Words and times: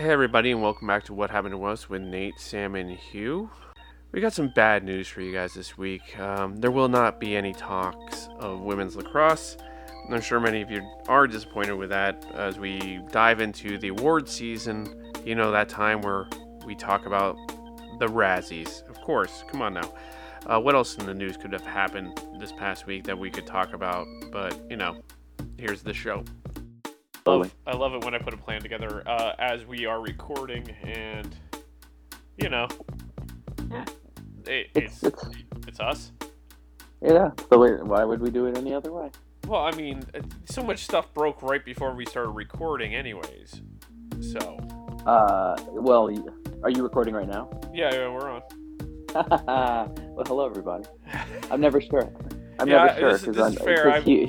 Hey, 0.00 0.10
everybody, 0.10 0.52
and 0.52 0.62
welcome 0.62 0.86
back 0.86 1.02
to 1.06 1.12
What 1.12 1.28
Happened 1.28 1.54
to 1.54 1.64
Us 1.64 1.90
with 1.90 2.02
Nate, 2.02 2.38
Sam, 2.38 2.76
and 2.76 2.88
Hugh. 2.88 3.50
We 4.12 4.20
got 4.20 4.32
some 4.32 4.52
bad 4.54 4.84
news 4.84 5.08
for 5.08 5.22
you 5.22 5.32
guys 5.32 5.54
this 5.54 5.76
week. 5.76 6.16
Um, 6.20 6.54
there 6.54 6.70
will 6.70 6.86
not 6.88 7.18
be 7.18 7.34
any 7.34 7.52
talks 7.52 8.28
of 8.38 8.60
women's 8.60 8.94
lacrosse. 8.94 9.56
I'm 10.08 10.20
sure 10.20 10.38
many 10.38 10.62
of 10.62 10.70
you 10.70 10.88
are 11.08 11.26
disappointed 11.26 11.72
with 11.72 11.88
that 11.88 12.24
as 12.34 12.60
we 12.60 13.00
dive 13.10 13.40
into 13.40 13.76
the 13.76 13.88
award 13.88 14.28
season. 14.28 15.10
You 15.24 15.34
know, 15.34 15.50
that 15.50 15.68
time 15.68 16.00
where 16.02 16.28
we 16.64 16.76
talk 16.76 17.06
about 17.06 17.34
the 17.98 18.06
Razzies. 18.06 18.88
Of 18.88 19.00
course, 19.00 19.42
come 19.50 19.62
on 19.62 19.74
now. 19.74 19.92
Uh, 20.46 20.60
what 20.60 20.76
else 20.76 20.96
in 20.96 21.06
the 21.06 21.14
news 21.14 21.36
could 21.36 21.52
have 21.52 21.66
happened 21.66 22.22
this 22.38 22.52
past 22.52 22.86
week 22.86 23.02
that 23.02 23.18
we 23.18 23.32
could 23.32 23.48
talk 23.48 23.72
about? 23.72 24.06
But, 24.30 24.60
you 24.70 24.76
know, 24.76 25.02
here's 25.56 25.82
the 25.82 25.92
show. 25.92 26.22
Love, 27.28 27.54
I 27.66 27.76
love 27.76 27.94
it 27.94 28.04
when 28.04 28.14
I 28.14 28.18
put 28.18 28.34
a 28.34 28.36
plan 28.36 28.60
together 28.60 29.02
uh, 29.06 29.34
as 29.38 29.64
we 29.66 29.86
are 29.86 30.00
recording, 30.00 30.68
and 30.82 31.34
you 32.36 32.48
know, 32.48 32.66
it, 34.46 34.68
it's, 34.74 35.02
it's 35.02 35.24
it's 35.66 35.80
us. 35.80 36.12
Yeah. 37.00 37.30
So 37.50 37.58
wait, 37.58 37.84
why 37.84 38.04
would 38.04 38.20
we 38.20 38.30
do 38.30 38.46
it 38.46 38.56
any 38.56 38.74
other 38.74 38.92
way? 38.92 39.10
Well, 39.46 39.62
I 39.62 39.70
mean, 39.72 40.04
uh, 40.14 40.20
so 40.44 40.62
much 40.62 40.84
stuff 40.84 41.12
broke 41.14 41.42
right 41.42 41.64
before 41.64 41.94
we 41.94 42.04
started 42.06 42.30
recording, 42.30 42.94
anyways. 42.94 43.62
So. 44.20 44.58
Uh, 45.06 45.56
well, 45.70 46.10
are 46.62 46.70
you 46.70 46.82
recording 46.82 47.14
right 47.14 47.28
now? 47.28 47.48
Yeah, 47.72 47.94
yeah 47.94 48.08
we're 48.10 48.30
on. 48.30 48.42
well, 49.14 50.24
hello 50.26 50.46
everybody. 50.46 50.84
I'm 51.50 51.60
never 51.62 51.80
sure. 51.80 52.12
I'm 52.58 52.68
yeah, 52.68 52.84
never 52.84 53.18
sure 53.18 53.32
because 53.32 53.58
I'm 53.58 53.64
fair. 53.64 54.02
He, 54.02 54.26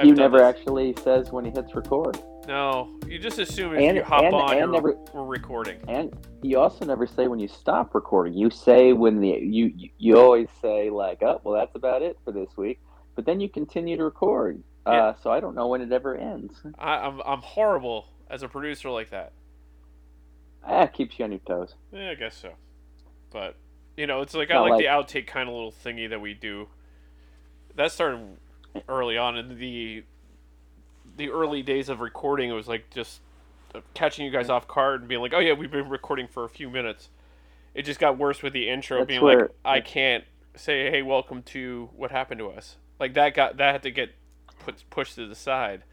he, 0.00 0.08
he 0.08 0.12
never 0.12 0.38
this. 0.38 0.46
actually 0.46 0.94
says 1.02 1.30
when 1.30 1.44
he 1.44 1.50
hits 1.50 1.74
record. 1.74 2.20
No, 2.46 2.98
you 3.08 3.18
just 3.18 3.38
assume 3.38 3.74
if 3.74 3.80
and, 3.80 3.96
you 3.96 4.02
hop 4.02 4.24
and, 4.24 4.34
on, 4.34 4.58
and 4.58 4.72
never, 4.72 4.96
we're 5.14 5.24
recording. 5.24 5.78
And 5.88 6.14
you 6.42 6.58
also 6.58 6.84
never 6.84 7.06
say 7.06 7.26
when 7.26 7.38
you 7.38 7.48
stop 7.48 7.94
recording. 7.94 8.34
You 8.34 8.50
say 8.50 8.92
when 8.92 9.20
the 9.20 9.28
you 9.28 9.72
you 9.98 10.18
always 10.18 10.48
say 10.60 10.90
like, 10.90 11.22
oh, 11.22 11.40
well, 11.42 11.54
that's 11.54 11.74
about 11.74 12.02
it 12.02 12.18
for 12.24 12.32
this 12.32 12.56
week. 12.56 12.80
But 13.14 13.24
then 13.24 13.40
you 13.40 13.48
continue 13.48 13.96
to 13.96 14.04
record. 14.04 14.62
Uh, 14.86 14.90
yeah. 14.90 15.04
Uh, 15.04 15.14
so 15.22 15.30
I 15.30 15.40
don't 15.40 15.54
know 15.54 15.68
when 15.68 15.80
it 15.80 15.92
ever 15.92 16.16
ends. 16.16 16.60
I, 16.78 16.96
I'm 16.96 17.22
I'm 17.24 17.40
horrible 17.40 18.08
as 18.28 18.42
a 18.42 18.48
producer 18.48 18.90
like 18.90 19.10
that. 19.10 19.32
Ah, 20.66 20.86
keeps 20.86 21.18
you 21.18 21.24
on 21.24 21.30
your 21.30 21.40
toes. 21.40 21.74
Yeah, 21.92 22.10
I 22.10 22.14
guess 22.14 22.36
so. 22.36 22.52
But 23.30 23.56
you 23.96 24.06
know, 24.06 24.20
it's 24.20 24.34
like 24.34 24.50
I 24.50 24.58
like, 24.58 24.72
like 24.72 24.80
the 24.80 24.86
outtake 24.86 25.26
kind 25.26 25.48
of 25.48 25.54
little 25.54 25.72
thingy 25.72 26.10
that 26.10 26.20
we 26.20 26.34
do. 26.34 26.68
That 27.76 27.90
started 27.90 28.36
early 28.88 29.16
on 29.16 29.36
in 29.36 29.58
the 29.58 30.04
the 31.16 31.30
early 31.30 31.62
days 31.62 31.88
of 31.88 32.00
recording. 32.00 32.50
It 32.50 32.54
was 32.54 32.68
like 32.68 32.90
just 32.90 33.20
catching 33.94 34.24
you 34.24 34.30
guys 34.30 34.50
off 34.50 34.66
guard 34.68 35.00
and 35.00 35.08
being 35.08 35.20
like, 35.20 35.32
"Oh 35.34 35.40
yeah, 35.40 35.52
we've 35.52 35.70
been 35.70 35.88
recording 35.88 36.28
for 36.28 36.44
a 36.44 36.48
few 36.48 36.70
minutes." 36.70 37.10
It 37.74 37.82
just 37.82 37.98
got 37.98 38.18
worse 38.18 38.42
with 38.42 38.52
the 38.52 38.68
intro 38.68 38.98
That's 38.98 39.08
being 39.08 39.22
where, 39.22 39.40
like, 39.40 39.50
"I 39.64 39.80
can't 39.80 40.24
say, 40.56 40.90
hey, 40.90 41.02
welcome 41.02 41.42
to 41.42 41.90
what 41.96 42.10
happened 42.10 42.38
to 42.38 42.50
us." 42.50 42.76
Like 43.00 43.14
that 43.14 43.34
got 43.34 43.56
that 43.56 43.72
had 43.72 43.82
to 43.82 43.90
get 43.90 44.10
put 44.58 44.84
pushed 44.90 45.16
to 45.16 45.26
the 45.26 45.34
side. 45.34 45.84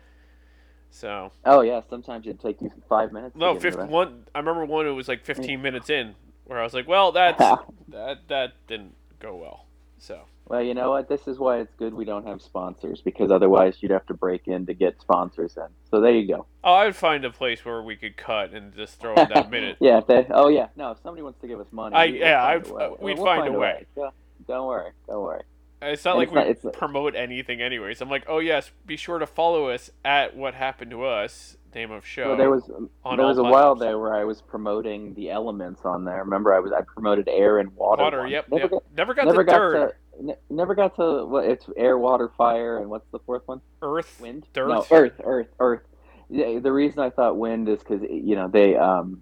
So. 0.92 1.32
Oh 1.46 1.62
yeah, 1.62 1.82
sometimes 1.90 2.28
it'd 2.28 2.40
take 2.40 2.62
you 2.62 2.72
five 2.90 3.12
minutes. 3.12 3.36
No, 3.36 3.58
50, 3.60 3.84
one. 3.84 4.26
I 4.36 4.40
remember 4.40 4.66
one. 4.66 4.86
It 4.86 4.92
was 4.92 5.08
like 5.08 5.24
15 5.24 5.62
minutes 5.62 5.90
in, 5.90 6.16
where 6.46 6.60
I 6.60 6.64
was 6.64 6.74
like, 6.74 6.88
"Well, 6.88 7.12
that's 7.12 7.40
that 7.90 8.28
that 8.28 8.54
didn't 8.68 8.96
go 9.20 9.36
well." 9.36 9.66
So. 10.02 10.22
Well, 10.48 10.64
you 10.64 10.74
know 10.74 10.90
what? 10.90 11.08
This 11.08 11.28
is 11.28 11.38
why 11.38 11.60
it's 11.60 11.74
good 11.76 11.94
we 11.94 12.06
don't 12.06 12.26
have 12.26 12.42
sponsors 12.42 13.00
because 13.02 13.32
otherwise 13.32 13.78
you'd 13.80 13.92
have 13.92 14.06
to 14.08 14.14
break 14.14 14.48
in 14.48 14.66
to 14.66 14.74
get 14.74 15.00
sponsors 15.00 15.56
in. 15.56 15.68
So 15.90 16.02
there 16.02 16.12
you 16.12 16.28
go. 16.28 16.48
Oh, 16.64 16.74
I 16.74 16.86
would 16.86 16.96
find 16.96 17.24
a 17.24 17.30
place 17.30 17.64
where 17.64 17.82
we 17.84 17.96
could 17.96 18.18
cut 18.18 18.52
and 18.52 18.76
just 18.76 19.00
throw 19.00 19.14
in 19.14 19.30
that 19.30 19.50
minute. 19.52 19.78
yeah. 19.80 20.00
If 20.00 20.08
they, 20.08 20.26
oh 20.32 20.50
yeah. 20.50 20.68
No, 20.76 20.92
if 20.92 20.98
somebody 21.04 21.22
wants 21.22 21.40
to 21.42 21.48
give 21.48 21.60
us 21.60 21.68
money, 21.72 21.96
I, 21.96 22.06
yeah, 22.06 22.44
I'd, 22.44 22.68
we'd 22.68 22.74
we'll 22.74 23.16
find, 23.18 23.44
find, 23.44 23.56
a 23.56 23.60
way. 23.60 23.86
way. 23.96 24.10
Don't 24.48 24.68
worry. 24.68 24.92
Don't 25.08 25.24
worry. 25.24 25.44
It's 25.84 26.04
not 26.04 26.20
and 26.20 26.32
like 26.32 26.48
it's 26.48 26.64
we 26.64 26.68
not, 26.68 26.78
promote 26.78 27.16
anything, 27.16 27.62
anyways. 27.62 28.02
I'm 28.02 28.10
like, 28.10 28.26
oh 28.28 28.40
yes, 28.40 28.72
be 28.86 28.98
sure 28.98 29.20
to 29.20 29.28
follow 29.28 29.70
us 29.70 29.90
at 30.04 30.36
What 30.36 30.56
Happened 30.56 30.92
to 30.92 31.06
Us 31.06 31.58
name 31.74 31.92
of 31.92 32.06
show. 32.06 32.30
Well, 32.30 32.38
there 32.38 32.50
was 32.50 32.68
there 32.68 33.26
was 33.26 33.38
a 33.38 33.44
while 33.44 33.76
there 33.76 34.00
where 34.00 34.16
I 34.16 34.24
was 34.24 34.42
promoting 34.42 35.14
the 35.14 35.30
elements 35.30 35.82
on 35.84 36.06
there. 36.06 36.24
Remember, 36.24 36.54
I 36.54 36.60
was 36.60 36.72
I 36.72 36.82
promoted 36.82 37.28
air 37.30 37.60
and 37.60 37.76
water. 37.76 38.04
Water, 38.04 38.28
yep, 38.28 38.48
never, 38.50 38.64
yep. 38.64 38.72
Got, 38.72 38.84
never 38.98 39.14
got 39.14 39.26
never 39.26 39.44
got 39.44 39.58
dirt. 39.58 39.98
to 40.20 40.38
never 40.50 40.76
got 40.76 40.96
to 40.98 41.26
what 41.26 41.46
it's 41.46 41.70
air, 41.78 41.98
water, 41.98 42.32
fire, 42.38 42.78
and 42.80 42.90
what's 42.90 43.10
the 43.12 43.20
fourth 43.20 43.44
one? 43.46 43.62
Earth, 43.82 44.20
wind, 44.22 44.48
dirt. 44.54 44.70
No, 44.70 44.86
earth, 44.92 45.20
earth, 45.24 45.48
earth. 45.60 45.82
Yeah, 46.30 46.60
the 46.60 46.72
reason 46.72 47.00
I 47.00 47.10
thought 47.10 47.38
wind 47.38 47.68
is 47.68 47.80
because 47.80 48.02
you 48.10 48.36
know 48.36 48.48
they 48.48 48.76
um, 48.76 49.22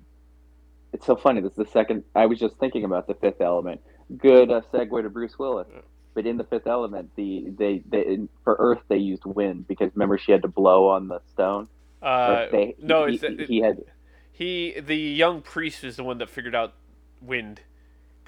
it's 0.93 1.05
so 1.05 1.15
funny. 1.15 1.41
This 1.41 1.51
is 1.51 1.57
the 1.57 1.65
second. 1.65 2.03
I 2.15 2.25
was 2.25 2.39
just 2.39 2.57
thinking 2.57 2.83
about 2.83 3.07
the 3.07 3.15
fifth 3.15 3.41
element. 3.41 3.81
Good 4.17 4.51
uh, 4.51 4.61
segue 4.73 5.01
to 5.01 5.09
Bruce 5.09 5.37
Willis. 5.37 5.67
But 6.15 6.25
in 6.25 6.37
the 6.37 6.43
Fifth 6.43 6.67
Element, 6.67 7.11
the 7.15 7.45
they, 7.57 7.83
they 7.87 8.19
for 8.43 8.55
Earth 8.59 8.81
they 8.87 8.97
used 8.97 9.23
wind 9.25 9.67
because 9.67 9.91
remember 9.93 10.17
she 10.17 10.31
had 10.31 10.41
to 10.41 10.47
blow 10.47 10.87
on 10.89 11.07
the 11.07 11.21
stone. 11.31 11.67
Uh, 12.01 12.47
they, 12.51 12.75
no, 12.79 13.05
he, 13.07 13.17
he, 13.17 13.45
he, 13.45 13.57
had 13.59 13.83
he 14.31 14.79
the 14.79 14.95
young 14.95 15.41
priest 15.41 15.83
is 15.83 15.97
the 15.97 16.03
one 16.03 16.17
that 16.19 16.29
figured 16.29 16.55
out 16.55 16.73
wind 17.21 17.59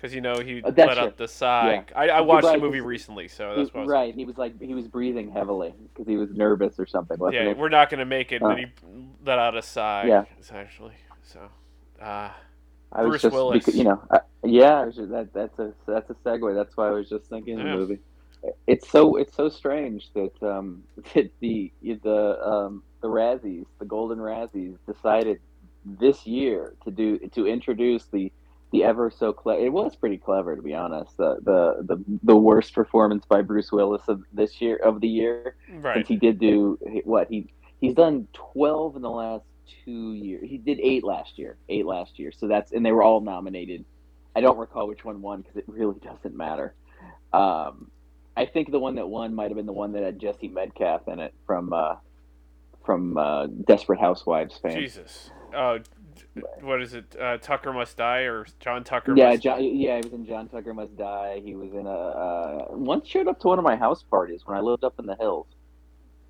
because 0.01 0.15
you 0.15 0.21
know 0.21 0.39
he 0.39 0.61
oh, 0.63 0.73
let 0.75 0.97
out 0.97 1.17
the 1.17 1.27
sigh. 1.27 1.85
Yeah. 1.89 1.97
I, 1.97 2.09
I, 2.09 2.21
watched 2.21 2.45
right, 2.45 2.59
the 2.59 2.65
movie 2.65 2.81
recently, 2.81 3.27
so 3.27 3.55
that's 3.55 3.73
what 3.73 3.87
right. 3.87 4.13
He 4.13 4.25
was 4.25 4.37
like 4.37 4.59
he 4.59 4.73
was 4.73 4.87
breathing 4.87 5.31
heavily 5.31 5.73
because 5.93 6.07
he 6.07 6.17
was 6.17 6.31
nervous 6.31 6.79
or 6.79 6.85
something. 6.85 7.17
yeah, 7.31 7.49
he? 7.49 7.53
we're 7.53 7.69
not 7.69 7.89
gonna 7.89 8.05
make 8.05 8.31
it. 8.31 8.41
Uh, 8.41 8.49
and 8.49 8.59
he 8.59 8.65
let 9.25 9.37
out 9.37 9.55
a 9.55 9.61
sigh. 9.61 10.05
Yeah, 10.07 10.25
essentially. 10.39 10.95
So, 11.23 11.39
uh, 12.01 12.29
I 12.91 13.01
Bruce 13.01 13.11
was 13.11 13.21
just 13.21 13.33
Willis. 13.33 13.59
Because, 13.59 13.75
you 13.75 13.83
know, 13.83 14.01
uh, 14.09 14.19
yeah, 14.43 14.85
just, 14.85 15.09
that 15.11 15.33
that's 15.33 15.59
a 15.59 15.73
that's 15.85 16.09
a 16.09 16.15
segue. 16.15 16.55
That's 16.55 16.75
why 16.75 16.87
I 16.87 16.91
was 16.91 17.07
just 17.07 17.25
thinking 17.25 17.59
yeah. 17.59 17.65
the 17.65 17.69
movie. 17.69 17.99
It's 18.65 18.89
so 18.89 19.17
it's 19.17 19.35
so 19.35 19.49
strange 19.49 20.09
that 20.13 20.33
um 20.41 20.83
that 21.13 21.31
the 21.39 21.71
the 21.83 22.43
um 22.43 22.83
the 23.01 23.07
Razzies, 23.07 23.65
the 23.79 23.85
Golden 23.85 24.19
Razzies, 24.19 24.77
decided 24.87 25.39
this 25.85 26.25
year 26.27 26.75
to 26.83 26.91
do 26.91 27.17
to 27.29 27.47
introduce 27.47 28.05
the 28.05 28.31
the 28.71 28.83
ever 28.83 29.11
so 29.11 29.33
clever. 29.33 29.61
It 29.61 29.71
was 29.71 29.95
pretty 29.95 30.17
clever, 30.17 30.55
to 30.55 30.61
be 30.61 30.73
honest. 30.73 31.15
The, 31.17 31.37
the 31.43 31.95
the 31.95 32.03
the 32.23 32.35
worst 32.35 32.73
performance 32.73 33.25
by 33.25 33.41
Bruce 33.41 33.71
Willis 33.71 34.03
of 34.07 34.23
this 34.33 34.61
year 34.61 34.77
of 34.77 35.01
the 35.01 35.07
year, 35.07 35.55
right. 35.69 35.95
since 35.95 36.07
he 36.07 36.15
did 36.15 36.39
do 36.39 36.79
what 37.03 37.27
he 37.29 37.47
he's 37.79 37.93
done 37.93 38.27
twelve 38.33 38.95
in 38.95 39.01
the 39.01 39.09
last 39.09 39.45
two 39.85 40.13
years. 40.13 40.47
He 40.49 40.57
did 40.57 40.79
eight 40.81 41.03
last 41.03 41.37
year, 41.37 41.57
eight 41.69 41.85
last 41.85 42.17
year. 42.17 42.31
So 42.31 42.47
that's 42.47 42.71
and 42.71 42.85
they 42.85 42.91
were 42.91 43.03
all 43.03 43.21
nominated. 43.21 43.85
I 44.35 44.41
don't 44.41 44.57
recall 44.57 44.87
which 44.87 45.03
one 45.03 45.21
won 45.21 45.41
because 45.41 45.57
it 45.57 45.65
really 45.67 45.99
doesn't 46.03 46.35
matter. 46.35 46.73
Um, 47.33 47.91
I 48.37 48.45
think 48.45 48.71
the 48.71 48.79
one 48.79 48.95
that 48.95 49.07
won 49.07 49.35
might 49.35 49.49
have 49.49 49.57
been 49.57 49.65
the 49.65 49.73
one 49.73 49.91
that 49.93 50.03
had 50.03 50.19
Jesse 50.19 50.47
Metcalfe 50.47 51.07
in 51.07 51.19
it 51.19 51.33
from 51.45 51.73
uh, 51.73 51.95
from 52.83 53.17
uh, 53.17 53.47
Desperate 53.47 53.99
Housewives 53.99 54.57
fame. 54.57 54.79
Jesus. 54.79 55.29
Uh, 55.55 55.79
what 56.61 56.81
is 56.81 56.93
it? 56.93 57.15
Uh, 57.19 57.37
Tucker 57.37 57.73
Must 57.73 57.95
Die 57.95 58.19
or 58.21 58.45
John 58.59 58.83
Tucker? 58.83 59.13
Yeah, 59.15 59.31
Must... 59.31 59.43
John, 59.43 59.63
yeah, 59.63 59.97
he 59.97 60.01
was 60.01 60.13
in 60.13 60.25
John 60.25 60.47
Tucker 60.47 60.73
Must 60.73 60.95
Die. 60.97 61.41
He 61.43 61.55
was 61.55 61.73
in 61.73 61.85
a 61.85 61.89
uh, 61.89 62.65
once 62.69 63.07
showed 63.07 63.27
up 63.27 63.39
to 63.41 63.47
one 63.47 63.59
of 63.59 63.65
my 63.65 63.75
house 63.75 64.03
parties 64.03 64.41
when 64.45 64.57
I 64.57 64.61
lived 64.61 64.83
up 64.83 64.95
in 64.99 65.05
the 65.05 65.15
hills. 65.15 65.47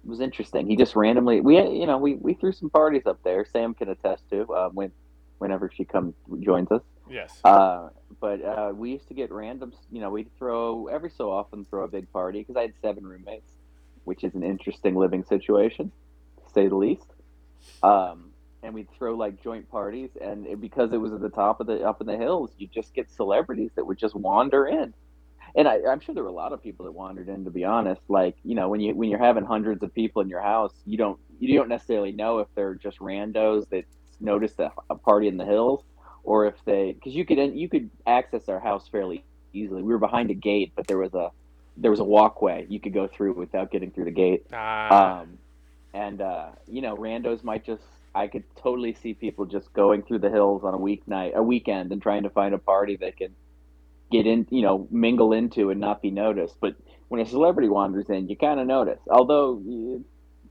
It 0.03 0.09
was 0.09 0.19
interesting. 0.19 0.67
He 0.67 0.75
just 0.75 0.95
randomly 0.95 1.41
we 1.41 1.57
you 1.57 1.85
know 1.85 1.97
we, 1.97 2.16
we 2.16 2.34
threw 2.34 2.51
some 2.51 2.69
parties 2.69 3.03
up 3.06 3.22
there. 3.23 3.45
Sam 3.45 3.73
can 3.73 3.90
attest 3.90 4.28
to 4.31 4.51
uh, 4.51 4.69
when 4.69 4.91
whenever 5.38 5.72
she 5.75 5.85
comes 5.85 6.16
joins 6.40 6.72
us. 6.72 6.81
Yes. 7.09 7.40
Uh, 7.44 7.90
but 8.19 8.44
uh, 8.44 8.72
we 8.73 8.91
used 8.91 9.07
to 9.09 9.13
get 9.13 9.31
random. 9.31 9.73
You 9.91 10.01
know, 10.01 10.09
we'd 10.09 10.29
throw 10.38 10.88
every 10.88 11.11
so 11.11 11.31
often 11.31 11.66
throw 11.66 11.84
a 11.84 11.88
big 11.88 12.11
party 12.11 12.40
because 12.40 12.56
I 12.56 12.61
had 12.61 12.73
seven 12.81 13.06
roommates, 13.06 13.51
which 14.06 14.23
is 14.23 14.34
an 14.34 14.44
interesting 14.44 14.95
living 14.95 15.23
situation 15.23 15.91
say 16.53 16.67
the 16.67 16.75
least. 16.75 17.06
Um, 17.84 18.31
and 18.64 18.73
we'd 18.73 18.90
throw 18.91 19.16
like 19.16 19.41
joint 19.41 19.70
parties, 19.70 20.11
and 20.22 20.46
it, 20.46 20.61
because 20.61 20.93
it 20.93 20.97
was 20.97 21.14
at 21.14 21.22
the 21.22 21.29
top 21.29 21.59
of 21.59 21.67
the 21.67 21.84
up 21.84 22.02
in 22.02 22.08
the 22.08 22.17
hills, 22.17 22.52
you 22.58 22.67
just 22.67 22.93
get 22.93 23.09
celebrities 23.09 23.72
that 23.76 23.85
would 23.85 23.97
just 23.97 24.16
wander 24.16 24.67
in. 24.67 24.93
And 25.55 25.67
I, 25.67 25.79
I'm 25.90 25.99
sure 25.99 26.16
there 26.16 26.23
were 26.23 26.29
a 26.29 26.34
lot 26.34 26.53
of 26.53 26.64
people 26.64 26.85
that 26.85 26.91
wandered 26.91 27.28
in. 27.28 27.43
To 27.46 27.49
be 27.49 27.66
honest, 27.66 28.02
like 28.08 28.35
you 28.43 28.55
know, 28.55 28.70
when 28.70 28.79
you 28.79 28.93
when 28.96 29.09
you're 29.09 29.20
having 29.20 29.43
hundreds 29.43 29.84
of 29.84 29.93
people 29.93 30.22
in 30.22 30.29
your 30.29 30.41
house, 30.41 30.73
you 30.85 30.97
don't 30.97 31.20
you 31.40 31.58
don't 31.58 31.70
necessarily 31.70 32.11
know 32.11 32.40
if 32.40 32.47
they're 32.55 32.76
just 32.76 32.99
randos 32.99 33.67
that 33.70 33.85
noticed 34.20 34.59
a, 34.59 34.72
a 34.90 34.96
party 34.96 35.28
in 35.28 35.37
the 35.37 35.46
hills, 35.46 35.84
or 36.23 36.46
if 36.46 36.55
they 36.66 36.93
because 36.93 37.14
you 37.14 37.26
could 37.26 37.37
you 37.55 37.67
could 37.67 37.90
access 38.05 38.47
our 38.47 38.59
house 38.59 38.87
fairly 38.87 39.23
easily. 39.53 39.81
We 39.81 39.91
were 39.91 39.99
behind 39.99 40.29
a 40.29 40.35
gate, 40.35 40.73
but 40.76 40.87
there 40.87 40.97
was 40.97 41.14
a 41.14 41.31
there 41.78 41.91
was 41.91 41.99
a 41.99 42.05
walkway 42.05 42.66
you 42.70 42.79
could 42.79 42.93
go 42.93 43.08
through 43.08 43.34
without 43.34 43.72
getting 43.72 43.91
through 43.91 44.05
the 44.05 44.11
gate. 44.11 44.46
Ah. 44.53 45.22
Um, 45.22 45.37
and 45.93 46.22
uh, 46.22 46.49
you 46.67 46.82
know, 46.82 46.96
randos 46.96 47.43
might 47.43 47.66
just. 47.66 47.84
I 48.14 48.28
could 48.28 48.43
totally 48.58 48.93
see 48.93 49.14
people 49.14 49.46
just 49.46 49.72
going 49.72 50.03
through 50.03 50.20
the 50.20 50.29
hills 50.29 50.66
on 50.66 50.73
a 50.73 50.78
weeknight, 50.78 51.34
a 51.34 51.41
weekend, 51.41 51.93
and 51.93 52.02
trying 52.02 52.23
to 52.23 52.29
find 52.29 52.53
a 52.53 52.58
party 52.58 52.97
they 52.97 53.11
can 53.14 53.34
get 54.11 54.28
in, 54.28 54.46
you 54.49 54.61
know, 54.61 54.85
mingle 54.91 55.32
into 55.32 55.70
and 55.70 55.79
not 55.79 56.02
be 56.02 56.11
noticed. 56.11 56.55
But 56.59 56.76
when 57.08 57.22
a 57.22 57.26
celebrity 57.26 57.70
wanders 57.70 58.09
in, 58.09 58.28
you 58.28 58.35
kind 58.35 58.59
of 58.59 58.67
notice. 58.67 58.99
Although 59.09 59.61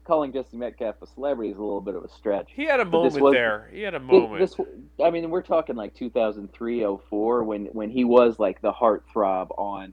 calling 0.05 0.33
Jesse 0.33 0.57
Metcalfe 0.57 1.03
a 1.03 1.07
celebrity 1.07 1.51
is 1.51 1.59
a 1.59 1.63
little 1.63 1.83
bit 1.83 1.95
of 1.95 2.03
a 2.03 2.09
stretch. 2.09 2.51
He 2.55 2.65
had 2.65 2.81
a 2.81 2.85
But 2.87 2.93
moment 2.93 3.21
was- 3.21 3.33
there. 3.35 3.69
He 3.73 3.83
had 3.83 3.95
a 3.95 4.01
moment. 4.01 4.39
This, 4.41 4.57
I 5.05 5.11
mean, 5.11 5.29
we're 5.29 5.43
talking 5.43 5.77
like 5.77 5.95
2003, 5.95 6.83
04, 7.11 7.45
when 7.45 7.67
when 7.67 7.91
he 7.91 8.05
was 8.05 8.39
like 8.39 8.63
the 8.63 8.73
heartthrob 8.73 9.51
on 9.59 9.93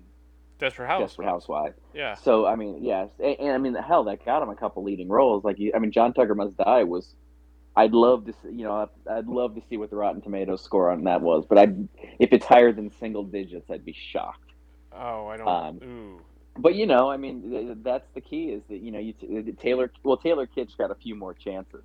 Desperate 0.60 0.88
House. 0.88 1.02
Desperate 1.02 1.26
Housewives. 1.26 1.76
Yeah. 1.94 2.16
So 2.16 2.46
I 2.46 2.56
mean, 2.56 2.84
yes, 2.84 3.10
and, 3.20 3.36
and 3.40 3.50
I 3.52 3.58
mean, 3.58 3.76
hell, 3.76 4.04
that 4.06 4.26
got 4.26 4.42
him 4.42 4.50
a 4.50 4.56
couple 4.56 4.84
leading 4.84 5.10
roles. 5.10 5.44
Like, 5.44 5.58
I 5.76 5.80
mean, 5.80 5.92
John 5.92 6.14
Tucker 6.14 6.36
Must 6.36 6.58
Die 6.58 6.84
was. 6.84 7.16
I'd 7.76 7.94
love 7.94 8.26
to, 8.26 8.34
see, 8.34 8.50
you 8.54 8.64
know, 8.64 8.90
I'd, 9.08 9.28
love 9.28 9.54
to 9.54 9.62
see 9.70 9.78
what 9.78 9.92
the 9.92 9.98
Rotten 9.98 10.20
Tomatoes 10.20 10.64
score 10.64 10.90
on 10.90 11.04
that 11.04 11.22
was, 11.22 11.46
but 11.48 11.60
I, 11.60 11.68
if 12.18 12.34
it's 12.34 12.44
higher 12.44 12.72
than 12.72 12.90
single 12.90 13.24
digits, 13.24 13.70
I'd 13.70 13.86
be 13.86 13.94
shocked. 13.94 14.50
Oh, 14.92 15.28
I 15.28 15.38
don't. 15.38 15.48
Um, 15.48 15.80
ooh. 15.84 16.22
But 16.58 16.74
you 16.74 16.88
know, 16.88 17.08
I 17.08 17.18
mean, 17.18 17.78
that's 17.84 18.08
the 18.16 18.22
key 18.22 18.46
is 18.46 18.64
that 18.70 18.80
you 18.80 18.90
know, 18.92 18.98
you 18.98 19.14
t- 19.14 19.52
Taylor. 19.62 19.92
Well, 20.02 20.18
Taylor 20.18 20.48
Kitsch 20.48 20.76
got 20.76 20.90
a 20.90 20.96
few 20.96 21.14
more 21.14 21.36
chances, 21.36 21.84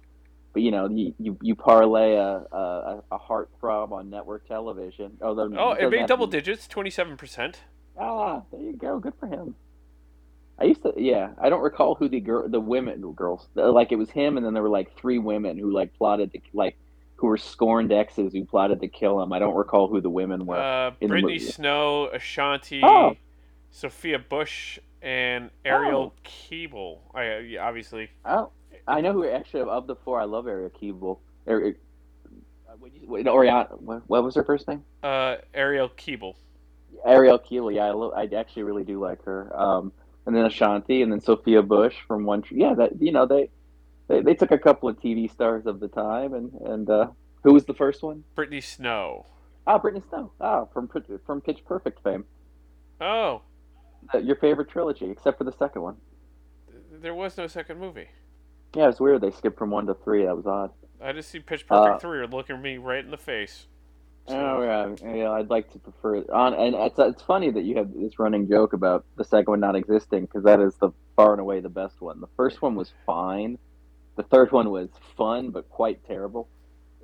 but 0.55 0.63
you 0.63 0.71
know, 0.71 0.89
you 0.89 1.15
you, 1.19 1.37
you 1.43 1.55
parlay 1.55 2.15
a, 2.15 2.47
a 2.51 3.03
a 3.13 3.19
heartthrob 3.19 3.93
on 3.93 4.09
network 4.09 4.49
television. 4.49 5.19
Although 5.21 5.51
Oh, 5.59 5.73
it 5.73 5.91
made 5.91 6.07
double 6.07 6.27
digits, 6.27 6.67
twenty-seven 6.67 7.19
percent. 7.19 7.61
Ah, 7.99 8.43
there 8.51 8.61
you 8.61 8.75
go. 8.77 8.99
Good 8.99 9.15
for 9.21 9.27
him. 9.27 9.55
I 10.59 10.65
used 10.65 10.83
to, 10.83 10.93
yeah. 10.97 11.31
I 11.41 11.49
don't 11.49 11.63
recall 11.63 11.95
who 11.95 12.09
the 12.09 12.21
girl, 12.21 12.49
the 12.49 12.61
women, 12.61 13.01
girls, 13.13 13.49
like 13.55 13.91
it 13.91 13.97
was 13.97 14.11
him, 14.11 14.37
and 14.37 14.45
then 14.47 14.55
there 14.55 14.63
were 14.63 14.69
like 14.69 14.97
three 14.97 15.19
women 15.19 15.59
who 15.59 15.73
like 15.73 15.93
plotted 15.95 16.33
to 16.33 16.41
like, 16.53 16.77
who 17.17 17.27
were 17.27 17.37
scorned 17.39 17.93
exes 17.93 18.33
who 18.33 18.45
plotted 18.45 18.81
to 18.81 18.89
kill 18.89 19.21
him. 19.23 19.33
I 19.33 19.39
don't 19.39 19.55
recall 19.55 19.89
who 19.89 20.01
the 20.01 20.11
women 20.11 20.47
were. 20.47 20.57
Uh, 20.57 20.91
Brittany. 21.01 21.39
Snow, 21.39 22.09
Ashanti, 22.13 22.81
Oh. 22.85 23.17
Sophia 23.71 24.19
Bush, 24.19 24.79
and 25.01 25.51
Arielle 25.65 25.95
Oh. 25.95 26.13
Kebbel. 26.25 26.99
I, 27.15 27.39
yeah, 27.39 27.67
obviously. 27.67 28.11
Oh, 28.25 28.51
I 28.87 29.01
know 29.01 29.13
who 29.13 29.27
actually 29.29 29.63
of 29.63 29.87
the 29.87 29.97
four. 29.97 30.21
I 30.21 30.25
love 30.25 30.45
Arielle 30.45 30.71
Kebbel. 30.71 31.19
Ari- 31.49 31.77
uh, 32.69 32.73
what 33.07 33.27
Oriana. 33.27 33.69
What, 33.79 34.03
what 34.09 34.23
was 34.23 34.35
her 34.35 34.45
first 34.45 34.69
name? 34.69 34.85
Uh, 35.03 35.37
Arielle 35.55 35.91
Kebbel. 35.97 36.35
Arielle 37.07 37.41
Kebbel. 37.45 37.75
Yeah, 37.75 37.85
I, 37.87 37.91
lo- 37.93 38.13
I 38.17 38.25
actually 38.37 38.63
really 38.65 38.85
do 38.85 39.01
like 39.01 39.23
her. 39.25 39.51
Um, 39.59 39.93
and 40.27 40.35
then 40.37 40.45
Ashanti, 40.45 41.03
and 41.03 41.11
then 41.11 41.21
Sophia 41.21 41.63
Bush 41.63 41.95
from 42.07 42.25
One 42.25 42.43
Tree. 42.43 42.61
Yeah, 42.61 42.75
that 42.75 43.01
you 43.01 43.11
know 43.13 43.27
they, 43.27 43.51
they 44.09 44.21
they 44.21 44.35
took 44.35 44.51
a 44.53 44.59
couple 44.59 44.89
of 44.89 45.01
TV 45.01 45.31
stars 45.31 45.67
of 45.67 45.81
the 45.81 45.89
time, 45.89 46.35
and 46.35 46.53
and 46.65 46.89
uh, 46.91 47.07
who 47.43 47.53
was 47.53 47.65
the 47.65 47.75
first 47.75 48.03
one? 48.03 48.25
Brittany 48.35 48.61
Snow. 48.61 49.27
Ah, 49.67 49.79
Brittany 49.79 50.05
Snow. 50.09 50.33
Ah, 50.41 50.65
from 50.67 50.89
from 51.27 51.41
Pitch 51.41 51.65
Perfect 51.67 52.03
fame. 52.05 52.25
Oh, 53.01 53.43
Uh, 54.15 54.19
your 54.19 54.37
favorite 54.37 54.69
trilogy, 54.69 55.11
except 55.11 55.39
for 55.39 55.45
the 55.45 55.53
second 55.53 55.83
one. 55.83 55.97
there 56.93 57.15
was 57.15 57.37
no 57.37 57.47
second 57.47 57.79
movie. 57.81 58.09
Yeah, 58.77 58.89
it's 58.89 59.01
weird. 59.01 59.21
They 59.21 59.31
skipped 59.33 59.59
from 59.59 59.71
one 59.71 59.87
to 59.87 59.95
three. 59.95 60.25
That 60.25 60.37
was 60.37 60.47
odd. 60.47 60.71
I 61.03 61.13
just 61.13 61.31
see 61.31 61.41
Pitch 61.41 61.67
Perfect 61.67 61.97
Uh, 61.97 61.99
3 61.99 62.19
are 62.21 62.27
looking 62.29 62.63
me 62.63 62.79
right 62.79 63.05
in 63.05 63.11
the 63.11 63.17
face. 63.17 63.67
So- 64.29 64.37
Oh 64.37 64.63
yeah, 65.03 65.15
yeah. 65.15 65.31
I'd 65.33 65.51
like 65.51 65.71
to 65.73 65.79
prefer 65.79 66.17
it 66.17 66.31
on, 66.31 66.55
and 66.55 66.75
it's 66.75 66.99
it's 66.99 67.23
funny 67.23 67.51
that 67.51 67.65
you 67.65 67.77
have 67.77 67.93
this 67.93 68.19
running 68.19 68.49
joke 68.49 68.73
about 68.73 69.05
the 69.17 69.25
second 69.25 69.51
one 69.51 69.61
not 69.61 69.75
existing 69.77 70.23
because 70.27 70.45
that 70.45 70.61
is 70.61 70.75
the 70.77 70.91
far 71.17 71.33
and 71.33 71.41
away 71.41 71.61
the 71.61 71.69
best 71.69 72.01
one. 72.01 72.21
The 72.21 72.29
first 72.37 72.63
one 72.63 72.75
was 72.77 72.93
fine. 73.05 73.59
The 74.17 74.23
third 74.23 74.53
one 74.53 74.71
was 74.71 74.89
fun 75.17 75.51
but 75.51 75.69
quite 75.71 76.05
terrible. 76.07 76.49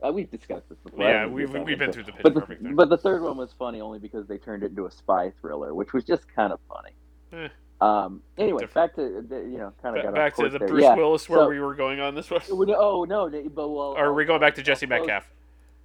Uh, 0.00 0.12
we've 0.12 0.30
discussed 0.30 0.68
this 0.68 0.78
before. 0.84 1.04
Yeah, 1.04 1.26
we've, 1.26 1.52
we've 1.52 1.76
been 1.78 1.90
through 1.90 2.04
the 2.04 2.12
Pitch 2.12 2.22
But 2.22 2.34
the, 2.34 2.40
Perfect 2.40 2.76
but 2.76 2.88
the 2.88 2.96
third 2.98 3.22
one 3.22 3.36
was 3.36 3.52
funny 3.58 3.80
only 3.80 3.98
because 3.98 4.28
they 4.28 4.38
turned 4.38 4.62
it 4.62 4.66
into 4.70 4.86
a 4.86 4.90
spy 4.92 5.32
thriller, 5.40 5.74
which 5.74 5.92
was 5.92 6.04
just 6.04 6.32
kind 6.36 6.52
of 6.52 6.60
funny. 6.68 6.92
Eh. 7.32 7.48
Um. 7.80 8.22
Anyway, 8.36 8.60
Different. 8.60 8.74
back 8.74 8.96
to 8.96 9.24
the, 9.28 9.36
you 9.40 9.58
know, 9.58 9.72
kind 9.82 9.96
of 9.96 10.02
Ba- 10.02 10.08
got 10.08 10.14
back 10.14 10.36
to 10.36 10.48
the 10.48 10.58
there. 10.58 10.68
Bruce 10.68 10.82
yeah. 10.84 10.94
Willis 10.94 11.28
where 11.28 11.40
so- 11.40 11.48
we 11.48 11.58
were 11.58 11.74
going 11.74 11.98
on 12.00 12.14
this 12.14 12.30
one. 12.30 12.40
Well, 12.48 12.66
no- 12.68 12.76
Oh 12.78 13.04
no, 13.04 13.26
no, 13.28 13.42
but 13.48 13.68
well. 13.68 13.94
Or 13.96 14.06
are 14.06 14.14
we 14.14 14.24
going 14.24 14.40
back 14.40 14.54
to 14.56 14.60
I'll 14.60 14.64
Jesse 14.64 14.86
close- 14.86 15.00
Metcalfe? 15.00 15.28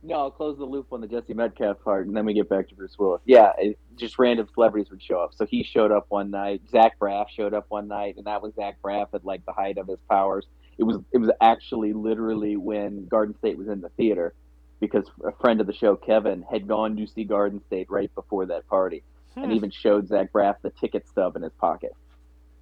No, 0.06 0.16
I'll 0.16 0.32
close 0.32 0.58
the 0.58 0.66
loop 0.66 0.88
on 0.92 1.00
the 1.00 1.08
Jesse 1.08 1.34
Metcalfe 1.34 1.82
part, 1.84 2.08
and 2.08 2.16
then 2.16 2.26
we 2.26 2.34
get 2.34 2.50
back 2.50 2.68
to 2.68 2.76
Bruce 2.76 2.98
Willis. 3.00 3.22
Yeah, 3.26 3.54
it, 3.58 3.80
just 3.96 4.20
random 4.20 4.48
celebrities 4.54 4.92
would 4.92 5.02
show 5.02 5.20
up. 5.20 5.34
So 5.34 5.46
he 5.46 5.64
showed 5.64 5.92
up 5.94 6.08
one 6.10 6.30
night. 6.30 6.62
Zach 6.70 7.00
Braff 7.00 7.30
showed 7.30 7.54
up 7.54 7.66
one 7.70 7.88
night, 7.88 8.18
and 8.18 8.26
that 8.26 8.42
was 8.42 8.54
Zach 8.56 8.78
Braff 8.84 9.08
at 9.14 9.24
like 9.24 9.46
the 9.46 9.54
height 9.54 9.78
of 9.78 9.88
his 9.88 10.00
powers. 10.10 10.46
It 10.78 10.84
was 10.84 10.98
it 11.14 11.20
was 11.20 11.30
actually 11.40 11.94
literally 11.94 12.58
when 12.58 13.06
Garden 13.08 13.36
State 13.38 13.58
was 13.58 13.70
in 13.70 13.80
the 13.80 13.90
theater, 13.90 14.34
because 14.82 15.06
a 15.26 15.32
friend 15.40 15.62
of 15.62 15.68
the 15.68 15.74
show, 15.74 15.96
Kevin, 15.96 16.44
had 16.52 16.68
gone 16.68 16.98
to 16.98 17.08
see 17.08 17.24
Garden 17.24 17.62
State 17.68 17.90
right 17.90 18.14
before 18.14 18.46
that 18.48 18.68
party, 18.68 19.04
and 19.38 19.46
Hmm. 19.46 19.52
even 19.54 19.70
showed 19.72 20.10
Zach 20.10 20.34
Braff 20.34 20.56
the 20.64 20.72
ticket 20.72 21.08
stub 21.08 21.38
in 21.38 21.44
his 21.44 21.54
pocket. 21.54 21.94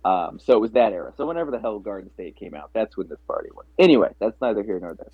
Um, 0.06 0.40
so 0.40 0.54
it 0.54 0.60
was 0.62 0.72
that 0.74 0.94
era. 0.94 1.14
So 1.18 1.26
whenever 1.26 1.50
the 1.52 1.60
hell 1.60 1.80
Garden 1.80 2.12
State 2.14 2.36
came 2.36 2.54
out, 2.54 2.70
that's 2.74 2.98
when 2.98 3.08
this 3.08 3.20
party 3.28 3.50
was. 3.56 3.66
Anyway, 3.80 4.14
that's 4.20 4.40
neither 4.42 4.62
here 4.64 4.80
nor 4.80 4.94
there. 4.94 5.10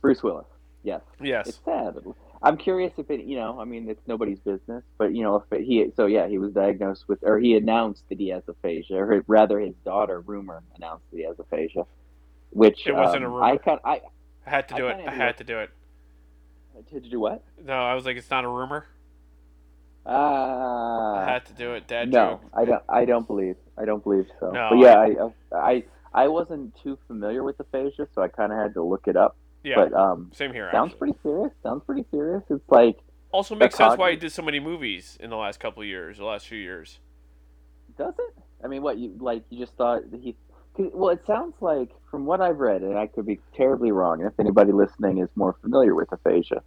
Bruce 0.00 0.22
Willis, 0.22 0.46
yes. 0.86 1.02
Yes. 1.20 1.48
It's 1.48 1.60
sad. 1.64 1.96
I'm 2.42 2.56
curious 2.56 2.92
if 2.98 3.10
it, 3.10 3.24
you 3.24 3.36
know, 3.36 3.60
I 3.60 3.64
mean, 3.64 3.88
it's 3.88 4.06
nobody's 4.06 4.38
business, 4.38 4.84
but 4.98 5.14
you 5.14 5.22
know, 5.22 5.36
if 5.36 5.52
it, 5.52 5.64
he, 5.64 5.90
so 5.96 6.06
yeah, 6.06 6.28
he 6.28 6.38
was 6.38 6.52
diagnosed 6.52 7.04
with, 7.08 7.18
or 7.22 7.38
he 7.38 7.56
announced 7.56 8.04
that 8.08 8.18
he 8.18 8.28
has 8.28 8.42
aphasia, 8.48 8.94
or 8.96 9.24
rather, 9.26 9.58
his 9.58 9.74
daughter, 9.84 10.20
rumor, 10.20 10.62
announced 10.76 11.04
that 11.10 11.16
he 11.18 11.24
has 11.24 11.38
aphasia, 11.38 11.86
which 12.50 12.86
It 12.86 12.92
wasn't 12.92 13.24
um, 13.24 13.32
a 13.32 13.34
rumor. 13.34 13.42
I 13.42 13.56
kind, 13.56 13.80
I 13.84 14.00
I 14.46 14.50
had 14.50 14.68
to 14.68 14.74
I 14.74 14.78
do 14.78 14.86
it. 14.88 14.96
I 15.08 15.14
had 15.14 15.38
to 15.38 15.44
to 15.44 15.44
do 15.44 15.58
it. 15.60 15.70
Had 16.92 17.04
to 17.04 17.10
do 17.10 17.20
what? 17.20 17.42
No, 17.64 17.72
I 17.74 17.94
was 17.94 18.04
like, 18.04 18.16
it's 18.16 18.30
not 18.30 18.44
a 18.44 18.48
rumor. 18.48 18.86
I 20.04 20.12
Ah, 20.12 21.24
had 21.26 21.46
to 21.46 21.52
do 21.54 21.72
it. 21.72 21.88
Dad 21.88 22.12
no, 22.12 22.32
joke. 22.32 22.40
I 22.54 22.64
don't, 22.64 22.82
I 22.88 23.04
don't 23.06 23.26
believe, 23.26 23.56
I 23.76 23.84
don't 23.86 24.04
believe 24.04 24.26
so. 24.38 24.50
No, 24.50 24.68
but 24.70 24.78
yeah, 24.78 24.98
I, 24.98 25.56
I, 25.56 25.84
I 26.14 26.28
wasn't 26.28 26.74
too 26.82 26.98
familiar 27.08 27.42
with 27.42 27.58
aphasia, 27.58 28.06
so 28.14 28.22
I 28.22 28.28
kind 28.28 28.52
of 28.52 28.58
had 28.58 28.74
to 28.74 28.82
look 28.84 29.08
it 29.08 29.16
up. 29.16 29.36
Yeah. 29.66 29.74
But 29.88 29.92
um, 29.94 30.30
Same 30.32 30.52
here. 30.52 30.68
sounds 30.72 30.92
actually. 30.92 30.98
pretty 31.12 31.18
serious. 31.24 31.52
Sounds 31.64 31.82
pretty 31.84 32.04
serious. 32.12 32.42
It's 32.48 32.70
like 32.70 32.98
Also 33.32 33.56
makes 33.56 33.74
sense 33.74 33.98
why 33.98 34.12
he 34.12 34.16
did 34.16 34.30
so 34.30 34.42
many 34.42 34.60
movies 34.60 35.18
in 35.20 35.28
the 35.28 35.36
last 35.36 35.58
couple 35.58 35.82
of 35.82 35.88
years, 35.88 36.18
the 36.18 36.24
last 36.24 36.46
few 36.46 36.58
years. 36.58 37.00
Does 37.98 38.14
it? 38.18 38.34
I 38.64 38.68
mean, 38.68 38.82
what 38.82 38.96
you 38.98 39.14
like? 39.18 39.42
You 39.50 39.58
just 39.58 39.74
thought 39.74 40.08
that 40.12 40.20
he? 40.20 40.36
'cause- 40.74 40.92
Well, 40.94 41.10
it 41.10 41.26
sounds 41.26 41.54
like 41.60 41.90
from 42.10 42.26
what 42.26 42.40
I've 42.40 42.58
read, 42.60 42.82
and 42.82 42.96
I 42.96 43.06
could 43.08 43.26
be 43.26 43.40
terribly 43.54 43.90
wrong. 43.90 44.20
And 44.20 44.30
if 44.30 44.38
anybody 44.38 44.70
listening 44.72 45.18
is 45.18 45.28
more 45.34 45.54
familiar 45.54 45.94
with 45.94 46.12
aphasia, 46.12 46.62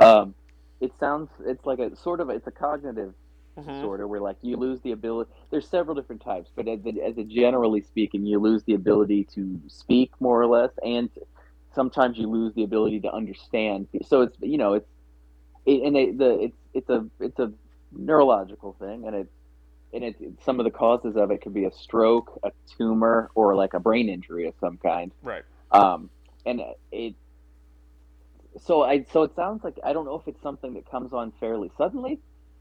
um, 0.00 0.34
it 0.80 0.92
sounds 1.00 1.30
it's 1.46 1.64
like 1.64 1.78
a 1.78 1.96
sort 1.96 2.20
of 2.20 2.28
it's 2.28 2.46
a 2.46 2.50
cognitive 2.52 3.14
Mhm. 3.56 3.66
disorder 3.66 4.06
where 4.08 4.20
like 4.20 4.36
you 4.42 4.56
lose 4.56 4.80
the 4.82 4.92
ability. 4.92 5.30
There's 5.50 5.68
several 5.68 5.94
different 5.94 6.22
types, 6.22 6.50
but 6.54 6.66
as 6.68 6.80
a, 6.84 7.00
as 7.02 7.16
a 7.18 7.24
generally 7.24 7.80
speaking, 7.82 8.26
you 8.26 8.38
lose 8.38 8.62
the 8.64 8.74
ability 8.74 9.24
to 9.34 9.60
speak 9.68 10.10
more 10.20 10.40
or 10.40 10.46
less, 10.46 10.70
and 10.84 11.08
sometimes 11.74 12.18
you 12.18 12.28
lose 12.28 12.54
the 12.54 12.62
ability 12.62 13.00
to 13.00 13.12
understand. 13.12 13.88
So 14.06 14.22
it's 14.22 14.36
you 14.40 14.58
know 14.58 14.74
it's 14.74 14.88
it, 15.66 15.82
and 15.82 15.96
it, 15.96 16.18
the 16.18 16.44
it's 16.44 16.56
it's 16.74 16.90
a 16.90 17.06
it's 17.20 17.38
a 17.38 17.52
neurological 17.92 18.76
thing, 18.78 19.06
and 19.06 19.16
it 19.16 19.28
and 19.92 20.04
it 20.04 20.16
some 20.44 20.60
of 20.60 20.64
the 20.64 20.70
causes 20.70 21.16
of 21.16 21.30
it 21.30 21.42
could 21.42 21.54
be 21.54 21.64
a 21.64 21.72
stroke, 21.72 22.38
a 22.42 22.52
tumor, 22.76 23.30
or 23.34 23.54
like 23.54 23.74
a 23.74 23.80
brain 23.80 24.08
injury 24.08 24.46
of 24.46 24.54
some 24.60 24.78
kind. 24.78 25.12
Right. 25.22 25.42
Um, 25.70 26.10
and 26.44 26.60
it 26.90 27.14
so 28.60 28.82
I 28.82 29.04
so 29.12 29.22
it 29.22 29.34
sounds 29.34 29.64
like 29.64 29.78
I 29.84 29.92
don't 29.92 30.04
know 30.04 30.16
if 30.16 30.28
it's 30.28 30.42
something 30.42 30.74
that 30.74 30.90
comes 30.90 31.12
on 31.12 31.32
fairly 31.40 31.70
suddenly, 31.78 32.18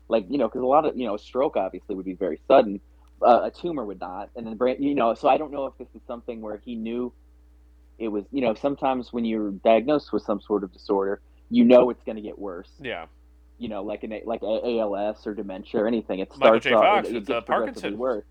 like 0.08 0.26
you 0.30 0.38
know, 0.38 0.48
because 0.48 0.62
a 0.62 0.66
lot 0.66 0.86
of 0.86 0.98
you 0.98 1.06
know, 1.06 1.16
a 1.16 1.20
stroke 1.20 1.58
obviously 1.58 1.96
would 1.96 2.06
be 2.06 2.14
very 2.14 2.40
sudden, 2.48 2.80
uh, 3.22 3.42
a 3.44 3.52
tumor 3.52 3.86
would 3.86 4.00
not, 4.00 4.30
and 4.36 4.46
then 4.46 4.56
brain, 4.56 4.82
you 4.82 4.96
know, 4.96 5.14
so 5.14 5.28
I 5.28 5.38
don't 5.38 5.52
know 5.52 5.66
if 5.66 5.78
this 5.78 5.88
is 5.96 6.02
something 6.08 6.42
where 6.42 6.58
he 6.64 6.76
knew 6.76 7.12
it 8.02 8.08
was, 8.10 8.26
you 8.32 8.42
know, 8.42 8.54
sometimes 8.56 9.14
when 9.14 9.24
you're 9.26 9.52
diagnosed 9.52 10.12
with 10.12 10.24
some 10.24 10.42
sort 10.42 10.64
of 10.64 10.74
disorder, 10.74 11.22
you 11.50 11.64
know 11.64 11.90
it's 11.90 12.04
going 12.04 12.16
to 12.16 12.22
get 12.22 12.38
worse, 12.40 12.70
Yeah. 12.80 13.06
you 13.58 13.70
know, 13.70 13.84
like 13.84 14.04
an 14.04 14.20
like 14.26 14.42
a 14.42 14.80
ALS 14.80 15.26
or 15.28 15.34
dementia 15.34 15.82
or 15.82 15.88
anything. 15.88 16.20
It 16.20 16.30
Michael 16.38 16.60
starts 16.62 16.64
J. 16.66 16.74
off, 16.74 17.06
it, 17.06 17.10
it 17.16 17.26
gets 17.26 17.30
uh, 17.30 17.42
Parkinson's. 17.42 17.98
worse. 17.98 18.26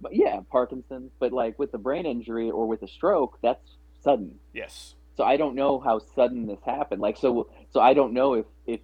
But 0.00 0.14
yeah, 0.14 0.40
Parkinson's. 0.50 1.10
But 1.18 1.32
like 1.32 1.58
with 1.58 1.72
the 1.72 1.78
brain 1.78 2.06
injury 2.06 2.50
or 2.50 2.66
with 2.66 2.82
a 2.82 2.88
stroke, 2.88 3.38
that's 3.42 3.76
sudden. 4.02 4.38
Yes. 4.52 4.94
So 5.16 5.24
I 5.24 5.36
don't 5.36 5.54
know 5.56 5.80
how 5.80 5.98
sudden 6.14 6.46
this 6.46 6.60
happened. 6.64 7.00
Like 7.00 7.16
so, 7.16 7.48
so 7.72 7.80
I 7.80 7.94
don't 7.94 8.12
know 8.12 8.34
if 8.34 8.46
if 8.66 8.80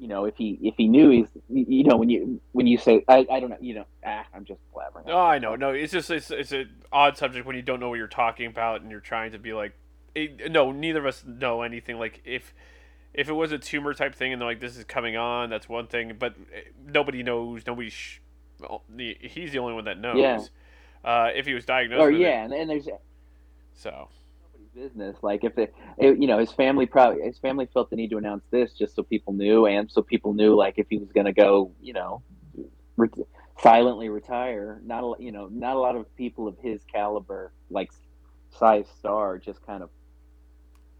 you 0.00 0.08
know 0.08 0.24
if 0.24 0.36
he 0.36 0.58
if 0.62 0.74
he 0.76 0.88
knew 0.88 1.10
he's 1.10 1.28
you 1.50 1.84
know 1.84 1.96
when 1.96 2.08
you 2.08 2.40
when 2.52 2.66
you 2.66 2.78
say 2.78 3.04
I, 3.06 3.26
I 3.30 3.38
don't 3.38 3.50
know 3.50 3.58
you 3.60 3.74
know 3.74 3.84
ah 4.04 4.24
I'm 4.34 4.46
just 4.46 4.60
blabbering. 4.74 5.04
Oh, 5.06 5.18
I 5.18 5.38
know. 5.38 5.56
No, 5.56 5.70
it's 5.70 5.92
just 5.92 6.10
it's 6.10 6.30
it's 6.30 6.52
an 6.52 6.70
odd 6.90 7.18
subject 7.18 7.46
when 7.46 7.54
you 7.54 7.62
don't 7.62 7.80
know 7.80 7.90
what 7.90 7.98
you're 7.98 8.08
talking 8.08 8.46
about 8.46 8.80
and 8.80 8.90
you're 8.90 9.00
trying 9.00 9.32
to 9.32 9.38
be 9.38 9.52
like, 9.52 9.74
it, 10.14 10.50
no, 10.50 10.72
neither 10.72 11.00
of 11.00 11.06
us 11.06 11.22
know 11.26 11.62
anything. 11.62 11.98
Like 11.98 12.22
if 12.24 12.54
if 13.12 13.28
it 13.28 13.32
was 13.32 13.52
a 13.52 13.58
tumor 13.58 13.92
type 13.92 14.14
thing 14.14 14.32
and 14.32 14.40
they're 14.40 14.48
like 14.48 14.60
this 14.60 14.76
is 14.76 14.84
coming 14.84 15.16
on, 15.16 15.50
that's 15.50 15.68
one 15.68 15.86
thing. 15.86 16.16
But 16.18 16.34
eh, 16.54 16.60
nobody 16.86 17.22
knows. 17.22 17.66
Nobody. 17.66 17.90
Sh- 17.90 18.20
he's 19.20 19.52
the 19.52 19.58
only 19.58 19.74
one 19.74 19.84
that 19.84 19.98
knows. 19.98 20.18
Yeah. 20.18 20.40
Uh, 21.04 21.30
if 21.34 21.46
he 21.46 21.54
was 21.54 21.64
diagnosed. 21.64 22.00
Or 22.00 22.06
with 22.06 22.16
it. 22.16 22.20
yeah, 22.20 22.44
and, 22.44 22.70
there's 22.70 22.88
So 23.74 24.08
business. 24.74 25.16
Like 25.22 25.44
if 25.44 25.58
it, 25.58 25.74
it, 25.98 26.18
you 26.18 26.26
know, 26.26 26.38
his 26.38 26.52
family 26.52 26.86
probably 26.86 27.22
his 27.22 27.38
family 27.38 27.68
felt 27.72 27.90
the 27.90 27.96
need 27.96 28.10
to 28.10 28.18
announce 28.18 28.44
this 28.50 28.72
just 28.72 28.94
so 28.94 29.02
people 29.02 29.32
knew, 29.32 29.66
and 29.66 29.90
so 29.90 30.02
people 30.02 30.34
knew 30.34 30.54
like 30.54 30.74
if 30.78 30.86
he 30.88 30.98
was 30.98 31.10
going 31.12 31.26
to 31.26 31.32
go, 31.32 31.72
you 31.80 31.92
know, 31.92 32.22
re- 32.96 33.08
silently 33.60 34.08
retire. 34.08 34.80
Not 34.84 35.04
a 35.04 35.22
you 35.22 35.32
know, 35.32 35.48
not 35.50 35.76
a 35.76 35.78
lot 35.78 35.96
of 35.96 36.14
people 36.16 36.48
of 36.48 36.56
his 36.58 36.82
caliber 36.84 37.52
like 37.70 37.90
size 38.58 38.86
star 38.98 39.38
just 39.38 39.64
kind 39.64 39.82
of 39.82 39.90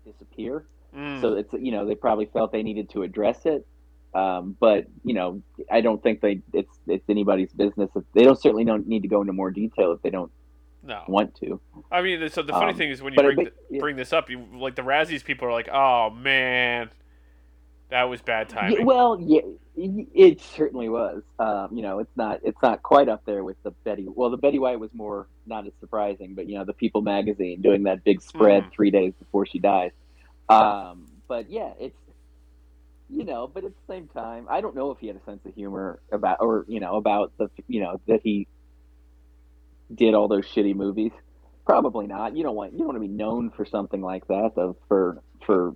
disappear. 0.04 0.66
Mm. 0.96 1.20
So 1.20 1.34
it's 1.34 1.52
you 1.52 1.72
know 1.72 1.86
they 1.86 1.94
probably 1.94 2.26
felt 2.26 2.52
they 2.52 2.62
needed 2.62 2.90
to 2.90 3.02
address 3.02 3.46
it, 3.46 3.66
um, 4.14 4.56
but 4.58 4.86
you 5.04 5.14
know 5.14 5.42
I 5.70 5.80
don't 5.80 6.02
think 6.02 6.20
they 6.20 6.40
it's 6.52 6.78
it's 6.86 7.08
anybody's 7.08 7.52
business. 7.52 7.90
They 8.14 8.24
don't 8.24 8.40
certainly 8.40 8.64
don't 8.64 8.88
need 8.88 9.02
to 9.02 9.08
go 9.08 9.20
into 9.20 9.32
more 9.32 9.50
detail 9.50 9.92
if 9.92 10.02
they 10.02 10.10
don't 10.10 10.32
no. 10.82 11.02
want 11.08 11.34
to. 11.37 11.60
I 11.90 12.02
mean, 12.02 12.28
so 12.30 12.42
the 12.42 12.52
funny 12.52 12.72
Um, 12.72 12.76
thing 12.78 12.90
is 12.90 13.02
when 13.02 13.12
you 13.14 13.22
bring 13.22 13.37
but- 13.37 13.42
th- 13.42 13.54
yeah. 13.70 13.80
bring 13.80 13.96
this 13.96 14.12
up, 14.12 14.30
you 14.30 14.44
like 14.52 14.75
the 14.76 14.82
Razzies 14.82 15.25
people 15.25 15.49
are 15.49 15.52
like, 15.52 15.68
"Oh 15.72 16.10
man, 16.10 16.90
that 17.90 18.04
was 18.04 18.20
bad 18.22 18.49
timing." 18.49 18.78
Yeah, 18.78 18.84
well, 18.84 19.18
yeah, 19.20 19.40
it 19.76 20.40
certainly 20.40 20.88
was. 20.88 21.22
Um, 21.38 21.68
you 21.76 21.82
know, 21.82 21.99
it's 22.00 22.16
not 22.16 22.40
it's 22.44 22.60
not 22.62 22.82
quite 22.82 23.08
up 23.08 23.25
there 23.25 23.42
with 23.44 23.56
the 23.62 23.70
Betty. 23.70 24.06
Well, 24.08 24.30
the 24.30 24.37
Betty 24.37 24.58
White 24.58 24.78
was 24.80 24.90
more 24.94 25.26
not 25.46 25.66
as 25.66 25.72
surprising, 25.80 26.34
but 26.34 26.49
you 26.49 26.56
know, 26.58 26.64
the 26.64 26.72
People 26.75 27.02
magazine 27.02 27.60
doing 27.60 27.82
that 27.84 28.04
big 28.04 28.20
spread 28.22 28.64
Mhm. 28.64 28.72
three 28.72 28.90
days 28.90 29.12
before 29.18 29.46
she 29.46 29.58
dies. 29.58 29.92
Um, 30.49 31.06
but 31.28 31.50
yeah, 31.50 31.72
it's 31.78 31.96
you 33.08 33.25
know, 33.25 33.49
but 33.52 33.64
at 33.64 33.72
the 33.75 33.92
same 33.92 34.06
time, 34.08 34.46
I 34.49 34.60
don't 34.60 34.76
know 34.76 34.92
if 34.92 34.99
he 34.99 35.08
had 35.08 35.16
a 35.16 35.25
sense 35.25 35.44
of 35.44 35.52
humor 35.54 36.00
about 36.12 36.38
or 36.40 36.64
you 36.68 36.78
know 36.80 36.94
about 36.96 37.32
the 37.38 37.49
you 37.66 37.80
know 37.80 38.00
that 38.06 38.20
he 38.22 38.46
did 39.94 40.14
all 40.14 40.28
those 40.28 40.47
shitty 40.47 40.75
movies. 40.75 41.12
Probably 41.66 42.06
not. 42.06 42.37
You 42.37 42.42
don't 42.42 42.56
want 42.56 42.73
you 42.73 42.78
don't 42.78 42.88
want 42.88 42.97
to 42.97 43.00
be 43.00 43.09
known 43.09 43.50
for 43.50 43.64
something 43.64 44.00
like 44.02 44.26
that. 44.28 44.52
Of 44.56 44.76
for 44.88 45.23
for 45.47 45.75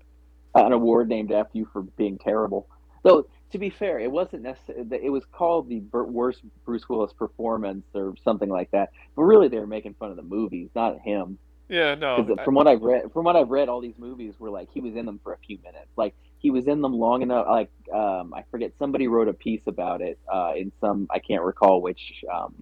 an 0.54 0.72
award 0.72 1.08
named 1.08 1.32
after 1.32 1.58
you 1.58 1.68
for 1.72 1.82
being 1.82 2.18
terrible. 2.18 2.68
Though 3.02 3.26
to 3.50 3.58
be 3.58 3.70
fair, 3.70 4.00
it 4.00 4.10
wasn't 4.10 4.42
necessarily. 4.42 4.98
It 5.04 5.10
was 5.10 5.24
called 5.30 5.68
the 5.68 5.80
worst 5.92 6.40
Bruce 6.64 6.88
Willis 6.88 7.12
performance 7.12 7.84
or 7.94 8.14
something 8.24 8.48
like 8.48 8.70
that. 8.72 8.90
But 9.14 9.22
really, 9.22 9.48
they 9.48 9.58
were 9.58 9.66
making 9.66 9.94
fun 9.94 10.10
of 10.10 10.16
the 10.16 10.22
movies, 10.22 10.70
not 10.74 10.98
him. 11.00 11.38
yeah, 11.68 11.94
no. 11.94 12.16
I- 12.38 12.44
from 12.44 12.54
what 12.54 12.66
I've 12.66 12.82
read, 12.82 13.12
from 13.12 13.24
what 13.24 13.36
I've 13.36 13.50
read, 13.50 13.68
all 13.68 13.80
these 13.80 13.98
movies 13.98 14.34
were 14.40 14.50
like 14.50 14.68
he 14.72 14.80
was 14.80 14.96
in 14.96 15.06
them 15.06 15.20
for 15.22 15.32
a 15.32 15.38
few 15.38 15.58
minutes. 15.62 15.90
Like 15.96 16.14
he 16.38 16.50
was 16.50 16.66
in 16.66 16.80
them 16.80 16.94
long 16.94 17.22
enough. 17.22 17.46
Like 17.48 17.70
um, 17.92 18.34
I 18.34 18.42
forget, 18.50 18.72
somebody 18.78 19.06
wrote 19.06 19.28
a 19.28 19.32
piece 19.34 19.62
about 19.66 20.00
it 20.00 20.18
uh, 20.32 20.52
in 20.56 20.72
some 20.80 21.06
I 21.10 21.20
can't 21.20 21.42
recall 21.42 21.80
which 21.80 22.24
um, 22.32 22.54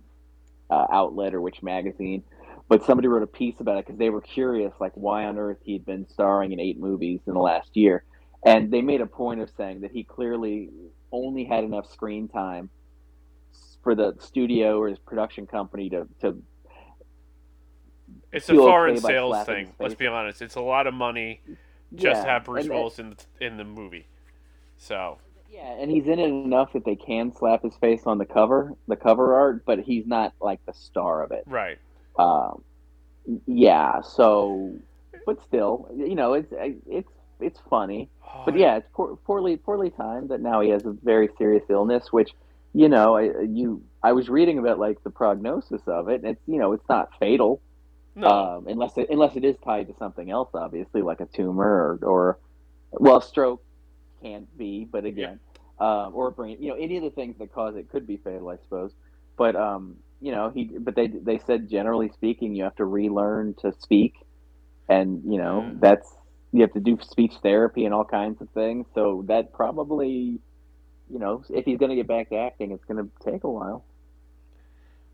uh, 0.71 0.87
outlet 0.91 1.35
or 1.35 1.41
which 1.41 1.63
magazine, 1.63 2.23
but 2.69 2.85
somebody 2.85 3.09
wrote 3.09 3.23
a 3.23 3.27
piece 3.27 3.57
about 3.61 3.79
it 3.79 3.87
because 3.87 3.99
they 3.99 4.11
were 4.11 4.21
curious, 4.21 4.73
like 4.81 4.93
why 4.95 5.25
on 5.25 5.39
earth 5.39 5.59
he'd 5.65 5.85
been 5.85 6.09
starring 6.09 6.53
in 6.53 6.61
eight 6.61 6.79
movies 6.79 7.21
in 7.27 7.35
the 7.35 7.41
last 7.41 7.77
year, 7.77 8.05
and 8.45 8.71
they 8.71 8.83
made 8.83 9.01
a 9.01 9.07
point 9.07 9.41
of 9.41 9.51
saying 9.57 9.81
that 9.83 9.93
he 9.93 10.05
clearly 10.05 10.71
only 11.11 11.45
had 11.45 11.65
enough 11.65 11.91
screen 11.91 12.29
time 12.29 12.71
for 13.83 13.95
the 13.95 14.15
studio 14.21 14.79
or 14.79 14.89
his 14.89 14.99
production 14.99 15.47
company 15.47 15.91
to, 15.91 16.07
to 16.21 16.43
it's 18.33 18.49
a 18.49 18.55
foreign 18.55 18.97
okay 18.97 19.01
sales 19.01 19.45
thing. 19.45 19.75
Let's 19.79 19.95
be 19.95 20.07
honest. 20.07 20.41
It's 20.41 20.55
a 20.55 20.61
lot 20.61 20.87
of 20.87 20.95
money 20.95 21.41
just 21.95 22.23
to 22.23 22.27
Yeah, 22.29 22.33
have 22.35 22.45
Bruce 22.45 22.69
Willis 22.69 22.99
in 22.99 23.11
the, 23.11 23.47
in 23.47 23.57
the 23.57 23.65
movie. 23.65 24.07
So 24.79 25.19
Yeah, 25.53 25.71
and 25.79 25.91
he's 25.91 26.07
in 26.07 26.19
it 26.19 26.29
enough 26.29 26.73
that 26.73 26.87
they 26.87 26.97
can 26.97 27.31
slap 27.37 27.63
his 27.63 27.75
face 27.77 28.03
on 28.07 28.17
the 28.17 28.25
cover, 28.25 28.75
the 28.89 28.97
cover 28.97 29.35
art, 29.35 29.67
but 29.67 29.81
he's 29.81 30.07
not 30.07 30.33
like 30.41 30.65
the 30.65 30.73
star 30.73 31.23
of 31.23 31.31
it. 31.31 31.45
right. 31.47 31.79
Um, 32.19 32.63
yeah, 33.47 34.01
so, 34.01 34.75
but 35.27 35.43
still, 35.43 35.89
you 35.95 36.15
know, 36.15 36.33
it's 36.33 36.53
it's 36.87 37.13
it's 37.39 37.61
funny, 37.69 38.09
but 38.45 38.57
yeah, 38.57 38.77
it's 38.77 38.89
poor, 38.95 39.17
poorly 39.17 39.57
poorly 39.57 39.91
timed 39.91 40.31
that 40.31 40.41
now 40.41 40.61
he 40.61 40.71
has 40.71 40.87
a 40.87 40.93
very 40.93 41.29
serious 41.37 41.65
illness, 41.69 42.13
which 42.13 42.31
you 42.73 42.89
know, 42.89 43.17
I, 43.17 43.43
you 43.43 43.83
I 44.03 44.13
was 44.13 44.29
reading 44.29 44.59
about 44.59 44.79
like 44.79 45.03
the 45.05 45.11
prognosis 45.11 45.83
of 45.87 46.09
it, 46.09 46.23
and 46.23 46.31
it's 46.31 46.41
you 46.47 46.59
know, 46.59 46.73
it's 46.73 46.89
not 46.89 47.11
fatal, 47.21 47.61
no. 48.15 48.27
um, 48.27 48.67
unless 48.69 48.97
it, 48.97 49.09
unless 49.11 49.37
it 49.37 49.45
is 49.45 49.57
tied 49.65 49.89
to 49.89 49.95
something 49.99 50.31
else, 50.31 50.49
obviously, 50.55 51.03
like 51.03 51.21
a 51.21 51.27
tumor 51.27 51.65
or, 51.65 51.99
or 52.03 52.39
well, 52.93 53.21
stroke 53.21 53.63
can't 54.23 54.57
be, 54.57 54.87
but 54.91 55.05
again, 55.05 55.41
um, 55.79 56.13
or 56.15 56.31
brain, 56.31 56.57
you 56.61 56.69
know, 56.71 56.77
any 56.77 56.97
of 56.97 57.03
the 57.03 57.11
things 57.11 57.37
that 57.39 57.53
cause 57.53 57.75
it 57.77 57.89
could 57.91 58.07
be 58.07 58.17
fatal, 58.19 58.49
I 58.49 58.57
suppose. 58.57 58.93
But 59.37 59.57
um, 59.57 59.97
you 60.21 60.33
know, 60.33 60.51
he, 60.55 60.65
but 60.65 60.95
they 60.95 61.09
they 61.09 61.39
said 61.47 61.69
generally 61.69 62.11
speaking, 62.11 62.55
you 62.55 62.65
have 62.65 62.77
to 62.77 62.85
relearn 62.85 63.55
to 63.63 63.73
speak, 63.81 64.15
and 64.89 65.23
you 65.25 65.39
know, 65.39 65.65
Mm. 65.67 65.81
that's 65.81 66.09
you 66.53 66.61
have 66.61 66.73
to 66.75 66.81
do 66.81 66.99
speech 67.01 67.33
therapy 67.43 67.85
and 67.87 67.95
all 67.95 68.05
kinds 68.05 68.41
of 68.43 68.49
things. 68.51 68.87
So 68.95 69.25
that 69.27 69.53
probably, 69.55 70.39
you 71.11 71.19
know, 71.19 71.43
if 71.51 71.65
he's 71.65 71.79
going 71.79 71.89
to 71.91 71.97
get 71.97 72.07
back 72.07 72.29
to 72.29 72.37
acting, 72.37 72.73
it's 72.73 72.85
going 72.85 73.03
to 73.05 73.11
take 73.31 73.45
a 73.45 73.51
while. 73.51 73.85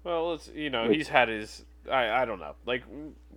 Well, 0.05 0.35
it's 0.35 0.49
you 0.55 0.71
know 0.71 0.89
Which- 0.89 0.97
he's 0.99 1.09
had 1.09 1.29
his 1.29 1.65
I, 1.91 2.23
I 2.23 2.25
don't 2.25 2.39
know 2.41 2.55
like 2.67 2.83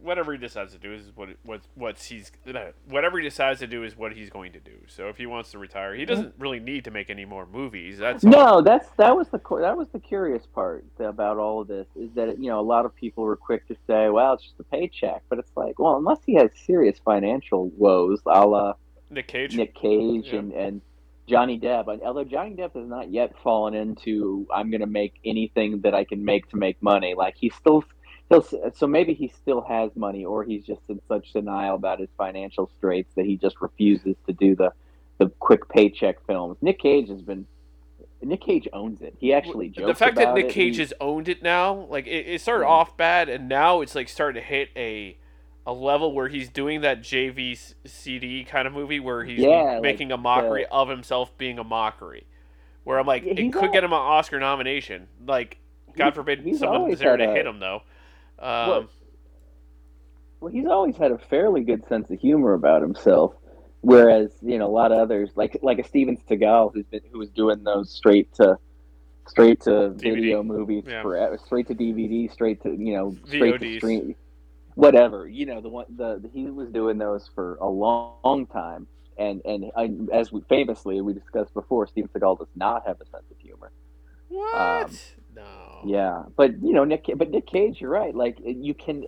whatever 0.02 0.32
he 0.32 0.38
decides 0.38 0.74
to 0.74 0.80
do 0.80 0.94
is 0.94 1.12
what 1.16 1.30
what 1.44 1.62
what's 1.76 2.06
he's 2.06 2.32
whatever 2.90 3.20
he 3.20 3.24
decides 3.24 3.60
to 3.60 3.68
do 3.68 3.84
is 3.84 3.96
what 3.96 4.14
he's 4.14 4.30
going 4.30 4.52
to 4.54 4.60
do. 4.60 4.74
So 4.88 5.08
if 5.10 5.18
he 5.18 5.26
wants 5.26 5.52
to 5.52 5.60
retire, 5.60 5.94
he 5.96 6.06
doesn't 6.06 6.34
really 6.40 6.60
need 6.60 6.86
to 6.86 6.92
make 6.92 7.10
any 7.10 7.26
more 7.26 7.46
movies. 7.46 8.00
That's 8.00 8.24
all. 8.26 8.32
No, 8.32 8.62
that's 8.62 8.90
that 8.98 9.16
was 9.16 9.28
the 9.30 9.40
that 9.60 9.78
was 9.78 9.88
the 9.94 10.00
curious 10.00 10.46
part 10.48 10.86
about 11.00 11.38
all 11.38 11.62
of 11.62 11.68
this 11.68 11.88
is 11.96 12.10
that 12.16 12.40
you 12.40 12.50
know 12.50 12.60
a 12.60 12.62
lot 12.62 12.86
of 12.86 12.96
people 12.96 13.24
were 13.24 13.36
quick 13.36 13.68
to 13.68 13.76
say, 13.88 14.10
well, 14.10 14.34
it's 14.34 14.44
just 14.44 14.60
a 14.60 14.64
paycheck, 14.64 15.24
but 15.30 15.40
it's 15.40 15.52
like, 15.56 15.78
well, 15.80 15.98
unless 15.98 16.20
he 16.26 16.34
has 16.36 16.50
serious 16.66 16.98
financial 17.06 17.70
woes, 17.78 18.20
a 18.26 18.46
la 18.46 18.74
Nick 19.10 19.28
Cage. 19.28 19.56
Nick 19.56 19.76
Cage 19.76 20.28
Yeah. 20.28 20.40
and 20.40 20.54
and 20.54 20.82
Johnny 21.28 21.60
Depp. 21.60 21.88
And 21.92 22.02
Although 22.02 22.24
Johnny 22.24 22.56
Depp 22.56 22.76
has 22.76 22.88
not 22.88 23.12
yet 23.12 23.34
fallen 23.44 23.74
into 23.76 24.48
I'm 24.54 24.72
going 24.72 24.82
to 24.82 24.88
make 24.88 25.14
anything 25.24 25.82
that 25.82 25.94
I 25.94 26.04
can 26.06 26.26
make 26.26 26.50
to 26.50 26.58
make 26.58 26.82
money. 26.82 27.14
Like 27.16 27.36
he's 27.38 27.54
still 27.56 27.84
he'll 28.32 28.72
so 28.74 28.88
maybe 28.88 29.14
he 29.14 29.28
still 29.28 29.62
has 29.62 29.92
money, 29.96 30.26
or 30.26 30.44
he's 30.44 30.66
just 30.66 30.82
in 30.90 31.00
such 31.08 31.32
denial 31.34 31.76
about 31.76 32.00
his 32.00 32.10
financial 32.18 32.72
straits 32.78 33.14
that 33.16 33.26
he 33.26 33.38
just 33.38 33.62
refuses 33.62 34.16
to 34.26 34.34
do 34.34 34.56
the 34.56 34.72
the 35.20 35.30
quick 35.40 35.70
paycheck 35.70 36.26
films. 36.26 36.58
Nick 36.62 36.80
Cage 36.80 37.10
has 37.10 37.22
been. 37.22 37.46
Nick 38.24 38.42
Cage 38.42 38.68
owns 38.72 39.02
it. 39.02 39.16
He 39.20 39.34
actually 39.34 39.70
jokes 39.70 39.88
the 39.88 39.96
fact 39.96 40.16
that 40.18 40.34
Nick 40.36 40.46
it. 40.46 40.52
Cage 40.52 40.78
has 40.78 40.94
owned 41.02 41.28
it 41.28 41.42
now, 41.44 41.88
like 41.90 42.06
it, 42.08 42.28
it 42.28 42.42
started 42.42 42.66
Yeah. 42.66 42.72
off 42.72 42.96
bad, 42.98 43.30
and 43.30 43.50
now 43.50 43.82
it's 43.82 43.96
like 43.96 44.08
starting 44.10 44.42
to 44.42 44.48
hit 44.48 44.70
a 44.76 45.18
a 45.66 45.74
level 45.74 46.12
where 46.14 46.28
he's 46.28 46.50
doing 46.50 46.82
that 46.82 47.02
JCVD 47.02 48.48
kind 48.48 48.68
of 48.68 48.74
movie 48.74 49.00
where 49.00 49.24
he's 49.24 49.40
Yeah, 49.40 49.74
like 49.74 49.82
making 49.82 50.12
a 50.12 50.18
mockery 50.18 50.64
the- 50.64 50.72
of 50.74 50.90
himself 50.90 51.36
being 51.38 51.60
a 51.60 51.64
mockery. 51.64 52.26
Where 52.84 52.98
I'm 53.00 53.06
like, 53.06 53.24
Yeah, 53.24 53.34
it 53.34 53.54
could 53.54 53.72
get 53.72 53.84
him 53.84 53.94
an 53.94 54.00
Oscar 54.00 54.40
nomination. 54.40 55.08
Like, 55.24 55.60
God 55.96 56.16
forbid 56.16 56.40
he's 56.40 56.60
someone's 56.60 56.98
there 57.00 57.16
to 57.16 57.30
a- 57.30 57.34
hit 57.34 57.46
him 57.46 57.60
though. 57.60 57.84
Um, 58.42 58.68
Well, 58.70 58.90
Well, 60.42 60.52
he's 60.52 60.66
always 60.66 60.98
had 60.98 61.12
a 61.12 61.18
fairly 61.18 61.64
good 61.64 61.86
sense 61.88 62.10
of 62.10 62.20
humor 62.20 62.54
about 62.54 62.82
himself, 62.82 63.34
whereas 63.82 64.32
you 64.42 64.58
know 64.58 64.68
a 64.68 64.74
lot 64.74 64.92
of 64.92 64.98
others, 65.00 65.32
like 65.36 65.58
like 65.62 65.80
a 65.80 65.84
Steven 65.84 66.18
Seagal, 66.18 66.74
who's 66.74 66.86
been 66.88 67.02
who 67.12 67.20
was 67.20 67.30
doing 67.30 67.64
those 67.64 67.92
straight 67.92 68.34
to 68.36 68.58
straight 69.28 69.62
to 69.62 69.90
video 69.92 70.42
movies 70.44 70.86
Yeah. 70.88 71.02
forever, 71.04 71.38
straight 71.38 71.68
to 71.68 71.76
DVD, 71.76 72.28
straight 72.32 72.62
to 72.64 72.70
you 72.72 72.94
know 72.94 73.16
straight 73.26 73.60
to 73.60 73.78
stream, 73.78 74.16
whatever. 74.76 75.28
You 75.28 75.46
know 75.46 75.62
the 75.62 75.70
one 75.70 75.86
the, 75.96 76.20
the 76.20 76.30
he 76.34 76.50
was 76.50 76.70
doing 76.72 76.98
those 76.98 77.30
for 77.36 77.56
a 77.62 77.70
long, 77.70 78.18
long 78.24 78.48
time, 78.48 78.88
and 79.18 79.42
and 79.46 79.72
I, 79.78 79.92
as 80.12 80.32
we 80.32 80.42
famously 80.50 81.02
we 81.02 81.14
discussed 81.14 81.54
before, 81.54 81.86
Steven 81.88 82.10
Seagal 82.10 82.40
does 82.40 82.50
not 82.56 82.88
have 82.88 83.00
a 83.00 83.06
sense 83.06 83.26
of 83.30 83.38
humor. 83.40 83.72
what? 84.30 84.56
um, 84.60 85.00
no. 85.44 85.82
Yeah, 85.84 86.24
but 86.36 86.62
you 86.62 86.74
know 86.74 86.84
Nick, 86.84 87.06
but 87.16 87.30
Nick 87.32 87.48
Cage, 87.48 87.82
you're 87.82 87.90
right. 87.90 88.14
Like 88.16 88.38
you 88.44 88.74
can, 88.74 89.06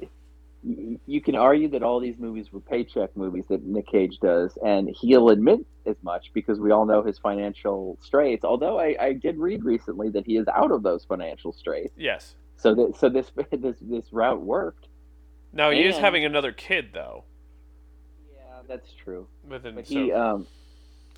you 0.64 1.22
can 1.22 1.36
argue 1.36 1.68
that 1.70 1.84
all 1.84 2.00
these 2.00 2.18
movies 2.18 2.52
were 2.52 2.60
paycheck 2.62 3.16
movies 3.16 3.46
that 3.50 3.64
Nick 3.64 3.88
Cage 3.88 4.18
does, 4.20 4.58
and 4.66 4.90
he'll 5.00 5.30
admit 5.30 5.60
as 5.86 5.98
much 6.02 6.32
because 6.34 6.60
we 6.60 6.72
all 6.72 6.86
know 6.86 7.04
his 7.04 7.20
financial 7.20 7.98
straits. 8.02 8.44
Although 8.44 8.80
I, 8.80 8.96
I 9.00 9.14
did 9.14 9.38
read 9.38 9.64
recently 9.64 10.10
that 10.10 10.26
he 10.26 10.38
is 10.38 10.48
out 10.48 10.72
of 10.72 10.82
those 10.84 11.06
financial 11.06 11.54
straits, 11.54 11.94
Yes. 11.98 12.36
so 12.58 12.74
that 12.74 12.96
so 12.98 13.10
this 13.10 13.32
this 13.52 13.78
this 13.82 14.06
route 14.12 14.42
worked. 14.42 14.88
Now 15.52 15.70
he 15.70 15.84
is 15.84 15.96
And- 15.96 16.04
having 16.06 16.26
another 16.26 16.52
kid 16.52 16.90
though. 16.94 17.24
Yeah, 18.34 18.62
that's 18.68 18.94
true. 18.94 19.28
With 19.48 19.64
him, 19.66 19.76
But 19.76 19.86
so, 19.88 19.94
he, 19.94 20.12
um, 20.12 20.48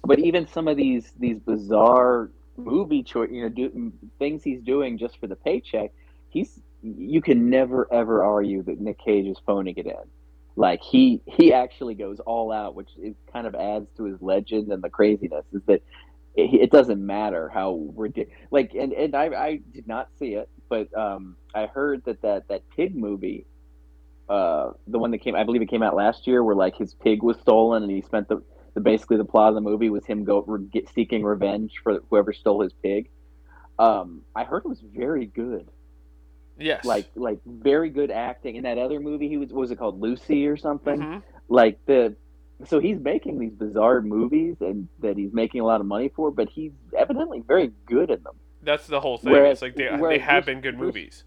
but 0.04 0.20
even 0.20 0.48
some 0.48 0.68
of 0.68 0.76
these 0.76 1.14
these 1.18 1.40
bizarre 1.40 2.30
movie 2.58 3.04
choice, 3.04 3.30
you 3.32 3.44
know, 3.44 3.50
do, 3.50 3.92
things 4.20 4.44
he's 4.44 4.62
doing 4.62 4.98
just 4.98 5.20
for 5.20 5.28
the 5.28 5.36
paycheck, 5.36 5.92
he's 6.30 6.60
you 6.82 7.22
can 7.22 7.50
never 7.50 7.92
ever 7.92 8.24
argue 8.24 8.62
that 8.64 8.80
Nick 8.80 9.00
Cage 9.00 9.26
is 9.26 9.38
phoning 9.46 9.76
it 9.78 9.86
in. 9.86 9.96
Like 10.56 10.82
he 10.82 11.22
he 11.26 11.54
actually 11.54 11.96
goes 11.96 12.20
all 12.20 12.52
out, 12.52 12.76
which 12.76 12.90
is 13.02 13.16
kind 13.32 13.48
of 13.48 13.56
adds 13.56 13.88
to 13.98 14.06
his 14.06 14.22
legend 14.22 14.72
and 14.72 14.84
the 14.84 14.90
craziness. 14.90 15.46
Is 15.52 15.62
that 15.68 15.82
it, 16.36 16.54
it 16.54 16.72
doesn't 16.72 17.06
matter 17.06 17.50
how 17.50 17.90
ridiculous. 17.96 18.38
Like 18.52 18.74
and 18.74 18.94
and 18.94 19.16
I 19.16 19.26
I 19.26 19.60
did 19.74 19.88
not 19.88 20.10
see 20.18 20.36
it, 20.36 20.50
but 20.70 20.96
um 20.98 21.36
I 21.54 21.66
heard 21.66 22.04
that 22.06 22.22
that 22.22 22.48
that 22.48 22.62
pig 22.76 22.96
movie. 22.96 23.46
Uh, 24.28 24.72
the 24.88 24.98
one 24.98 25.12
that 25.12 25.20
came, 25.20 25.36
I 25.36 25.44
believe 25.44 25.62
it 25.62 25.70
came 25.70 25.84
out 25.84 25.96
last 25.96 26.26
year, 26.26 26.44
where 26.44 26.56
like 26.56 26.76
his 26.76 26.96
pig 26.96 27.22
was 27.22 27.38
stolen, 27.42 27.84
and 27.84 27.92
he 27.92 28.02
spent 28.02 28.28
the 28.28 28.42
the 28.76 28.82
basically 28.82 29.18
the 29.18 29.26
plot 29.26 29.50
of 29.50 29.56
the 29.56 29.62
movie 29.62 29.90
was 29.90 30.06
him 30.06 30.24
go 30.24 30.44
re- 30.46 30.86
seeking 30.94 31.24
revenge 31.24 31.74
for 31.84 32.02
whoever 32.10 32.32
stole 32.34 32.62
his 32.62 32.74
pig. 32.74 33.10
Um, 33.80 34.22
I 34.36 34.44
heard 34.44 34.60
it 34.66 34.68
was 34.70 34.80
very 34.82 35.26
good. 35.26 35.68
Yes. 36.58 36.86
like 36.86 37.08
like 37.16 37.40
very 37.46 37.90
good 37.90 38.12
acting. 38.12 38.56
In 38.56 38.64
that 38.64 38.78
other 38.78 39.00
movie, 39.02 39.28
he 39.28 39.38
was 39.38 39.50
what 39.52 39.62
was 39.62 39.72
it 39.72 39.78
called 39.78 40.00
Lucy 40.00 40.48
or 40.48 40.56
something? 40.56 40.98
Mhm. 41.00 41.24
Like 41.50 41.80
the 41.86 42.16
so 42.66 42.80
he's 42.80 42.98
making 42.98 43.40
these 43.40 43.52
bizarre 43.52 44.02
movies 44.02 44.56
and 44.62 44.88
that 45.00 45.18
he's 45.18 45.34
making 45.34 45.60
a 45.60 45.66
lot 45.66 45.82
of 45.82 45.88
money 45.88 46.08
for, 46.16 46.32
but 46.32 46.48
he's 46.48 46.72
evidently 46.98 47.42
very 47.46 47.72
good 47.86 48.10
in 48.10 48.24
them. 48.24 48.36
That's 48.62 48.88
the 48.88 49.02
whole 49.02 49.18
thing. 49.18 49.34
Whereas- 49.34 49.58
it's 49.58 49.62
like 49.64 49.76
they, 49.76 49.90
they 50.10 50.20
have 50.20 50.46
Bruce- 50.46 50.56
been 50.56 50.62
good 50.62 50.78
Bruce- 50.78 50.88
movies. 50.96 51.24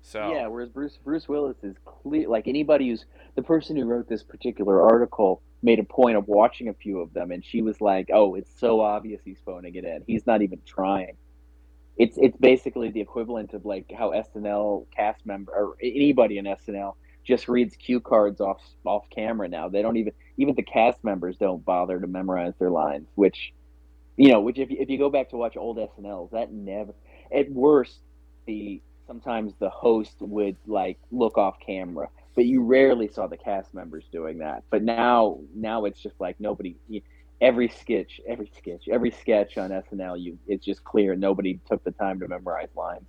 So 0.00 0.32
Yeah, 0.32 0.46
whereas 0.46 0.68
Bruce 0.68 0.96
Bruce 1.04 1.28
Willis 1.28 1.56
is 1.64 1.74
clear. 1.84 2.28
Like 2.28 2.46
anybody 2.46 2.88
who's 2.90 3.04
the 3.34 3.42
person 3.42 3.76
who 3.76 3.84
wrote 3.84 4.08
this 4.08 4.22
particular 4.22 4.80
article 4.80 5.42
made 5.62 5.78
a 5.78 5.84
point 5.84 6.16
of 6.16 6.28
watching 6.28 6.68
a 6.68 6.74
few 6.74 7.00
of 7.00 7.12
them, 7.12 7.30
and 7.30 7.44
she 7.44 7.62
was 7.62 7.80
like, 7.80 8.10
"Oh, 8.12 8.34
it's 8.34 8.50
so 8.58 8.80
obvious 8.80 9.20
he's 9.24 9.40
phoning 9.44 9.74
it 9.74 9.84
in. 9.84 10.04
He's 10.06 10.26
not 10.26 10.42
even 10.42 10.60
trying." 10.66 11.16
It's 11.96 12.16
it's 12.18 12.36
basically 12.36 12.90
the 12.90 13.00
equivalent 13.00 13.54
of 13.54 13.64
like 13.64 13.90
how 13.96 14.10
SNL 14.12 14.86
cast 14.94 15.26
member 15.26 15.52
or 15.52 15.76
anybody 15.82 16.38
in 16.38 16.44
SNL 16.44 16.94
just 17.24 17.48
reads 17.48 17.76
cue 17.76 18.00
cards 18.00 18.40
off 18.40 18.62
off 18.86 19.04
camera 19.10 19.48
now. 19.48 19.68
They 19.68 19.82
don't 19.82 19.96
even 19.96 20.12
even 20.36 20.54
the 20.54 20.62
cast 20.62 21.02
members 21.02 21.36
don't 21.36 21.64
bother 21.64 22.00
to 22.00 22.06
memorize 22.06 22.54
their 22.58 22.70
lines, 22.70 23.08
which 23.16 23.52
you 24.16 24.30
know, 24.30 24.40
which 24.40 24.58
if 24.58 24.70
you, 24.70 24.78
if 24.80 24.88
you 24.90 24.98
go 24.98 25.10
back 25.10 25.30
to 25.30 25.36
watch 25.36 25.56
old 25.56 25.76
SNLs, 25.76 26.30
that 26.32 26.52
never 26.52 26.94
at 27.32 27.50
worst 27.50 27.98
the 28.46 28.80
sometimes 29.06 29.52
the 29.58 29.70
host 29.70 30.14
would 30.20 30.56
like 30.66 30.98
look 31.10 31.36
off 31.36 31.56
camera, 31.64 32.08
but 32.38 32.46
you 32.46 32.62
rarely 32.62 33.08
saw 33.08 33.26
the 33.26 33.36
cast 33.36 33.74
members 33.74 34.04
doing 34.12 34.38
that. 34.38 34.62
But 34.70 34.84
now 34.84 35.40
now 35.56 35.86
it's 35.86 36.00
just 36.00 36.14
like 36.20 36.38
nobody 36.38 36.76
every 37.40 37.68
sketch, 37.68 38.20
every 38.28 38.48
sketch, 38.56 38.86
every 38.88 39.10
sketch 39.10 39.58
on 39.58 39.70
SNL 39.70 40.22
you 40.22 40.38
it's 40.46 40.64
just 40.64 40.84
clear 40.84 41.16
nobody 41.16 41.58
took 41.68 41.82
the 41.82 41.90
time 41.90 42.20
to 42.20 42.28
memorize 42.28 42.68
lines. 42.76 43.08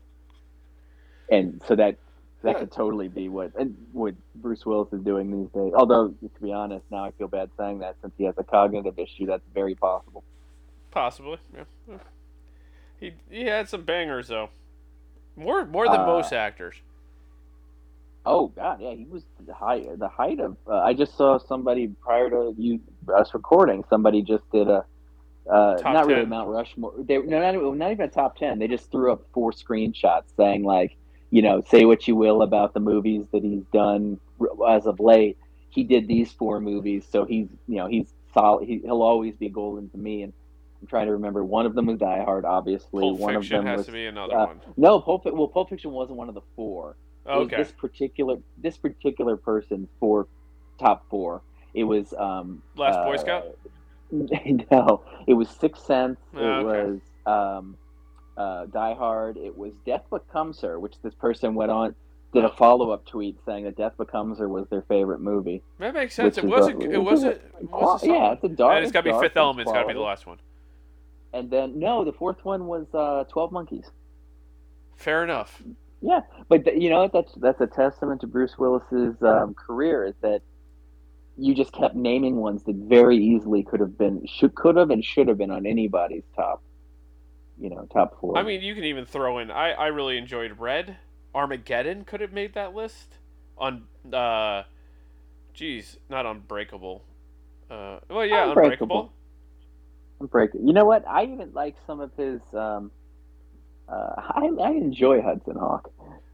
And 1.30 1.62
so 1.68 1.76
that 1.76 1.98
that 2.42 2.58
could 2.58 2.72
totally 2.72 3.08
be 3.08 3.30
what 3.30 3.52
and 3.56 3.78
what 3.92 4.16
Bruce 4.34 4.66
Willis 4.66 4.92
is 4.94 5.02
doing 5.02 5.30
these 5.30 5.52
days. 5.52 5.74
Although 5.76 6.08
to 6.08 6.42
be 6.42 6.52
honest, 6.52 6.86
now 6.90 7.06
I 7.06 7.12
feel 7.12 7.28
bad 7.28 7.52
saying 7.56 7.78
that 7.80 7.98
since 8.02 8.16
he 8.18 8.24
has 8.24 8.34
a 8.40 8.44
cognitive 8.44 8.98
issue, 8.98 9.28
that's 9.28 9.46
very 9.54 9.76
possible. 9.76 10.24
possibly. 10.90 11.38
Yeah. 11.56 11.66
Yeah. 11.88 11.98
He 13.00 13.14
he 13.30 13.44
had 13.44 13.70
some 13.70 13.84
bangers 13.84 14.30
though. 14.30 14.50
More 15.36 15.68
more 15.68 15.86
than 15.88 16.00
Uh, 16.02 16.08
most 16.08 16.34
actors. 16.34 16.78
Oh 18.26 18.48
God, 18.50 18.82
yeah, 18.82 18.94
he 18.94 19.06
was 19.06 19.24
the 19.46 19.54
height. 19.54 19.88
The 19.98 20.08
height 20.08 20.40
of. 20.40 20.58
Uh, 20.68 20.82
I 20.82 20.94
just 20.94 21.16
saw 21.16 21.38
somebody 21.38 21.88
prior 22.02 22.30
to 22.30 22.54
you 22.58 22.80
us 23.16 23.34
recording. 23.34 23.84
Somebody 23.90 24.22
just 24.22 24.50
did 24.52 24.68
a. 24.68 24.86
Uh, 25.50 25.80
not 25.84 26.06
really 26.06 26.26
Mount 26.26 26.50
Rushmore. 26.50 26.94
They 26.98 27.18
no, 27.18 27.40
not, 27.40 27.56
even- 27.56 27.78
not 27.78 27.92
even 27.92 28.06
a 28.06 28.10
top 28.10 28.38
ten. 28.38 28.60
They 28.60 28.68
just 28.68 28.92
threw 28.92 29.12
up 29.12 29.26
four 29.34 29.52
screenshots 29.52 30.26
saying 30.38 30.64
like, 30.64 30.96
you 31.32 31.42
know, 31.42 31.64
say 31.70 31.86
what 31.86 32.08
you 32.08 32.16
will 32.16 32.42
about 32.44 32.74
the 32.74 32.80
movies 32.80 33.26
that 33.32 33.44
he's 33.44 33.64
done 33.74 34.20
as 34.68 34.86
of 34.86 35.00
late. 35.00 35.38
He 35.70 35.84
did 35.84 36.08
these 36.08 36.32
four 36.32 36.60
movies, 36.60 37.06
so 37.10 37.26
he's 37.26 37.48
you 37.68 37.78
know 37.78 37.88
he's 37.88 38.14
solid. 38.34 38.68
He, 38.68 38.80
he'll 38.80 39.02
always 39.02 39.36
be 39.36 39.50
golden 39.50 39.90
to 39.90 39.98
me. 39.98 40.24
And 40.24 40.34
I'm 40.82 40.88
trying 40.88 41.08
to 41.08 41.14
remember. 41.14 41.44
One 41.44 41.66
of 41.66 41.74
them 41.74 41.88
was 41.88 41.98
Die 41.98 42.24
Hard, 42.24 42.46
obviously. 42.46 43.02
Pulp 43.02 43.18
one 43.18 43.36
Fiction 43.36 43.56
of 43.56 43.64
them 43.64 43.72
has 43.72 43.78
was 43.78 43.86
to 43.88 43.92
be 43.94 44.06
another 44.06 44.36
uh, 44.36 44.46
one. 44.48 44.62
no 44.78 45.00
Pulp. 45.00 45.26
Well, 45.26 45.48
Pulp 45.48 45.70
Fiction 45.70 45.92
wasn't 45.92 46.18
one 46.18 46.28
of 46.30 46.36
the 46.36 46.42
four 46.56 46.96
Okay. 47.30 47.58
this 47.58 47.72
particular 47.72 48.38
this 48.58 48.78
particular 48.78 49.38
person 49.38 49.88
for 50.00 50.28
top 50.80 51.06
four. 51.10 51.42
It 51.74 51.84
was 51.84 52.14
um 52.18 52.62
Last 52.76 53.04
Boy 53.06 53.16
uh, 53.16 53.18
Scout? 53.18 53.58
no, 54.72 55.04
it 55.28 55.34
was 55.34 55.50
Sixth 55.50 55.86
Sense. 55.86 56.20
It 56.34 56.40
Oh, 56.40 56.68
okay. 56.68 56.92
was 56.92 57.00
um, 57.26 57.78
uh, 58.38 58.66
Die 58.66 58.94
Hard. 58.96 59.38
It 59.38 59.56
was 59.56 59.74
Death 59.86 60.04
Becomes 60.10 60.62
Her, 60.62 60.80
which 60.80 60.96
this 61.04 61.14
person 61.14 61.54
went 61.54 61.72
on 61.72 61.96
did 62.34 62.46
a 62.46 62.50
follow 62.50 62.92
up 62.92 63.06
tweet 63.06 63.38
saying 63.46 63.64
that 63.64 63.76
Death 63.76 63.94
Becomes 63.98 64.38
Her 64.40 64.48
was 64.48 64.68
their 64.70 64.84
favorite 64.84 65.20
movie. 65.20 65.64
That 65.80 65.94
makes 65.94 66.16
sense. 66.16 66.38
It 66.38 66.46
wasn't. 66.46 66.84
It 66.84 66.98
wasn't. 66.98 67.42
It 67.60 67.70
was 67.72 68.04
yeah, 68.04 68.34
it's 68.34 68.44
a 68.44 68.50
dark. 68.50 68.76
and 68.76 68.84
it's 68.84 68.92
got 68.92 69.02
to 69.04 69.14
be 69.14 69.20
Fifth 69.20 69.38
Element. 69.38 69.68
It's 69.68 69.74
got 69.74 69.82
to 69.82 69.88
be 69.88 69.94
the 69.94 70.00
last 70.00 70.28
one. 70.28 70.38
And 71.34 71.50
then 71.50 71.80
no, 71.80 72.04
the 72.04 72.14
fourth 72.14 72.44
one 72.44 72.68
was 72.68 72.88
uh, 72.94 73.24
Twelve 73.30 73.52
Monkeys. 73.52 73.90
Fair 74.96 75.24
enough. 75.24 75.64
Yeah, 76.02 76.22
but 76.48 76.66
th- 76.66 76.82
you 76.82 76.90
know? 76.90 77.10
That's 77.12 77.34
that's 77.36 77.60
a 77.62 77.68
testament 77.68 78.22
to 78.22 78.28
Bruce 78.28 78.58
Willis's 78.58 79.22
um, 79.22 79.54
career. 79.54 80.06
Is 80.06 80.16
that 80.22 80.42
you 81.38 81.54
just 81.54 81.74
kept 81.74 81.96
naming 81.96 82.38
ones 82.38 82.64
that 82.64 82.76
very 82.76 83.18
easily 83.18 83.64
could 83.64 83.80
have 83.80 83.98
been, 83.98 84.26
should, 84.26 84.56
could 84.56 84.76
have, 84.76 84.90
and 84.90 85.04
should 85.04 85.28
have 85.28 85.38
been 85.38 85.52
on 85.52 85.66
anybody's 85.66 86.24
top, 86.36 86.62
you 87.60 87.70
know, 87.70 87.88
top 87.94 88.20
four. 88.20 88.38
I 88.38 88.44
mean, 88.44 88.62
you 88.62 88.76
can 88.76 88.84
even 88.86 89.06
throw 89.06 89.40
in. 89.40 89.52
I 89.52 89.72
I 89.72 89.88
really 89.88 90.18
enjoyed 90.18 90.58
Red. 90.60 90.98
Armageddon 91.36 92.06
could 92.06 92.22
have 92.22 92.34
made 92.34 92.54
that 92.54 92.74
list. 92.74 93.18
On 93.58 93.84
uh, 94.14 94.64
geez, 95.54 95.98
not 96.10 96.26
Unbreakable. 96.26 97.04
Uh, 97.70 98.00
well, 98.10 98.26
yeah, 98.26 98.48
Unbreakable. 98.48 99.12
Unbreakable. 100.22 100.30
Break. 100.32 100.50
You 100.54 100.74
know 100.74 100.86
what? 100.86 101.08
I 101.08 101.24
even 101.26 101.52
like 101.54 101.76
some 101.86 102.00
of 102.00 102.12
his. 102.16 102.42
Um, 102.54 102.92
uh, 103.92 104.14
I 104.18 104.50
I 104.62 104.72
enjoy 104.72 105.22
Hudson 105.22 105.56
Hawk. 105.58 105.92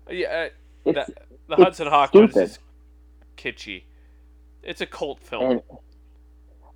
Yeah, 0.10 0.28
uh, 0.28 0.50
the 0.84 1.00
it's 1.00 1.10
Hudson 1.50 1.88
Hawk 1.88 2.14
one 2.14 2.30
is 2.36 2.60
kitschy. 3.38 3.84
It's 4.64 4.82
a 4.82 4.86
cult 4.86 5.20
film. 5.20 5.52
and 5.52 5.62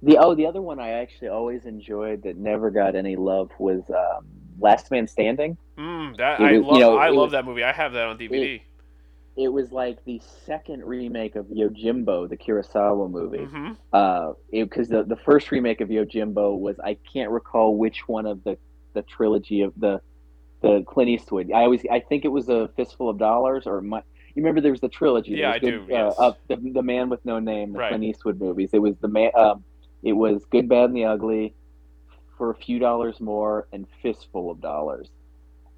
the 0.01 0.17
oh 0.17 0.35
the 0.35 0.45
other 0.45 0.61
one 0.61 0.79
I 0.79 0.89
actually 0.91 1.29
always 1.29 1.65
enjoyed 1.65 2.23
that 2.23 2.37
never 2.37 2.69
got 2.71 2.95
any 2.95 3.15
love 3.15 3.49
was 3.59 3.83
um, 3.89 4.25
Last 4.59 4.91
Man 4.91 5.07
Standing. 5.07 5.57
Mm, 5.77 6.17
that 6.17 6.39
It 6.39 6.43
I 6.43 6.51
love. 6.57 6.73
you 6.75 6.79
know, 6.81 6.97
I 6.97 7.09
love 7.09 7.15
was- 7.27 7.31
that 7.33 7.45
movie. 7.45 7.63
I 7.63 7.71
have 7.71 7.93
that 7.93 8.05
on 8.07 8.17
DVD. 8.17 8.61
It 9.37 9.47
was 9.47 9.71
like 9.71 10.03
the 10.03 10.21
second 10.45 10.83
remake 10.83 11.37
of 11.37 11.45
Yojimbo, 11.45 12.27
the 12.27 12.35
Kurosawa 12.35 13.09
movie. 13.09 13.45
hmm 13.45 13.71
Uh, 13.93 14.33
because 14.51 14.89
the 14.89 15.03
the 15.03 15.15
first 15.15 15.51
remake 15.51 15.79
of 15.81 15.87
Yojimbo 15.89 16.57
was 16.59 16.77
I 16.79 16.95
can't 17.13 17.31
recall 17.31 17.77
which 17.77 18.07
one 18.07 18.25
of 18.25 18.43
the 18.43 18.57
the 18.93 19.01
trilogy 19.03 19.61
of 19.61 19.73
the 19.77 20.01
the 20.61 20.83
Clint 20.87 21.09
Eastwood. 21.09 21.51
I 21.51 21.63
always 21.63 21.85
I 21.91 21.99
think 21.99 22.25
it 22.25 22.29
was 22.29 22.49
a 22.49 22.69
fistful 22.75 23.09
of 23.09 23.17
dollars 23.17 23.65
or 23.65 23.81
my. 23.81 24.01
You 24.35 24.43
remember 24.43 24.61
there 24.61 24.71
was 24.71 24.81
the 24.81 24.89
trilogy. 24.89 25.31
Yeah, 25.31 25.51
I 25.51 25.59
good, 25.59 25.71
do, 25.71 25.85
yes. 25.89 26.13
Uh, 26.17 26.27
uh, 26.27 26.33
the, 26.47 26.57
the 26.73 26.83
Man 26.83 27.09
with 27.09 27.25
No 27.25 27.39
Name, 27.39 27.73
the 27.73 27.79
Right. 27.79 27.89
Clint 27.89 28.03
Eastwood 28.03 28.39
movies. 28.39 28.69
It 28.73 28.79
was 28.79 28.95
the 29.01 29.07
man. 29.07 29.31
Um, 29.35 29.63
it 30.03 30.13
was 30.13 30.45
Good, 30.45 30.69
Bad, 30.69 30.85
and 30.85 30.95
the 30.95 31.05
Ugly 31.05 31.55
for 32.37 32.51
a 32.51 32.55
few 32.55 32.79
dollars 32.79 33.19
more 33.19 33.67
and 33.73 33.85
Fistful 34.01 34.49
of 34.49 34.61
Dollars. 34.61 35.09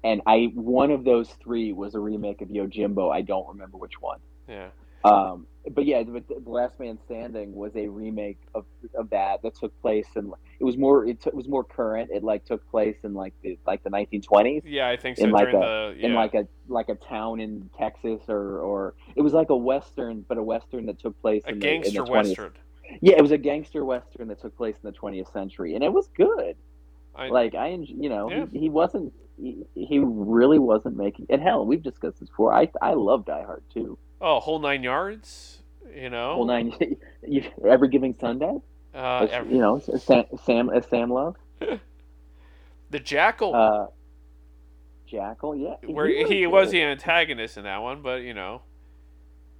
And 0.04 0.20
I 0.26 0.50
one 0.54 0.90
of 0.90 1.04
those 1.04 1.30
three 1.42 1.72
was 1.72 1.94
a 1.94 2.00
remake 2.00 2.40
of 2.40 2.48
Yojimbo. 2.48 3.12
I 3.12 3.22
don't 3.22 3.48
remember 3.48 3.78
which 3.78 4.00
one. 4.00 4.20
Yeah. 4.48 4.68
Um, 5.04 5.46
but 5.70 5.84
yeah, 5.86 6.02
the, 6.02 6.22
the 6.28 6.50
Last 6.50 6.80
Man 6.80 6.98
Standing 7.04 7.54
was 7.54 7.76
a 7.76 7.86
remake 7.88 8.38
of, 8.54 8.64
of 8.94 9.10
that 9.10 9.42
that 9.42 9.54
took 9.54 9.78
place 9.80 10.06
and 10.16 10.32
it 10.58 10.64
was 10.64 10.76
more 10.76 11.06
it, 11.06 11.20
t- 11.20 11.28
it 11.28 11.34
was 11.34 11.46
more 11.48 11.62
current. 11.64 12.10
It 12.12 12.24
like 12.24 12.44
took 12.44 12.68
place 12.70 12.96
in 13.04 13.14
like 13.14 13.32
the 13.42 13.58
like 13.66 13.82
the 13.84 13.90
1920s 13.90 14.62
Yeah, 14.64 14.88
I 14.88 14.96
think 14.96 15.18
so. 15.18 15.24
in 15.24 15.30
like 15.30 15.48
a 15.48 15.52
the 15.52 15.94
yeah. 15.98 16.06
in 16.06 16.14
like 16.14 16.34
a 16.34 16.46
like 16.68 16.88
a 16.88 16.96
town 16.96 17.40
in 17.40 17.70
Texas 17.78 18.22
or 18.28 18.58
or 18.58 18.94
it 19.14 19.22
was 19.22 19.32
like 19.32 19.50
a 19.50 19.56
western, 19.56 20.24
but 20.28 20.36
a 20.38 20.42
western 20.42 20.86
that 20.86 20.98
took 20.98 21.20
place 21.22 21.42
a 21.46 21.50
in 21.50 21.58
gangster 21.60 21.92
the, 21.92 21.98
in 21.98 22.04
the 22.04 22.10
20th. 22.10 22.14
western. 22.28 22.52
Yeah, 23.00 23.14
it 23.16 23.22
was 23.22 23.30
a 23.30 23.38
gangster 23.38 23.84
western 23.84 24.28
that 24.28 24.40
took 24.40 24.56
place 24.56 24.74
in 24.82 24.90
the 24.90 24.96
20th 24.98 25.32
century, 25.32 25.74
and 25.74 25.82
it 25.84 25.92
was 25.92 26.08
good. 26.16 26.56
I, 27.14 27.28
Like 27.28 27.54
I, 27.54 27.68
you 27.68 28.08
know, 28.08 28.30
Yeah. 28.30 28.46
he, 28.52 28.60
he 28.60 28.68
wasn't. 28.68 29.12
He, 29.40 29.64
he 29.74 29.98
really 29.98 30.58
wasn't 30.58 30.96
making. 30.96 31.26
And 31.30 31.40
hell, 31.42 31.64
we've 31.66 31.82
discussed 31.82 32.20
this 32.20 32.28
before. 32.28 32.52
I 32.52 32.68
I 32.82 32.92
love 32.94 33.24
Die 33.26 33.42
Hard 33.44 33.62
too. 33.72 33.98
Oh, 34.22 34.40
whole 34.40 34.58
nine 34.60 34.82
yards. 34.82 35.58
You 35.94 36.08
know. 36.08 36.34
Whole 36.34 36.46
nine. 36.46 36.72
you 37.28 37.44
ever 37.68 37.86
giving 37.86 38.14
Sunday? 38.18 38.56
Uh, 38.94 39.26
As- 39.30 39.46
you 39.50 39.58
know, 39.58 39.78
Sam, 39.78 40.24
Sam 40.44 40.70
Sam 40.88 41.10
Love. 41.10 41.36
the 42.90 43.00
Jackal, 43.00 43.54
Uh, 43.54 43.86
Jackal, 45.06 45.56
yeah. 45.56 45.74
where 45.86 46.06
he 46.08 46.46
was 46.46 46.68
good. 46.68 46.74
the 46.76 46.82
antagonist 46.82 47.56
in 47.58 47.64
that 47.64 47.82
one, 47.82 48.00
but 48.02 48.22
you 48.22 48.32
know. 48.34 48.62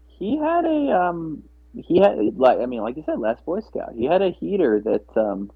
He 0.07 0.39
had 0.39 0.65
a 0.65 0.91
um. 0.97 1.43
He 1.75 1.99
had 2.01 2.17
like 2.37 2.59
I 2.61 2.67
mean, 2.67 2.81
like 2.83 2.97
you 2.97 3.03
said, 3.05 3.19
last 3.19 3.45
Boy 3.45 3.61
Scout. 3.61 3.93
He 3.97 4.05
had 4.05 4.23
a 4.23 4.31
heater 4.31 4.81
that 4.85 5.05
um. 5.21 5.51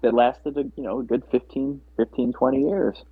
That 0.00 0.14
lasted 0.14 0.56
a 0.58 0.62
you 0.76 0.82
know 0.82 0.98
a 1.00 1.02
good 1.04 1.22
15, 1.30 1.80
15 1.96 2.32
20 2.32 2.60
years. 2.62 3.04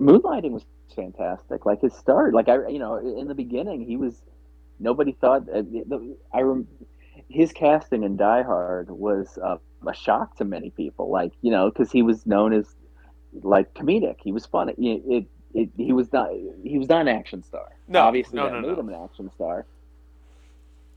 Moonlighting 0.00 0.52
was 0.52 0.64
fantastic. 0.94 1.66
Like 1.66 1.80
his 1.80 1.94
start, 1.94 2.34
like 2.34 2.48
I 2.48 2.68
you 2.68 2.78
know 2.78 2.96
in 2.96 3.28
the 3.28 3.34
beginning 3.34 3.84
he 3.86 3.96
was 3.96 4.20
nobody 4.78 5.12
thought 5.12 5.48
uh, 5.52 5.62
I 6.32 6.42
rem, 6.42 6.66
his 7.28 7.52
casting 7.52 8.02
in 8.02 8.16
Die 8.16 8.42
Hard 8.42 8.90
was 8.90 9.38
uh, 9.42 9.56
a 9.86 9.94
shock 9.94 10.36
to 10.36 10.44
many 10.44 10.70
people. 10.70 11.10
Like 11.10 11.32
you 11.42 11.50
know 11.50 11.70
because 11.70 11.90
he 11.90 12.02
was 12.02 12.26
known 12.26 12.52
as 12.52 12.66
like 13.42 13.74
comedic. 13.74 14.16
He 14.22 14.32
was 14.32 14.46
funny. 14.46 14.74
It, 14.78 15.02
it, 15.06 15.26
it 15.54 15.70
he 15.76 15.92
was 15.92 16.12
not 16.12 16.30
he 16.62 16.78
was 16.78 16.88
not 16.88 17.02
an 17.02 17.08
action 17.08 17.42
star. 17.42 17.68
No, 17.86 18.00
obviously 18.00 18.36
no, 18.36 18.44
that 18.44 18.54
no, 18.54 18.60
made 18.60 18.74
no. 18.74 18.80
him 18.80 18.88
an 18.88 19.04
action 19.04 19.30
star. 19.34 19.66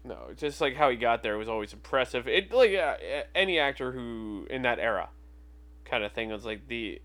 No, 0.03 0.17
just 0.35 0.61
like 0.61 0.75
how 0.75 0.89
he 0.89 0.97
got 0.97 1.21
there 1.21 1.37
was 1.37 1.47
always 1.47 1.73
impressive. 1.73 2.27
It 2.27 2.51
like 2.51 2.71
yeah, 2.71 2.95
any 3.35 3.59
actor 3.59 3.91
who 3.91 4.47
in 4.49 4.63
that 4.63 4.79
era, 4.79 5.09
kind 5.85 6.03
of 6.03 6.11
thing 6.11 6.29
was 6.29 6.43
like 6.43 6.67
the, 6.67 7.01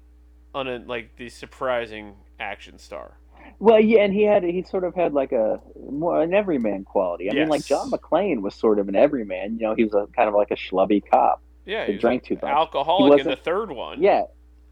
un 0.56 0.86
like 0.86 1.16
the 1.16 1.28
surprising 1.28 2.14
action 2.40 2.78
star. 2.78 3.18
Well, 3.58 3.78
yeah, 3.80 4.00
and 4.00 4.12
he 4.12 4.22
had 4.24 4.42
he 4.42 4.62
sort 4.62 4.84
of 4.84 4.94
had 4.94 5.12
like 5.12 5.32
a 5.32 5.60
more 5.90 6.20
an 6.22 6.34
everyman 6.34 6.84
quality. 6.84 7.30
I 7.30 7.34
mean, 7.34 7.48
like 7.48 7.64
John 7.64 7.90
McClane 7.90 8.40
was 8.42 8.54
sort 8.54 8.78
of 8.78 8.88
an 8.88 8.96
everyman. 8.96 9.58
You 9.58 9.68
know, 9.68 9.74
he 9.74 9.84
was 9.84 9.94
a 9.94 10.06
kind 10.16 10.28
of 10.28 10.34
like 10.34 10.50
a 10.50 10.56
schlubby 10.56 11.02
cop. 11.08 11.42
Yeah, 11.64 11.86
He 11.86 11.96
drank 11.96 12.24
too 12.24 12.34
much. 12.34 12.44
alcoholic 12.44 13.20
in 13.20 13.28
the 13.28 13.36
third 13.36 13.70
one. 13.72 14.00
Yeah, 14.02 14.22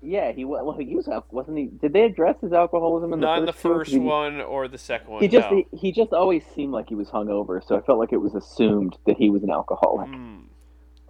yeah, 0.02 0.32
he 0.32 0.44
was. 0.44 0.62
Well, 0.64 0.76
he 0.76 0.94
was 0.94 1.08
wasn't 1.30 1.58
he? 1.58 1.64
Did 1.66 1.92
they 1.92 2.02
address 2.02 2.36
his 2.40 2.52
alcoholism 2.52 3.12
in 3.12 3.20
the 3.20 3.26
not 3.26 3.38
in 3.38 3.46
first 3.46 3.56
the 3.62 3.68
first 3.68 3.90
He- 3.92 3.98
one 3.98 4.40
or 4.40 4.68
the 4.68 4.78
second 4.78 5.10
one. 5.10 5.22
He 5.22 5.28
just 5.28 5.50
no. 5.50 5.56
he, 5.72 5.76
he 5.76 5.92
just 5.92 6.12
always 6.12 6.44
seemed 6.54 6.72
like 6.72 6.88
he 6.88 6.94
was 6.94 7.08
hungover, 7.08 7.64
so 7.64 7.76
I 7.76 7.80
felt 7.80 7.98
like 7.98 8.12
it 8.12 8.18
was 8.20 8.34
assumed 8.34 8.96
that 9.06 9.16
he 9.16 9.30
was 9.30 9.42
an 9.44 9.50
alcoholic. 9.50 10.08
Mm, 10.08 10.44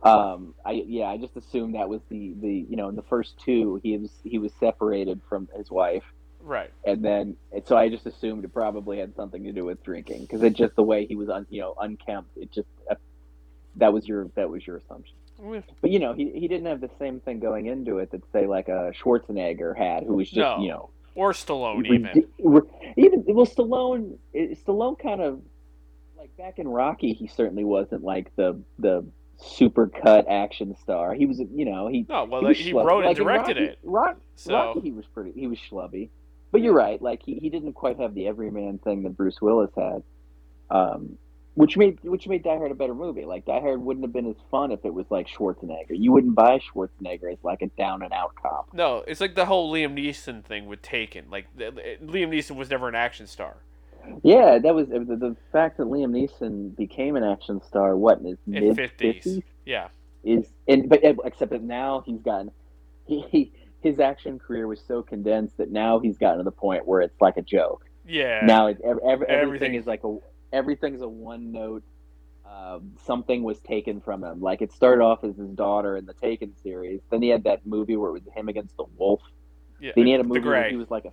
Um, 0.04 0.54
I 0.64 0.72
yeah, 0.86 1.06
I 1.06 1.16
just 1.16 1.36
assumed 1.36 1.74
that 1.76 1.88
was 1.88 2.02
the 2.10 2.34
the 2.40 2.66
you 2.68 2.76
know 2.76 2.88
in 2.88 2.96
the 2.96 3.02
first 3.02 3.38
two 3.38 3.80
he 3.82 3.96
was 3.96 4.10
he 4.22 4.38
was 4.38 4.52
separated 4.60 5.20
from 5.28 5.48
his 5.56 5.70
wife, 5.70 6.04
right. 6.42 6.70
and 6.84 7.02
then 7.02 7.36
and 7.52 7.66
so 7.66 7.76
I 7.76 7.88
just 7.88 8.04
assumed 8.04 8.44
it 8.44 8.52
probably 8.52 8.98
had 8.98 9.16
something 9.16 9.42
to 9.44 9.52
do 9.52 9.64
with 9.64 9.82
drinking 9.82 10.22
because 10.22 10.42
it 10.42 10.52
just 10.52 10.76
the 10.76 10.82
way 10.82 11.06
he 11.06 11.16
was 11.16 11.30
un, 11.30 11.46
you 11.48 11.62
know 11.62 11.74
unkempt. 11.80 12.36
It 12.36 12.52
just 12.52 12.68
uh, 12.90 12.96
that 13.76 13.94
was 13.94 14.06
your 14.06 14.28
that 14.34 14.50
was 14.50 14.66
your 14.66 14.76
assumption. 14.76 15.14
But 15.80 15.90
you 15.90 15.98
know 15.98 16.12
he 16.12 16.30
he 16.30 16.48
didn't 16.48 16.66
have 16.66 16.82
the 16.82 16.90
same 16.98 17.20
thing 17.20 17.40
going 17.40 17.66
into 17.66 17.98
it 17.98 18.10
that 18.12 18.22
say 18.30 18.46
like 18.46 18.68
a 18.68 18.92
Schwarzenegger 19.02 19.76
had, 19.76 20.04
who 20.04 20.14
was 20.16 20.28
just 20.28 20.36
No. 20.36 20.60
you 20.60 20.68
know 20.68 20.90
Or 21.14 21.32
Stallone 21.32 21.86
even. 21.86 22.28
even 22.96 23.24
well 23.28 23.46
Stallone 23.46 24.18
Stallone 24.34 24.98
kind 24.98 25.22
of 25.22 25.40
like 26.18 26.36
back 26.36 26.58
in 26.58 26.68
Rocky 26.68 27.14
he 27.14 27.26
certainly 27.26 27.64
wasn't 27.64 28.04
like 28.04 28.34
the 28.36 28.60
the 28.78 29.04
super 29.44 29.86
cut 29.88 30.26
action 30.28 30.76
star. 30.82 31.14
He 31.14 31.26
was 31.26 31.38
you 31.38 31.64
know 31.64 31.88
he 31.88 32.06
No, 32.08 32.24
well, 32.24 32.40
he, 32.40 32.46
like, 32.48 32.56
he 32.56 32.72
wrote 32.72 32.98
and 32.98 33.06
like 33.06 33.18
in 33.18 33.24
directed 33.24 33.56
Rocky, 33.56 33.64
it. 33.68 33.78
Rock, 33.82 34.16
So 34.36 34.54
Rocky 34.54 34.80
he 34.80 34.90
was 34.92 35.04
pretty 35.06 35.32
he 35.34 35.46
was 35.46 35.58
schlubby. 35.70 36.08
But 36.50 36.60
you're 36.62 36.74
right 36.74 37.00
like 37.02 37.22
he, 37.22 37.34
he 37.34 37.50
didn't 37.50 37.72
quite 37.72 37.98
have 37.98 38.14
the 38.14 38.26
everyman 38.28 38.78
thing 38.78 39.02
that 39.04 39.16
Bruce 39.16 39.40
Willis 39.40 39.70
had 39.76 40.02
um 40.70 41.18
which 41.54 41.76
made 41.76 41.98
which 42.02 42.26
made 42.26 42.42
Die 42.42 42.56
Hard 42.56 42.72
a 42.72 42.74
better 42.74 42.94
movie. 42.94 43.24
Like 43.24 43.44
Die 43.44 43.60
Hard 43.60 43.80
wouldn't 43.80 44.04
have 44.04 44.12
been 44.12 44.28
as 44.28 44.36
fun 44.50 44.72
if 44.72 44.84
it 44.84 44.92
was 44.92 45.06
like 45.10 45.28
Schwarzenegger. 45.28 45.90
You 45.90 46.10
wouldn't 46.12 46.34
buy 46.34 46.58
Schwarzenegger 46.58 47.32
as 47.32 47.38
like 47.44 47.62
a 47.62 47.66
down 47.78 48.02
and 48.02 48.12
out 48.12 48.34
cop. 48.34 48.68
No, 48.72 49.04
it's 49.06 49.20
like 49.20 49.36
the 49.36 49.46
whole 49.46 49.72
Liam 49.72 49.94
Neeson 49.96 50.44
thing 50.44 50.66
with 50.66 50.82
Taken. 50.82 51.26
Like 51.30 51.46
the- 51.56 51.98
Liam 52.02 52.30
Neeson 52.30 52.56
was 52.56 52.70
never 52.70 52.88
an 52.88 52.96
action 52.96 53.26
star 53.28 53.58
Yeah, 54.22 54.58
that 54.58 54.74
was 54.74 54.88
the, 54.88 55.00
the 55.00 55.36
fact 55.52 55.78
that 55.78 55.84
Liam 55.86 56.10
Neeson 56.12 56.76
became 56.76 57.16
an 57.16 57.24
action 57.24 57.60
star. 57.62 57.96
What 57.96 58.18
in 58.20 58.26
his 58.26 58.38
mid 58.46 58.76
fifties. 58.76 59.40
Yeah, 59.64 59.88
is, 60.22 60.46
and 60.68 60.88
but 60.88 61.00
except 61.24 61.50
that 61.52 61.62
now 61.62 62.02
he's 62.06 62.20
gotten 62.22 62.50
he, 63.06 63.20
he 63.30 63.52
his 63.80 64.00
action 64.00 64.38
career 64.38 64.66
was 64.66 64.80
so 64.80 65.02
condensed 65.02 65.56
that 65.58 65.70
now 65.70 65.98
he's 65.98 66.16
gotten 66.18 66.38
to 66.38 66.44
the 66.44 66.50
point 66.50 66.86
where 66.86 67.00
it's 67.02 67.20
like 67.20 67.36
a 67.36 67.42
joke. 67.42 67.84
yeah. 68.06 68.40
Now 68.44 68.66
it, 68.68 68.78
ev 68.84 68.98
ev- 68.98 69.22
everything 69.22 69.30
Everything. 69.30 69.74
is 69.74 69.86
like 69.86 70.04
a 70.04 70.16
everything's 70.52 71.02
a 71.02 71.08
one 71.08 71.52
note. 71.52 71.82
Uh, 72.48 72.78
something 73.06 73.42
was 73.42 73.58
taken 73.60 74.00
from 74.00 74.22
him. 74.22 74.40
Like 74.40 74.62
it 74.62 74.72
started 74.72 75.02
off 75.02 75.24
as 75.24 75.34
his 75.36 75.48
daughter 75.50 75.96
in 75.96 76.06
the 76.06 76.12
Taken 76.14 76.54
series. 76.62 77.00
Then 77.10 77.20
he 77.22 77.28
had 77.30 77.44
that 77.44 77.66
movie 77.66 77.96
where 77.96 78.10
it 78.10 78.12
was 78.12 78.22
him 78.34 78.48
against 78.48 78.76
the 78.76 78.84
wolf. 78.98 79.20
yeah. 79.80 79.92
Then 79.96 80.06
he 80.06 80.12
had 80.12 80.20
a 80.20 80.24
movie 80.24 80.40
where 80.40 80.68
he 80.68 80.76
was 80.76 80.90
like 80.90 81.04
a 81.06 81.12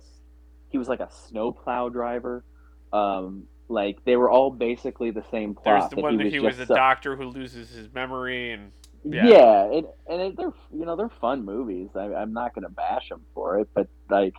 he 0.68 0.78
was 0.78 0.88
like 0.88 1.00
a 1.00 1.08
snowplow 1.28 1.88
driver. 1.88 2.44
Um, 2.92 3.44
like 3.68 4.04
they 4.04 4.16
were 4.16 4.30
all 4.30 4.50
basically 4.50 5.10
the 5.10 5.24
same 5.30 5.54
plot. 5.54 5.64
There's 5.64 5.90
the 5.90 5.96
that 5.96 6.02
one 6.02 6.16
that 6.18 6.24
was 6.24 6.32
he 6.32 6.40
was 6.40 6.58
a 6.58 6.66
so- 6.66 6.74
doctor 6.74 7.16
who 7.16 7.24
loses 7.30 7.70
his 7.70 7.92
memory, 7.92 8.52
and 8.52 8.70
yeah. 9.04 9.26
yeah, 9.26 9.64
and, 9.72 9.86
and 10.08 10.20
it, 10.20 10.36
they're 10.36 10.52
you 10.72 10.84
know 10.84 10.96
they're 10.96 11.08
fun 11.20 11.44
movies. 11.44 11.88
I, 11.94 12.12
I'm 12.14 12.32
not 12.32 12.54
gonna 12.54 12.68
bash 12.68 13.08
them 13.08 13.22
for 13.34 13.58
it, 13.60 13.68
but 13.74 13.88
like, 14.10 14.34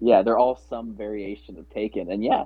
yeah, 0.00 0.22
they're 0.22 0.38
all 0.38 0.56
some 0.68 0.94
variation 0.96 1.58
of 1.58 1.70
Taken, 1.70 2.10
and 2.10 2.24
yeah, 2.24 2.44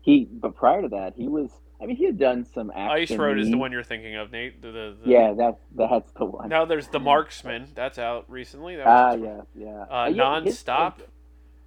he. 0.00 0.24
But 0.30 0.56
prior 0.56 0.82
to 0.82 0.88
that, 0.88 1.14
he 1.16 1.28
was. 1.28 1.50
I 1.80 1.86
mean, 1.86 1.94
he 1.96 2.06
had 2.06 2.18
done 2.18 2.44
some 2.44 2.72
Ice. 2.74 3.08
Road 3.12 3.38
is 3.38 3.50
the 3.50 3.56
one 3.56 3.70
you're 3.70 3.84
thinking 3.84 4.16
of, 4.16 4.32
Nate. 4.32 4.60
The, 4.60 4.68
the, 4.68 4.96
the- 5.04 5.10
Yeah, 5.10 5.34
that's 5.36 5.60
that's 5.76 6.10
the 6.12 6.24
one. 6.24 6.48
Now 6.48 6.64
there's 6.64 6.88
the 6.88 6.98
Marksman. 6.98 7.68
That's 7.74 7.98
out 8.00 8.24
recently. 8.28 8.74
That 8.76 8.86
Ah, 8.88 9.14
was 9.14 9.20
yeah, 9.54 9.64
yeah. 9.64 9.82
Uh, 9.82 10.04
yeah, 10.06 10.08
his- 10.08 10.16
non-stop. 10.16 11.02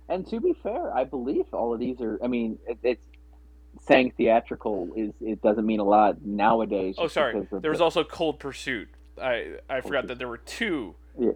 And 0.10 0.28
to 0.28 0.42
be 0.42 0.54
fair, 0.62 0.94
I 0.94 1.06
believe 1.06 1.46
all 1.54 1.74
of 1.74 1.80
these 1.80 2.02
are. 2.02 2.20
I 2.22 2.28
mean, 2.28 2.60
it, 2.68 2.80
it's 2.84 3.06
saying 3.88 4.14
theatrical 4.18 4.90
is 4.96 5.12
it 5.22 5.42
doesn't 5.42 5.66
mean 5.66 5.80
a 5.80 5.84
lot 5.86 6.24
nowadays. 6.26 6.96
Oh, 6.98 7.08
sorry. 7.08 7.48
There 7.52 7.70
was 7.72 7.80
the- 7.80 7.84
also 7.84 8.04
Cold 8.04 8.40
Pursuit. 8.40 8.90
I 9.22 9.56
I 9.70 9.82
forgot 9.82 10.08
that 10.08 10.18
there 10.20 10.28
were 10.28 10.38
two 10.38 10.96
Yeah. 11.18 11.32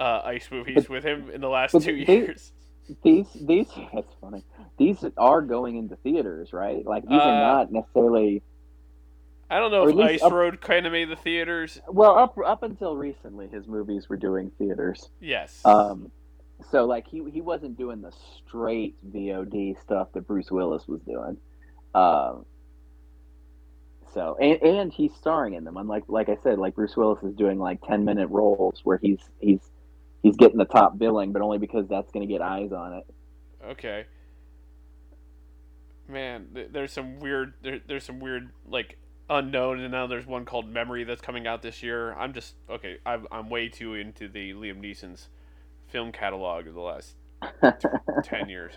uh, 0.00 0.22
ice 0.24 0.50
movies 0.50 0.74
But- 0.84 0.88
with 0.90 1.04
him 1.04 1.30
in 1.30 1.40
the 1.40 1.48
last 1.48 1.72
two 1.72 2.04
they- 2.04 2.12
years. 2.16 2.52
these 3.02 3.32
these. 3.34 3.68
That's 3.92 4.12
funny. 4.20 4.44
These 4.78 5.04
are 5.16 5.42
going 5.42 5.76
into 5.76 5.96
theaters, 5.96 6.52
right? 6.52 6.84
Like 6.84 7.02
these 7.04 7.18
Uh, 7.20 7.22
are 7.22 7.40
not 7.40 7.72
necessarily. 7.72 8.42
I 9.52 9.58
don't 9.58 9.72
know 9.72 9.88
if 9.88 9.96
Ice 9.96 10.22
up- 10.22 10.32
Road 10.32 10.60
kind 10.60 10.86
of 10.86 10.92
made 10.92 11.08
the 11.10 11.16
theaters. 11.16 11.80
Well, 11.88 12.16
up 12.16 12.36
up 12.44 12.62
until 12.62 12.96
recently, 12.96 13.48
his 13.48 13.66
movies 13.66 14.08
were 14.08 14.16
doing 14.16 14.50
theaters. 14.58 15.10
Yes. 15.20 15.60
Um, 15.64 16.10
so 16.70 16.84
like 16.84 17.06
he 17.08 17.28
he 17.30 17.40
wasn't 17.40 17.76
doing 17.76 18.00
the 18.00 18.12
straight 18.12 18.96
VOD 19.12 19.74
stuff 19.82 20.12
that 20.12 20.26
Bruce 20.26 20.50
Willis 20.50 20.86
was 20.86 21.00
doing. 21.02 21.36
Um, 21.94 22.44
so 24.14 24.36
and 24.40 24.60
and 24.62 24.92
he's 24.92 25.14
starring 25.14 25.54
in 25.54 25.64
them. 25.64 25.76
Unlike 25.76 26.04
like 26.08 26.28
I 26.28 26.36
said, 26.42 26.58
like 26.58 26.74
Bruce 26.74 26.96
Willis 26.96 27.22
is 27.22 27.34
doing 27.34 27.58
like 27.58 27.80
ten 27.86 28.04
minute 28.04 28.28
roles 28.28 28.80
where 28.84 28.98
he's 28.98 29.20
he's 29.40 29.60
he's 30.22 30.36
getting 30.36 30.58
the 30.58 30.64
top 30.64 30.98
billing, 30.98 31.32
but 31.32 31.42
only 31.42 31.58
because 31.58 31.88
that's 31.88 32.10
going 32.12 32.26
to 32.26 32.32
get 32.32 32.42
eyes 32.42 32.72
on 32.72 32.94
it. 32.94 33.06
okay. 33.70 34.04
Man, 36.08 36.48
th- 36.54 36.68
there's 36.72 36.92
some 36.92 37.20
weird. 37.20 37.54
There, 37.62 37.80
there's 37.86 38.04
some 38.04 38.18
weird 38.20 38.50
like 38.68 38.98
unknown, 39.28 39.78
and 39.80 39.92
now 39.92 40.06
there's 40.08 40.26
one 40.26 40.44
called 40.44 40.68
Memory 40.68 41.04
that's 41.04 41.20
coming 41.20 41.46
out 41.46 41.62
this 41.62 41.82
year. 41.82 42.12
I'm 42.14 42.32
just 42.34 42.54
okay. 42.68 42.98
I'm 43.06 43.26
I'm 43.30 43.48
way 43.48 43.68
too 43.68 43.94
into 43.94 44.28
the 44.28 44.52
Liam 44.54 44.80
Neeson's 44.80 45.28
film 45.86 46.10
catalog 46.10 46.66
of 46.66 46.74
the 46.74 46.80
last 46.80 47.14
ten 48.24 48.48
years. 48.48 48.74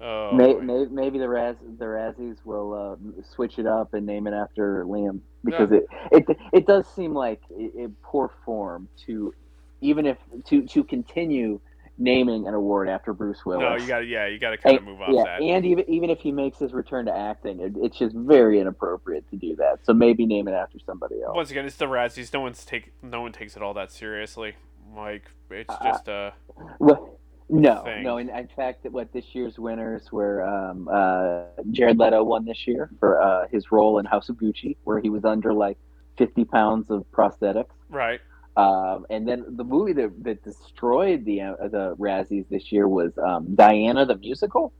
Oh, 0.00 0.32
May, 0.34 0.54
boy. 0.54 0.60
may, 0.60 0.84
maybe 0.90 1.18
the 1.18 1.28
Raz 1.28 1.56
the 1.78 1.84
Razzies 1.84 2.36
will 2.44 2.72
uh, 2.74 3.22
switch 3.34 3.58
it 3.58 3.66
up 3.66 3.94
and 3.94 4.06
name 4.06 4.26
it 4.26 4.32
after 4.32 4.84
Liam 4.84 5.20
because 5.44 5.72
it, 5.72 5.86
it 6.12 6.38
it 6.52 6.66
does 6.66 6.86
seem 6.94 7.14
like 7.14 7.40
it, 7.50 7.72
it 7.74 8.02
poor 8.02 8.30
form 8.44 8.88
to 9.06 9.34
even 9.80 10.06
if 10.06 10.16
to 10.46 10.62
to 10.66 10.84
continue 10.84 11.60
naming 12.00 12.46
an 12.46 12.54
award 12.54 12.88
after 12.88 13.12
Bruce 13.12 13.44
Willis. 13.44 13.62
no, 13.62 13.74
you 13.76 13.88
got 13.88 13.98
to 14.00 14.04
yeah, 14.04 14.28
you 14.28 14.38
got 14.38 14.50
to 14.50 14.56
kind 14.56 14.76
of 14.78 14.84
move 14.84 15.00
on 15.00 15.14
yeah, 15.14 15.24
that. 15.24 15.42
and 15.42 15.66
even 15.66 15.84
even 15.90 16.10
if 16.10 16.20
he 16.20 16.30
makes 16.30 16.58
his 16.58 16.72
return 16.72 17.06
to 17.06 17.16
acting, 17.16 17.58
it, 17.60 17.72
it's 17.76 17.98
just 17.98 18.14
very 18.14 18.60
inappropriate 18.60 19.28
to 19.30 19.36
do 19.36 19.56
that. 19.56 19.80
So 19.84 19.92
maybe 19.92 20.26
name 20.26 20.46
it 20.46 20.52
after 20.52 20.78
somebody 20.86 21.20
else. 21.22 21.34
Once 21.34 21.50
again, 21.50 21.64
it's 21.64 21.74
the 21.76 21.86
Razzies. 21.86 22.32
No 22.32 22.40
one's 22.40 22.64
take 22.64 22.92
no 23.02 23.20
one 23.22 23.32
takes 23.32 23.56
it 23.56 23.62
all 23.64 23.74
that 23.74 23.90
seriously. 23.90 24.54
Like 24.94 25.24
it's 25.50 25.74
Uh, 25.74 25.84
just 25.84 26.08
uh 26.08 26.30
Well, 26.78 27.17
no, 27.48 27.82
thing. 27.82 28.02
no. 28.02 28.18
In, 28.18 28.28
in 28.28 28.48
fact, 28.48 28.82
that 28.82 28.92
what 28.92 29.12
this 29.12 29.24
year's 29.34 29.58
winners 29.58 30.10
were 30.12 30.42
um, 30.42 30.88
uh, 30.92 31.44
Jared 31.70 31.98
Leto 31.98 32.22
won 32.22 32.44
this 32.44 32.66
year 32.66 32.90
for 33.00 33.20
uh, 33.20 33.46
his 33.48 33.72
role 33.72 33.98
in 33.98 34.04
House 34.06 34.28
of 34.28 34.36
Gucci, 34.36 34.76
where 34.84 35.00
he 35.00 35.10
was 35.10 35.24
under 35.24 35.52
like 35.52 35.78
fifty 36.16 36.44
pounds 36.44 36.90
of 36.90 37.04
prosthetics. 37.12 37.70
right. 37.88 38.20
Um, 38.56 39.06
and 39.08 39.26
then 39.28 39.44
the 39.50 39.62
movie 39.62 39.92
that, 39.92 40.24
that 40.24 40.42
destroyed 40.42 41.24
the 41.24 41.42
uh, 41.42 41.68
the 41.68 41.94
Razzies 41.96 42.48
this 42.50 42.72
year 42.72 42.88
was 42.88 43.16
um, 43.18 43.54
Diana 43.54 44.04
the 44.04 44.16
musical. 44.16 44.72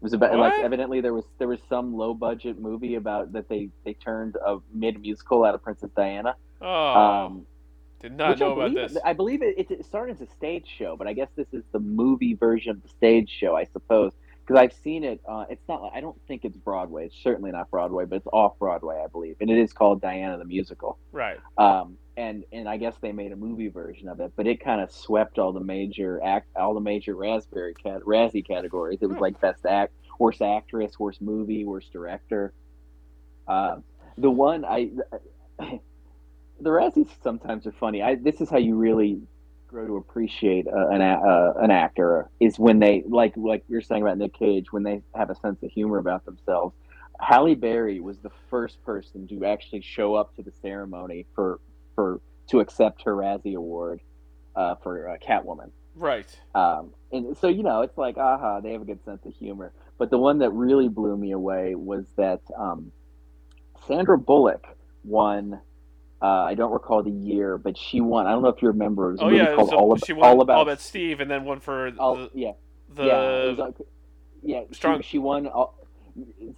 It 0.00 0.02
was 0.04 0.12
about 0.14 0.38
like 0.38 0.54
evidently 0.60 1.00
there 1.02 1.12
was 1.12 1.24
there 1.38 1.48
was 1.48 1.60
some 1.68 1.94
low 1.94 2.14
budget 2.14 2.58
movie 2.58 2.94
about 2.94 3.32
that 3.32 3.48
they 3.48 3.68
they 3.84 3.92
turned 3.94 4.36
a 4.36 4.58
mid 4.72 5.00
musical 5.02 5.44
out 5.44 5.54
of 5.54 5.62
Princess 5.62 5.90
Diana. 5.94 6.36
Oh, 6.62 6.66
Um, 6.66 7.46
did 8.00 8.16
not 8.16 8.30
which 8.30 8.40
know 8.40 8.50
I 8.50 8.52
about 8.64 8.74
believe, 8.74 8.92
this. 8.92 9.02
I 9.04 9.12
believe 9.12 9.42
it, 9.42 9.58
it, 9.58 9.70
it 9.70 9.84
started 9.84 10.16
as 10.16 10.28
a 10.28 10.30
stage 10.32 10.66
show, 10.78 10.96
but 10.96 11.06
I 11.06 11.12
guess 11.12 11.28
this 11.36 11.48
is 11.52 11.64
the 11.72 11.80
movie 11.80 12.34
version 12.34 12.70
of 12.70 12.82
the 12.82 12.88
stage 12.88 13.28
show, 13.30 13.56
I 13.56 13.64
suppose. 13.64 14.12
Because 14.46 14.60
I've 14.62 14.72
seen 14.72 15.04
it. 15.04 15.20
Uh, 15.28 15.44
it's 15.50 15.62
not. 15.68 15.90
I 15.94 16.00
don't 16.00 16.18
think 16.26 16.44
it's 16.46 16.56
Broadway. 16.56 17.06
It's 17.06 17.16
certainly 17.22 17.50
not 17.50 17.70
Broadway, 17.70 18.06
but 18.06 18.16
it's 18.16 18.26
off 18.32 18.58
Broadway, 18.58 18.98
I 19.04 19.06
believe, 19.08 19.36
and 19.40 19.50
it 19.50 19.58
is 19.58 19.74
called 19.74 20.00
Diana 20.00 20.38
the 20.38 20.46
musical. 20.46 20.98
Right. 21.12 21.38
Um, 21.58 21.98
and 22.16 22.44
and 22.50 22.66
I 22.66 22.78
guess 22.78 22.94
they 23.02 23.12
made 23.12 23.32
a 23.32 23.36
movie 23.36 23.68
version 23.68 24.08
of 24.08 24.20
it, 24.20 24.32
but 24.36 24.46
it 24.46 24.64
kind 24.64 24.80
of 24.80 24.90
swept 24.90 25.38
all 25.38 25.52
the 25.52 25.60
major 25.60 26.18
act, 26.24 26.48
all 26.56 26.72
the 26.72 26.80
major 26.80 27.14
raspberry 27.14 27.74
cat, 27.74 28.00
Razzie 28.06 28.46
categories. 28.46 29.00
It 29.02 29.06
was 29.06 29.16
Hmm. 29.18 29.22
like 29.22 29.40
best 29.40 29.66
act, 29.66 29.92
worst 30.18 30.40
actress, 30.40 30.98
worst 30.98 31.20
movie, 31.20 31.64
worst 31.66 31.92
director. 31.92 32.54
Uh, 33.46 33.76
the 34.16 34.30
one 34.30 34.64
I, 34.64 34.90
the 36.60 36.70
Razzies 36.70 37.08
sometimes 37.22 37.66
are 37.66 37.72
funny. 37.72 38.02
I 38.02 38.16
this 38.16 38.40
is 38.40 38.50
how 38.50 38.58
you 38.58 38.76
really 38.76 39.20
grow 39.68 39.86
to 39.86 39.96
appreciate 39.96 40.66
uh, 40.66 40.88
an 40.88 41.02
a- 41.02 41.20
uh, 41.20 41.52
an 41.62 41.70
actor 41.70 42.28
is 42.40 42.58
when 42.58 42.78
they 42.78 43.04
like 43.06 43.34
like 43.36 43.64
you're 43.68 43.82
saying 43.82 44.02
about 44.02 44.18
Nick 44.18 44.34
Cage 44.34 44.72
when 44.72 44.82
they 44.82 45.02
have 45.14 45.30
a 45.30 45.34
sense 45.36 45.62
of 45.62 45.70
humor 45.70 45.98
about 45.98 46.24
themselves. 46.24 46.74
Halle 47.20 47.54
Berry 47.54 48.00
was 48.00 48.18
the 48.18 48.30
first 48.48 48.82
person 48.84 49.26
to 49.28 49.44
actually 49.44 49.82
show 49.82 50.14
up 50.14 50.34
to 50.36 50.42
the 50.42 50.52
ceremony 50.62 51.26
for 51.34 51.60
for 51.94 52.20
to 52.48 52.60
accept 52.60 53.02
her 53.02 53.14
Razzie 53.14 53.56
Award 53.56 54.00
uh, 54.56 54.76
for 54.76 55.08
uh, 55.08 55.16
Catwoman. 55.18 55.70
Right. 55.94 56.34
Um, 56.54 56.92
and 57.12 57.36
so 57.36 57.48
you 57.48 57.62
know, 57.62 57.82
it's 57.82 57.98
like, 57.98 58.16
aha, 58.16 58.60
they 58.60 58.72
have 58.72 58.82
a 58.82 58.84
good 58.84 59.04
sense 59.04 59.24
of 59.26 59.34
humor. 59.34 59.72
But 59.98 60.10
the 60.10 60.18
one 60.18 60.38
that 60.38 60.50
really 60.50 60.88
blew 60.88 61.16
me 61.16 61.32
away 61.32 61.74
was 61.74 62.06
that 62.16 62.40
um, 62.56 62.92
Sandra 63.86 64.18
Bullock 64.18 64.64
won. 65.04 65.60
Uh, 66.20 66.26
I 66.44 66.54
don't 66.54 66.72
recall 66.72 67.02
the 67.02 67.10
year, 67.12 67.58
but 67.58 67.76
she 67.78 68.00
won. 68.00 68.26
I 68.26 68.32
don't 68.32 68.42
know 68.42 68.48
if 68.48 68.60
you 68.60 68.68
remember. 68.68 69.10
It 69.10 69.12
was 69.12 69.20
a 69.20 69.24
Oh 69.24 69.26
movie 69.30 69.36
yeah, 69.38 69.54
called 69.54 69.70
so 69.70 69.76
All, 69.76 69.92
Ab- 69.94 70.04
she 70.04 70.12
won 70.12 70.28
All 70.28 70.40
About, 70.40 70.80
Steve, 70.80 71.20
and 71.20 71.30
then 71.30 71.44
one 71.44 71.60
for 71.60 71.92
All- 71.98 72.28
yeah, 72.34 72.52
the 72.94 73.04
yeah, 73.04 73.64
like- 73.64 73.74
yeah. 74.42 74.62
Strong- 74.72 75.02
She, 75.02 75.10
she 75.10 75.18
won. 75.18 75.46
All, 75.46 75.74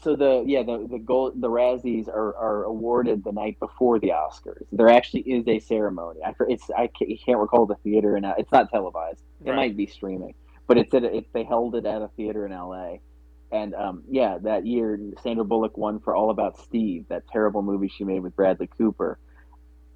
so 0.00 0.16
the 0.16 0.42
yeah 0.46 0.62
the 0.62 0.86
the 0.90 0.98
gold 0.98 1.38
the 1.38 1.48
Razzies 1.50 2.08
are, 2.08 2.34
are 2.36 2.64
awarded 2.64 3.22
the 3.22 3.32
night 3.32 3.58
before 3.60 3.98
the 3.98 4.08
Oscars. 4.08 4.64
There 4.72 4.88
actually 4.88 5.20
is 5.22 5.46
a 5.46 5.58
ceremony. 5.58 6.20
I 6.24 6.32
it's 6.48 6.70
I 6.70 6.86
can't, 6.86 7.10
can't 7.26 7.38
recall 7.38 7.66
the 7.66 7.74
theater 7.76 8.16
and 8.16 8.24
it's 8.38 8.50
not 8.52 8.70
televised. 8.70 9.22
It 9.44 9.50
Right. 9.50 9.56
might 9.56 9.76
be 9.76 9.86
streaming, 9.86 10.32
but 10.66 10.78
it's 10.78 10.94
at 10.94 11.04
it, 11.04 11.26
they 11.34 11.44
held 11.44 11.74
it 11.74 11.84
at 11.84 12.00
a 12.00 12.08
theater 12.16 12.46
in 12.46 12.52
L.A. 12.52 13.00
And 13.52 13.74
um, 13.74 14.04
yeah, 14.08 14.38
that 14.42 14.64
year 14.66 14.98
Sandra 15.22 15.44
Bullock 15.44 15.76
won 15.76 16.00
for 16.00 16.14
All 16.16 16.30
About 16.30 16.58
Steve, 16.60 17.04
that 17.08 17.24
terrible 17.28 17.60
movie 17.60 17.88
she 17.94 18.04
made 18.04 18.20
with 18.20 18.34
Bradley 18.36 18.68
Cooper, 18.78 19.18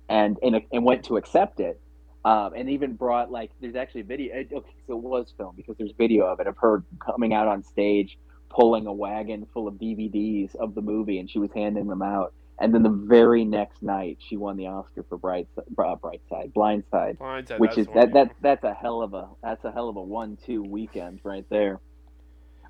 and 0.09 0.39
and, 0.43 0.61
and 0.73 0.85
went 0.85 1.05
to 1.07 1.17
accept 1.17 1.61
it. 1.61 1.81
Um, 2.25 2.55
and 2.57 2.71
even 2.71 2.95
brought 2.95 3.31
like 3.31 3.51
there's 3.61 3.77
actually 3.77 4.01
a 4.03 4.05
video. 4.05 4.35
it- 4.35 4.49
Okay, 4.53 4.75
so 4.87 4.95
it 4.97 5.03
was 5.03 5.33
filmed 5.37 5.57
because 5.57 5.77
there's 5.77 5.93
video 5.99 6.25
of 6.27 6.41
it 6.41 6.47
of 6.47 6.57
her 6.59 6.85
coming 7.05 7.35
out 7.35 7.49
on 7.49 7.63
stage, 7.63 8.19
pulling 8.51 8.87
a 8.87 8.93
wagon 8.93 9.47
full 9.53 9.69
of 9.69 9.75
DVDs 9.75 10.55
of 10.57 10.75
the 10.75 10.81
movie, 10.81 11.19
and 11.19 11.29
she 11.31 11.39
was 11.39 11.51
handing 11.55 11.87
them 11.87 12.01
out. 12.03 12.33
And 12.61 12.73
then 12.73 12.83
the 12.85 12.89
very 12.91 13.45
next 13.45 13.83
night, 13.83 14.19
she 14.21 14.37
won 14.37 14.57
the 14.57 14.69
Oscar 14.69 15.03
for 15.09 15.19
Bright 15.19 15.49
uh, 15.59 15.97
Bright 15.97 16.23
Side, 16.31 16.53
Blind 16.55 16.85
Side 16.91 17.19
Blindside, 17.19 17.19
which 17.59 17.77
is 17.79 17.87
that, 17.95 18.13
that 18.15 18.31
that's 18.41 18.65
a 18.65 18.73
hell 18.73 19.03
of 19.03 19.13
a 19.13 19.29
that's 19.43 19.65
a 19.65 19.73
hell 19.73 19.89
of 19.89 19.97
a 19.97 20.03
one 20.03 20.39
two 20.47 20.63
weekend 20.63 21.21
right 21.25 21.45
there. 21.51 21.81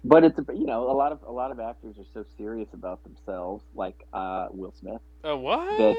But 0.07 0.23
it's 0.25 0.38
a, 0.38 0.45
you 0.55 0.67
know 0.67 0.90
a 0.90 0.93
lot 0.93 1.12
of 1.12 1.23
a 1.27 1.33
lot 1.33 1.51
of 1.51 1.59
actors 1.59 1.97
are 1.99 2.05
so 2.12 2.25
serious 2.37 2.69
about 2.75 3.03
themselves, 3.05 3.64
like 3.75 3.97
uh, 4.12 4.49
Will 4.51 4.73
Smith, 4.79 5.01
Uh, 5.25 5.37
what? 5.37 5.79
that 5.79 5.97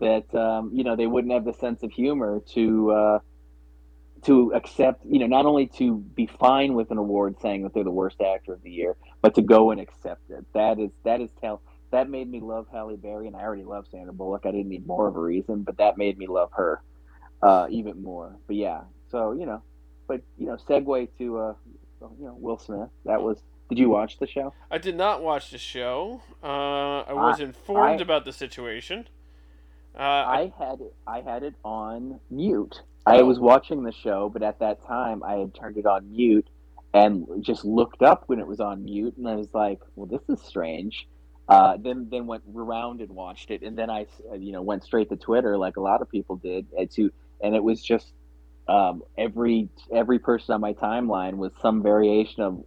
that 0.00 0.34
um, 0.38 0.70
you 0.74 0.82
know 0.82 0.96
they 0.96 1.06
wouldn't 1.06 1.32
have 1.32 1.44
the 1.44 1.52
sense 1.54 1.82
of 1.84 1.92
humor 1.92 2.42
to 2.54 2.90
uh, 2.90 3.18
to 4.22 4.52
accept 4.54 5.04
you 5.04 5.20
know 5.20 5.26
not 5.26 5.46
only 5.46 5.66
to 5.68 5.98
be 5.98 6.26
fine 6.26 6.74
with 6.74 6.90
an 6.90 6.98
award 6.98 7.36
saying 7.40 7.62
that 7.62 7.72
they're 7.74 7.84
the 7.84 7.90
worst 7.92 8.20
actor 8.20 8.52
of 8.54 8.62
the 8.62 8.70
year, 8.70 8.96
but 9.22 9.34
to 9.36 9.42
go 9.42 9.70
and 9.70 9.80
accept 9.80 10.30
it. 10.30 10.44
That 10.52 10.80
is 10.80 10.90
that 11.04 11.20
is 11.20 11.30
tell 11.40 11.62
that 11.92 12.10
made 12.10 12.28
me 12.28 12.40
love 12.40 12.66
Halle 12.72 12.96
Berry, 12.96 13.28
and 13.28 13.36
I 13.36 13.42
already 13.42 13.62
love 13.62 13.86
Sandra 13.88 14.12
Bullock. 14.12 14.46
I 14.46 14.50
didn't 14.50 14.68
need 14.68 14.84
more 14.84 15.06
of 15.06 15.14
a 15.14 15.20
reason, 15.20 15.62
but 15.62 15.76
that 15.76 15.96
made 15.96 16.18
me 16.18 16.26
love 16.26 16.50
her 16.54 16.82
uh, 17.40 17.68
even 17.70 18.02
more. 18.02 18.36
But 18.48 18.56
yeah, 18.56 18.80
so 19.12 19.30
you 19.30 19.46
know, 19.46 19.62
but 20.08 20.22
you 20.36 20.46
know, 20.46 20.56
segue 20.56 21.08
to 21.18 21.38
uh, 21.38 21.54
you 22.18 22.26
know 22.26 22.36
Will 22.38 22.58
Smith. 22.58 22.88
That 23.04 23.22
was. 23.22 23.38
Did 23.70 23.78
you 23.78 23.88
watch 23.88 24.18
the 24.18 24.26
show? 24.26 24.52
I 24.70 24.76
did 24.78 24.94
not 24.96 25.22
watch 25.22 25.50
the 25.50 25.58
show. 25.58 26.20
Uh, 26.42 27.00
I 27.00 27.12
was 27.14 27.40
informed 27.40 28.00
I- 28.00 28.04
about 28.04 28.24
the 28.26 28.32
situation. 28.32 29.08
Uh, 29.96 30.00
I, 30.02 30.52
I 30.58 30.64
had 30.64 30.80
it, 30.80 30.94
I 31.06 31.20
had 31.20 31.42
it 31.44 31.54
on 31.64 32.20
mute. 32.30 32.82
I 33.06 33.18
Oh. 33.20 33.24
was 33.26 33.38
watching 33.38 33.84
the 33.84 33.92
show, 33.92 34.28
but 34.28 34.42
at 34.42 34.58
that 34.58 34.84
time 34.86 35.22
I 35.22 35.34
had 35.34 35.54
turned 35.54 35.76
it 35.76 35.86
on 35.86 36.10
mute 36.10 36.48
and 36.92 37.26
just 37.44 37.64
looked 37.64 38.02
up 38.02 38.24
when 38.26 38.38
it 38.38 38.46
was 38.46 38.60
on 38.60 38.84
mute, 38.84 39.16
and 39.16 39.28
I 39.28 39.36
was 39.36 39.52
like, 39.54 39.80
"Well, 39.96 40.06
this 40.06 40.22
is 40.28 40.44
strange." 40.44 41.06
Uh, 41.48 41.76
then 41.76 42.08
then 42.10 42.26
went 42.26 42.42
around 42.54 43.00
and 43.00 43.10
watched 43.10 43.50
it, 43.50 43.62
and 43.62 43.76
then 43.78 43.88
I 43.90 44.06
uh, 44.30 44.34
you 44.34 44.52
know 44.52 44.62
went 44.62 44.82
straight 44.84 45.08
to 45.10 45.16
Twitter 45.16 45.56
like 45.58 45.76
a 45.76 45.80
lot 45.80 46.02
of 46.02 46.10
people 46.10 46.36
did, 46.36 46.66
and 46.76 46.90
to 46.92 47.10
and 47.42 47.54
it 47.54 47.62
was 47.62 47.82
just 47.82 48.12
um, 48.68 49.02
every 49.18 49.68
every 49.92 50.18
person 50.18 50.54
on 50.54 50.60
my 50.60 50.72
timeline 50.72 51.34
was 51.34 51.52
some 51.60 51.82
variation 51.82 52.42
of 52.42 52.64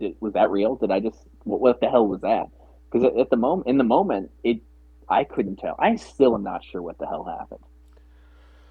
did, 0.00 0.16
was 0.20 0.32
that 0.34 0.50
real? 0.50 0.76
Did 0.76 0.90
I 0.90 1.00
just 1.00 1.18
what, 1.44 1.60
what 1.60 1.80
the 1.80 1.88
hell 1.88 2.06
was 2.06 2.20
that? 2.22 2.48
Because 2.90 3.06
at, 3.06 3.18
at 3.18 3.30
the 3.30 3.36
moment 3.36 3.68
in 3.68 3.78
the 3.78 3.84
moment 3.84 4.30
it 4.42 4.60
I 5.08 5.24
couldn't 5.24 5.56
tell. 5.56 5.76
I 5.78 5.94
still 5.96 6.34
am 6.34 6.42
not 6.42 6.64
sure 6.64 6.82
what 6.82 6.98
the 6.98 7.06
hell 7.06 7.24
happened. 7.24 7.64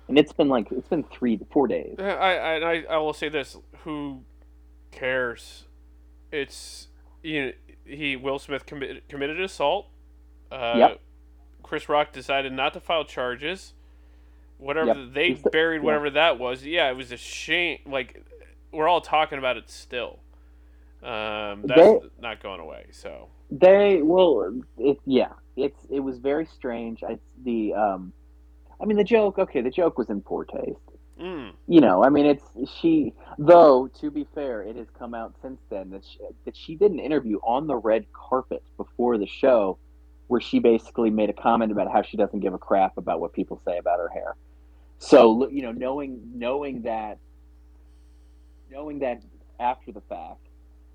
And 0.08 0.18
it's 0.18 0.34
been 0.34 0.50
like 0.50 0.68
it's 0.72 0.88
been 0.88 1.04
three 1.04 1.38
to 1.38 1.46
four 1.46 1.68
days. 1.68 1.96
I, 2.00 2.04
I, 2.04 2.84
I, 2.90 2.98
will 2.98 3.14
say 3.14 3.30
this: 3.30 3.56
Who 3.84 4.24
cares? 4.92 5.66
It's 6.32 6.90
you 7.24 7.46
know, 7.46 7.52
he 7.86 8.18
Will 8.18 8.40
Smith 8.40 8.66
committed 8.66 9.08
committed 9.08 9.40
assault. 9.40 9.88
Uh, 10.52 10.76
Yep. 10.78 11.02
Chris 11.64 11.88
Rock 11.88 12.12
decided 12.12 12.52
not 12.52 12.74
to 12.74 12.82
file 12.82 13.06
charges. 13.06 13.74
Whatever 14.62 14.94
Yep. 14.94 15.14
they 15.14 15.34
buried, 15.52 15.78
yeah. 15.80 15.86
whatever 15.86 16.10
that 16.12 16.38
was. 16.40 16.64
Yeah, 16.66 16.90
it 16.90 16.96
was 16.96 17.12
a 17.12 17.18
shame. 17.18 17.80
Like 17.86 18.24
we're 18.72 18.88
all 18.88 19.02
talking 19.02 19.38
about 19.40 19.58
it 19.58 19.70
still. 19.70 20.20
Um, 21.04 21.64
that's 21.66 21.82
They- 21.82 22.00
not 22.20 22.42
going 22.44 22.60
away. 22.60 22.86
So 22.92 23.30
They 23.50 24.02
well, 24.04 24.54
it 24.78 25.00
yeah, 25.06 25.34
it's 25.56 25.80
it 25.90 26.00
was 26.00 26.20
very 26.20 26.46
strange. 26.46 27.04
I 27.04 27.18
the 27.44 27.74
um, 27.74 28.14
I 28.80 28.86
mean 28.86 28.98
the 28.98 29.04
joke. 29.04 29.40
Okay, 29.40 29.62
the 29.62 29.72
joke 29.72 29.98
was 29.98 30.10
in 30.12 30.22
poor 30.22 30.46
taste. 30.46 30.80
mm, 31.20 31.52
You 31.68 31.82
know, 31.82 32.04
I 32.04 32.10
mean 32.10 32.28
it's 32.28 32.44
she. 32.80 33.14
Though 33.40 33.88
to 34.00 34.12
be 34.12 34.28
fair, 34.36 34.62
it 34.62 34.76
has 34.76 34.88
come 34.98 35.16
out 35.16 35.34
since 35.42 35.60
then 35.72 35.90
that 35.90 36.06
she, 36.06 36.20
that 36.46 36.56
she 36.56 36.76
did 36.76 36.92
an 36.92 37.00
interview 37.00 37.40
on 37.44 37.66
the 37.66 37.76
red 37.78 38.06
carpet 38.14 38.62
before 38.78 39.18
the 39.18 39.26
show, 39.28 39.80
where 40.28 40.40
she 40.42 40.60
basically 40.60 41.10
made 41.10 41.32
a 41.32 41.34
comment 41.34 41.72
about 41.72 41.92
how 41.92 42.04
she 42.04 42.16
doesn't 42.16 42.42
give 42.42 42.54
a 42.54 42.60
crap 42.60 42.96
about 42.98 43.20
what 43.20 43.34
people 43.34 43.60
say 43.66 43.80
about 43.80 43.98
her 43.98 44.10
hair. 44.10 44.36
So 45.02 45.50
you 45.50 45.64
know, 45.64 45.72
knowing 45.72 46.22
knowing 46.36 46.84
that, 46.84 47.18
knowing 48.70 49.00
that 49.00 49.22
after 49.60 49.92
the 49.92 50.02
fact, 50.02 50.42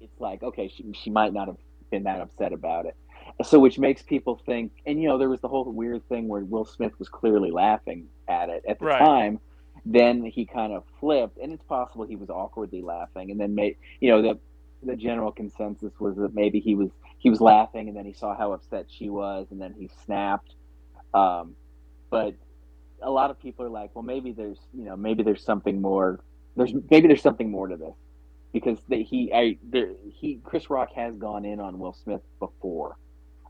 it's 0.00 0.20
like 0.20 0.42
okay, 0.44 0.68
she 0.68 0.84
she 0.94 1.10
might 1.10 1.32
not 1.32 1.48
have 1.48 1.56
been 1.90 2.04
that 2.04 2.20
upset 2.20 2.52
about 2.52 2.86
it. 2.86 2.96
So 3.44 3.58
which 3.58 3.78
makes 3.78 4.02
people 4.02 4.40
think, 4.46 4.72
and 4.86 5.02
you 5.02 5.08
know, 5.08 5.18
there 5.18 5.28
was 5.28 5.40
the 5.40 5.48
whole 5.48 5.70
weird 5.72 6.08
thing 6.08 6.28
where 6.28 6.44
Will 6.44 6.64
Smith 6.64 6.92
was 7.00 7.08
clearly 7.08 7.50
laughing 7.50 8.08
at 8.28 8.48
it 8.48 8.62
at 8.68 8.80
the 8.80 8.86
Right. 8.86 8.98
time. 8.98 9.40
Then 9.84 10.24
he 10.24 10.46
kind 10.46 10.72
of 10.72 10.84
flipped, 11.00 11.38
and 11.38 11.52
it's 11.52 11.64
possible 11.64 12.06
he 12.06 12.16
was 12.16 12.30
awkwardly 12.30 12.82
laughing, 12.82 13.32
and 13.32 13.40
then 13.40 13.54
made 13.56 13.76
you 14.00 14.10
know 14.10 14.22
the 14.22 14.38
the 14.84 14.96
general 14.96 15.32
consensus 15.32 15.92
was 15.98 16.16
that 16.16 16.32
maybe 16.32 16.60
he 16.60 16.76
was 16.76 16.90
he 17.18 17.28
was 17.28 17.40
laughing, 17.40 17.88
and 17.88 17.96
then 17.96 18.06
he 18.06 18.12
saw 18.12 18.36
how 18.36 18.52
upset 18.52 18.86
she 18.88 19.08
was, 19.10 19.48
and 19.50 19.60
then 19.60 19.74
he 19.76 19.90
snapped. 20.04 20.54
Um, 21.12 21.56
but 22.10 22.36
a 23.02 23.10
lot 23.10 23.30
of 23.30 23.40
people 23.40 23.64
are 23.64 23.70
like, 23.70 23.90
well, 23.94 24.04
maybe 24.04 24.32
there's 24.32 24.58
you 24.74 24.84
know 24.84 24.96
maybe 24.96 25.22
there's 25.22 25.44
something 25.44 25.80
more. 25.80 26.20
There's 26.56 26.72
maybe 26.90 27.08
there's 27.08 27.22
something 27.22 27.50
more 27.50 27.68
to 27.68 27.76
this 27.76 27.94
because 28.52 28.78
they, 28.88 29.02
he 29.02 29.32
I 29.32 29.58
there, 29.62 29.90
he 30.14 30.40
Chris 30.42 30.70
Rock 30.70 30.92
has 30.94 31.14
gone 31.16 31.44
in 31.44 31.60
on 31.60 31.78
Will 31.78 31.92
Smith 31.92 32.22
before. 32.38 32.96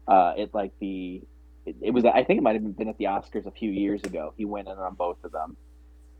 Uh, 0.08 0.34
it 0.36 0.54
like 0.54 0.72
the 0.80 1.22
it, 1.64 1.76
it 1.80 1.90
was 1.92 2.04
I 2.04 2.24
think 2.24 2.38
it 2.38 2.42
might 2.42 2.54
have 2.54 2.76
been 2.76 2.88
at 2.88 2.98
the 2.98 3.04
Oscars 3.04 3.46
a 3.46 3.50
few 3.52 3.70
years 3.70 4.02
ago. 4.04 4.32
He 4.36 4.44
went 4.44 4.68
in 4.68 4.74
on 4.78 4.94
both 4.94 5.18
of 5.24 5.32
them. 5.32 5.56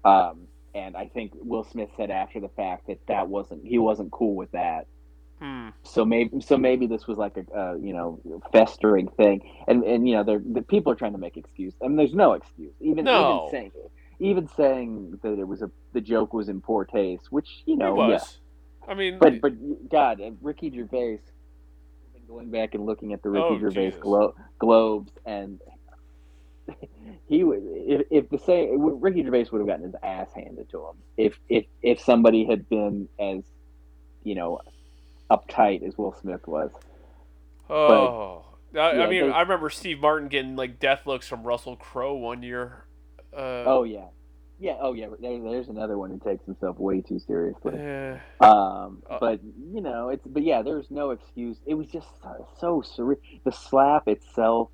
Um, 0.04 0.48
and 0.74 0.96
I 0.96 1.06
think 1.08 1.32
Will 1.34 1.64
Smith 1.64 1.90
said 1.96 2.10
after 2.10 2.38
the 2.40 2.50
fact 2.50 2.86
that 2.88 3.00
that 3.08 3.28
wasn't 3.28 3.66
he 3.66 3.78
wasn't 3.78 4.12
cool 4.12 4.36
with 4.36 4.52
that. 4.52 4.86
Hmm. 5.40 5.68
So 5.84 6.04
maybe 6.04 6.40
so 6.40 6.56
maybe 6.56 6.86
this 6.86 7.06
was 7.06 7.18
like 7.18 7.36
a 7.36 7.58
uh, 7.58 7.74
you 7.76 7.92
know 7.92 8.20
festering 8.52 9.08
thing, 9.08 9.40
and 9.68 9.84
and 9.84 10.08
you 10.08 10.14
know 10.16 10.24
they're, 10.24 10.42
the 10.44 10.62
people 10.62 10.92
are 10.92 10.96
trying 10.96 11.12
to 11.12 11.18
make 11.18 11.36
excuse. 11.36 11.74
I 11.82 11.88
mean, 11.88 11.96
there's 11.96 12.14
no 12.14 12.32
excuse. 12.34 12.74
Even 12.80 13.04
No. 13.04 13.48
even 13.50 13.50
saying 13.50 13.72
even 14.18 14.48
saying 14.48 15.18
that 15.22 15.38
it 15.38 15.46
was 15.46 15.62
a 15.62 15.70
the 15.92 16.00
joke 16.00 16.32
was 16.32 16.48
in 16.48 16.60
poor 16.60 16.84
taste, 16.84 17.26
which 17.30 17.62
you 17.66 17.76
know 17.76 17.94
it 18.00 18.08
yeah, 18.08 18.14
was. 18.14 18.38
I 18.88 18.94
mean, 18.94 19.18
but 19.20 19.40
but 19.40 19.52
God, 19.90 20.20
Ricky 20.40 20.70
Gervais. 20.74 21.20
Going 22.28 22.50
back 22.50 22.74
and 22.74 22.84
looking 22.84 23.12
at 23.12 23.22
the 23.22 23.30
Ricky 23.30 23.54
Oh, 23.54 23.58
Gervais 23.60 23.94
glo- 24.00 24.34
globes, 24.58 25.12
and 25.24 25.60
he 27.28 27.44
would 27.44 27.60
if, 27.62 28.06
if 28.10 28.28
the 28.30 28.38
same 28.38 29.00
Ricky 29.00 29.22
Gervais 29.22 29.46
would 29.52 29.60
have 29.60 29.68
gotten 29.68 29.84
his 29.84 29.94
ass 30.02 30.32
handed 30.34 30.68
to 30.70 30.78
him 30.78 30.96
if 31.16 31.38
if 31.48 31.66
if 31.82 32.00
somebody 32.00 32.44
had 32.44 32.68
been 32.68 33.08
as 33.20 33.44
you 34.24 34.34
know 34.34 34.60
uptight 35.30 35.86
as 35.86 35.96
Will 35.98 36.12
Smith 36.20 36.46
was. 36.46 36.70
oh, 37.70 38.44
I, 38.74 38.78
I 38.78 38.92
yeah, 38.92 39.06
mean, 39.08 39.20
there's- 39.22 39.34
I 39.34 39.40
remember 39.42 39.70
Steve 39.70 40.00
Martin 40.00 40.28
getting 40.28 40.56
like 40.56 40.78
death 40.78 41.06
looks 41.06 41.26
from 41.28 41.42
Russell 41.44 41.76
Crowe 41.76 42.14
one 42.14 42.42
year. 42.42 42.84
Uh, 43.36 43.64
Oh 43.66 43.82
yeah, 43.84 44.06
yeah. 44.58 44.76
Oh 44.80 44.92
yeah. 44.94 45.08
There, 45.20 45.38
there's 45.42 45.68
another 45.68 45.98
one 45.98 46.10
who 46.10 46.18
takes 46.18 46.44
himself 46.46 46.78
way 46.78 47.00
too 47.00 47.18
seriously. 47.18 47.74
Um, 48.40 49.02
Uh, 49.08 49.18
but 49.20 49.40
you 49.42 49.80
know, 49.80 50.08
it's 50.10 50.26
but 50.26 50.42
yeah, 50.42 50.62
there's 50.62 50.90
no 50.90 51.10
excuse. 51.10 51.58
It 51.66 51.74
was 51.74 51.86
just 51.88 52.06
so, 52.22 52.48
so 52.58 52.82
surreal. 52.82 53.16
The 53.44 53.52
slap 53.52 54.08
itself 54.08 54.70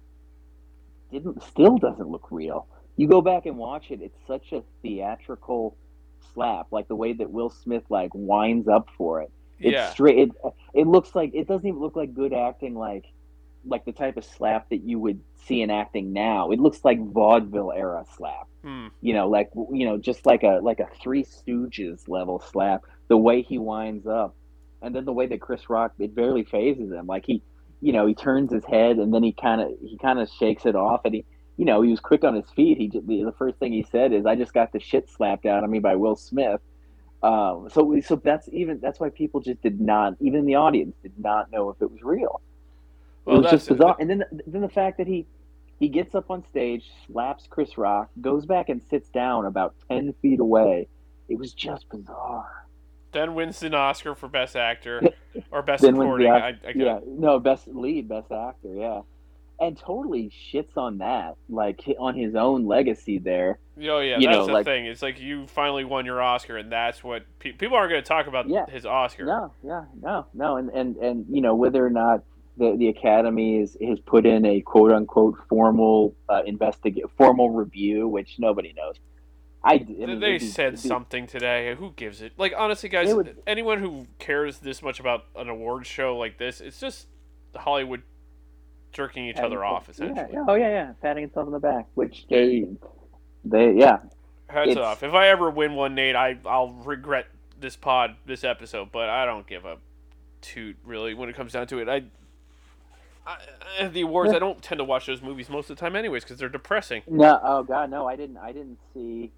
didn't 1.10 1.42
still 1.42 1.76
doesn't 1.78 2.08
look 2.08 2.28
real. 2.30 2.66
You 2.96 3.08
go 3.08 3.20
back 3.20 3.46
and 3.46 3.56
watch 3.56 3.90
it; 3.90 4.00
it's 4.02 4.18
such 4.26 4.52
a 4.52 4.62
theatrical 4.82 5.76
slap, 6.34 6.66
like 6.70 6.88
the 6.88 6.96
way 6.96 7.12
that 7.14 7.30
Will 7.30 7.50
Smith 7.50 7.84
like 7.88 8.10
winds 8.14 8.68
up 8.68 8.88
for 8.96 9.22
it. 9.22 9.30
It's 9.62 9.72
yeah. 9.72 9.90
straight. 9.90 10.18
It, 10.18 10.30
it 10.74 10.86
looks 10.86 11.14
like 11.14 11.34
it 11.34 11.48
doesn't 11.48 11.66
even 11.66 11.80
look 11.80 11.96
like 11.96 12.14
good 12.14 12.32
acting, 12.32 12.74
like 12.74 13.06
like 13.64 13.84
the 13.84 13.92
type 13.92 14.16
of 14.16 14.24
slap 14.24 14.70
that 14.70 14.82
you 14.82 14.98
would 14.98 15.20
see 15.46 15.62
in 15.62 15.70
acting 15.70 16.12
now. 16.12 16.50
It 16.50 16.58
looks 16.58 16.84
like 16.84 17.00
vaudeville 17.00 17.72
era 17.72 18.04
slap 18.16 18.48
Hmm. 18.62 18.88
you 19.00 19.12
know, 19.12 19.28
like 19.28 19.50
you 19.72 19.86
know, 19.86 19.98
just 19.98 20.24
like 20.24 20.44
a 20.44 20.60
like 20.62 20.78
a 20.78 20.86
Three 21.02 21.24
Stooges 21.24 22.08
level 22.08 22.38
slap. 22.38 22.82
The 23.08 23.16
way 23.16 23.42
he 23.42 23.58
winds 23.58 24.06
up, 24.06 24.36
and 24.80 24.94
then 24.94 25.04
the 25.04 25.12
way 25.12 25.26
that 25.26 25.40
Chris 25.40 25.68
Rock 25.68 25.94
it 25.98 26.14
barely 26.14 26.44
phases 26.44 26.92
him. 26.92 27.06
Like 27.06 27.26
he, 27.26 27.42
you 27.80 27.92
know, 27.92 28.06
he 28.06 28.14
turns 28.14 28.52
his 28.52 28.64
head 28.64 28.98
and 28.98 29.12
then 29.12 29.24
he 29.24 29.32
kind 29.32 29.60
of 29.60 29.72
he 29.80 29.98
kind 29.98 30.20
of 30.20 30.30
shakes 30.30 30.64
it 30.64 30.76
off, 30.76 31.00
and 31.04 31.14
he, 31.14 31.24
you 31.56 31.64
know, 31.64 31.82
he 31.82 31.90
was 31.90 31.98
quick 31.98 32.22
on 32.22 32.36
his 32.36 32.48
feet. 32.50 32.78
He 32.78 32.86
just, 32.86 33.04
the 33.04 33.34
first 33.36 33.58
thing 33.58 33.72
he 33.72 33.82
said 33.90 34.12
is, 34.12 34.26
"I 34.26 34.36
just 34.36 34.54
got 34.54 34.72
the 34.72 34.78
shit 34.78 35.10
slapped 35.10 35.44
out 35.44 35.64
of 35.64 35.70
me 35.70 35.80
by 35.80 35.96
Will 35.96 36.16
Smith." 36.16 36.60
Um, 37.22 37.68
so 37.72 38.00
so 38.04 38.16
that's 38.16 38.48
even 38.52 38.80
that's 38.80 38.98
why 38.98 39.08
people 39.08 39.40
just 39.40 39.62
did 39.62 39.80
not 39.80 40.14
even 40.20 40.44
the 40.44 40.56
audience 40.56 40.96
did 41.02 41.12
not 41.18 41.52
know 41.52 41.70
if 41.70 41.80
it 41.80 41.90
was 41.90 42.02
real. 42.02 42.40
Well, 43.24 43.36
it 43.36 43.42
was 43.42 43.50
just 43.52 43.68
bizarre. 43.68 43.96
And 44.00 44.10
then 44.10 44.24
then 44.46 44.62
the 44.62 44.68
fact 44.68 44.98
that 44.98 45.06
he 45.06 45.26
he 45.78 45.88
gets 45.88 46.14
up 46.14 46.30
on 46.30 46.44
stage, 46.50 46.90
slaps 47.06 47.46
Chris 47.48 47.78
Rock, 47.78 48.10
goes 48.20 48.44
back 48.44 48.68
and 48.68 48.82
sits 48.90 49.08
down 49.08 49.46
about 49.46 49.74
ten 49.88 50.14
feet 50.20 50.40
away. 50.40 50.88
It 51.28 51.38
was 51.38 51.52
just 51.52 51.88
bizarre. 51.88 52.66
Then 53.12 53.34
wins 53.34 53.62
an 53.62 53.74
Oscar 53.74 54.14
for 54.14 54.28
Best 54.28 54.56
Actor 54.56 55.02
or 55.50 55.62
Best 55.62 55.84
Supporting. 55.84 56.30
I, 56.30 56.48
I 56.48 56.72
yeah, 56.74 57.00
no, 57.06 57.38
Best 57.38 57.68
Lead, 57.68 58.08
Best 58.08 58.32
Actor. 58.32 58.74
Yeah, 58.74 59.02
and 59.60 59.78
totally 59.78 60.32
shits 60.52 60.76
on 60.76 60.98
that, 60.98 61.36
like 61.48 61.80
on 62.00 62.16
his 62.16 62.34
own 62.34 62.66
legacy 62.66 63.18
there. 63.18 63.58
Oh 63.78 64.00
yeah, 64.00 64.18
you 64.18 64.26
that's 64.26 64.38
know, 64.38 64.46
the 64.46 64.52
like, 64.52 64.66
thing. 64.66 64.86
It's 64.86 65.02
like 65.02 65.20
you 65.20 65.46
finally 65.46 65.84
won 65.84 66.04
your 66.04 66.20
Oscar, 66.20 66.58
and 66.58 66.70
that's 66.70 67.02
what 67.02 67.24
pe- 67.38 67.52
people 67.52 67.76
aren't 67.76 67.90
going 67.90 68.02
to 68.02 68.08
talk 68.08 68.26
about. 68.26 68.48
Yeah, 68.48 68.66
his 68.68 68.84
Oscar. 68.84 69.24
No, 69.24 69.52
yeah, 69.64 69.84
no, 70.00 70.26
no, 70.34 70.56
and 70.56 70.68
and 70.70 70.96
and 70.96 71.26
you 71.30 71.40
know 71.40 71.54
whether 71.54 71.84
or 71.84 71.90
not 71.90 72.22
the 72.58 72.76
the 72.76 72.88
Academy 72.88 73.60
is 73.60 73.76
has 73.86 73.98
put 74.00 74.26
in 74.26 74.44
a 74.44 74.60
quote 74.60 74.92
unquote 74.92 75.38
formal 75.48 76.14
uh, 76.28 76.42
investigate 76.44 77.04
formal 77.16 77.50
review, 77.50 78.06
which 78.08 78.36
nobody 78.38 78.74
knows. 78.76 78.96
I, 79.64 79.74
I 79.74 79.78
mean, 79.78 80.20
they 80.20 80.38
said 80.40 80.78
something 80.78 81.26
today. 81.26 81.74
Who 81.76 81.92
gives 81.92 82.20
it? 82.20 82.32
Like 82.36 82.52
honestly, 82.56 82.88
guys, 82.88 83.14
would, 83.14 83.36
anyone 83.46 83.78
who 83.78 84.06
cares 84.18 84.58
this 84.58 84.82
much 84.82 84.98
about 84.98 85.24
an 85.36 85.48
award 85.48 85.86
show 85.86 86.16
like 86.16 86.36
this, 86.36 86.60
it's 86.60 86.80
just 86.80 87.06
Hollywood 87.54 88.02
jerking 88.92 89.26
each 89.26 89.38
other 89.38 89.64
off 89.64 89.88
essentially. 89.88 90.28
Yeah, 90.32 90.44
oh 90.48 90.54
yeah, 90.54 90.68
yeah, 90.68 90.92
patting 91.00 91.24
itself 91.24 91.46
on 91.46 91.52
the 91.52 91.58
back, 91.58 91.86
which 91.94 92.26
they, 92.28 92.66
they 93.44 93.72
yeah. 93.72 93.98
Hats 94.48 94.76
off. 94.76 95.02
If 95.02 95.14
I 95.14 95.28
ever 95.28 95.50
win 95.50 95.74
one, 95.74 95.94
Nate, 95.94 96.14
I 96.16 96.36
I'll 96.44 96.72
regret 96.72 97.26
this 97.58 97.76
pod, 97.76 98.16
this 98.26 98.44
episode, 98.44 98.92
but 98.92 99.08
I 99.08 99.24
don't 99.24 99.46
give 99.46 99.64
a 99.64 99.78
toot 100.40 100.76
really 100.84 101.14
when 101.14 101.28
it 101.28 101.36
comes 101.36 101.52
down 101.52 101.66
to 101.68 101.78
it. 101.78 101.88
I 101.88 102.02
I, 103.26 103.86
the 103.86 104.00
awards, 104.02 104.32
I 104.32 104.38
don't 104.38 104.60
tend 104.60 104.78
to 104.78 104.84
watch 104.84 105.06
those 105.06 105.22
movies 105.22 105.48
most 105.48 105.70
of 105.70 105.76
the 105.76 105.80
time, 105.80 105.94
anyways, 105.94 106.24
because 106.24 106.38
they're 106.38 106.48
depressing. 106.48 107.02
No, 107.06 107.40
oh 107.42 107.62
god, 107.62 107.90
no, 107.90 108.06
I 108.08 108.16
didn't. 108.16 108.38
I 108.38 108.52
didn't 108.52 108.78
see. 108.92 109.30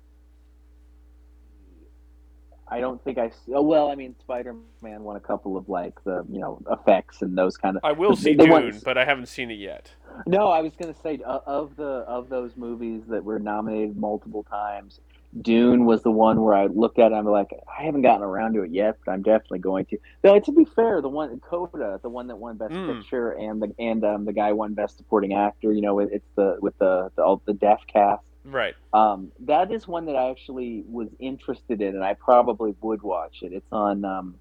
I 2.69 2.81
don't 2.81 3.03
think 3.05 3.19
I. 3.19 3.31
Oh 3.49 3.63
well, 3.63 3.91
I 3.91 3.95
mean, 3.95 4.15
Spider 4.21 4.55
Man 4.83 5.03
won 5.03 5.17
a 5.17 5.21
couple 5.21 5.57
of 5.57 5.69
like 5.69 6.03
the 6.05 6.25
you 6.31 6.41
know 6.41 6.63
effects 6.71 7.23
and 7.23 7.37
those 7.37 7.57
kind 7.57 7.77
of. 7.77 7.85
I 7.85 7.93
will 7.93 8.17
see 8.17 8.35
Dune, 8.35 8.51
ones, 8.51 8.83
but 8.83 8.97
I 8.97 9.05
haven't 9.05 9.27
seen 9.27 9.51
it 9.51 9.59
yet. 9.59 9.91
No, 10.27 10.49
I 10.49 10.61
was 10.61 10.73
gonna 10.75 10.95
say 11.03 11.21
uh, 11.27 11.41
of 11.47 11.77
the 11.77 11.85
of 11.85 12.29
those 12.29 12.57
movies 12.57 13.03
that 13.09 13.23
were 13.23 13.39
nominated 13.39 13.97
multiple 13.97 14.45
times, 14.45 15.01
Dune 15.43 15.85
was 15.85 16.03
the 16.03 16.11
one 16.11 16.41
where 16.41 16.55
I 16.55 16.67
looked 16.67 16.99
at 16.99 17.07
it. 17.07 17.07
And 17.07 17.17
I'm 17.17 17.27
like, 17.27 17.51
I 17.79 17.85
haven't 17.85 18.03
gotten 18.03 18.23
around 18.23 18.55
to 18.55 18.63
it 18.63 18.71
yet, 18.71 18.97
but 19.05 19.13
I'm 19.13 19.23
definitely 19.23 19.59
going 19.59 19.85
to. 19.87 19.99
Though 20.23 20.39
to 20.39 20.53
be 20.53 20.65
fair, 20.65 21.03
the 21.03 21.09
one 21.09 21.39
Coda, 21.41 21.99
the 22.03 22.09
one 22.09 22.29
that 22.29 22.37
won 22.37 22.57
Best 22.57 22.73
mm. 22.73 22.97
Picture, 22.97 23.33
and 23.33 23.61
the 23.61 23.75
and 23.79 24.05
um, 24.05 24.25
the 24.25 24.33
guy 24.33 24.53
won 24.53 24.75
Best 24.75 24.97
Supporting 24.97 25.35
Actor. 25.35 25.73
You 25.73 25.83
know, 25.83 25.99
it's 25.99 26.31
the 26.37 26.59
with 26.61 26.79
the 26.79 27.11
the, 27.17 27.37
the 27.47 27.55
deaf 27.55 27.81
cast. 27.93 28.25
Right. 28.45 28.75
Um, 28.93 29.33
that 29.41 29.73
is 29.73 29.89
one 29.89 30.07
that 30.07 30.17
I 30.17 30.31
actually 30.31 30.85
was 30.87 31.09
interested 31.19 31.81
in, 31.81 31.95
and 31.95 32.05
I 32.05 32.15
probably 32.15 32.75
would 32.83 33.03
watch 33.03 33.39
it. 33.43 33.53
It's 33.53 33.73
on, 33.73 34.05
um, 34.05 34.37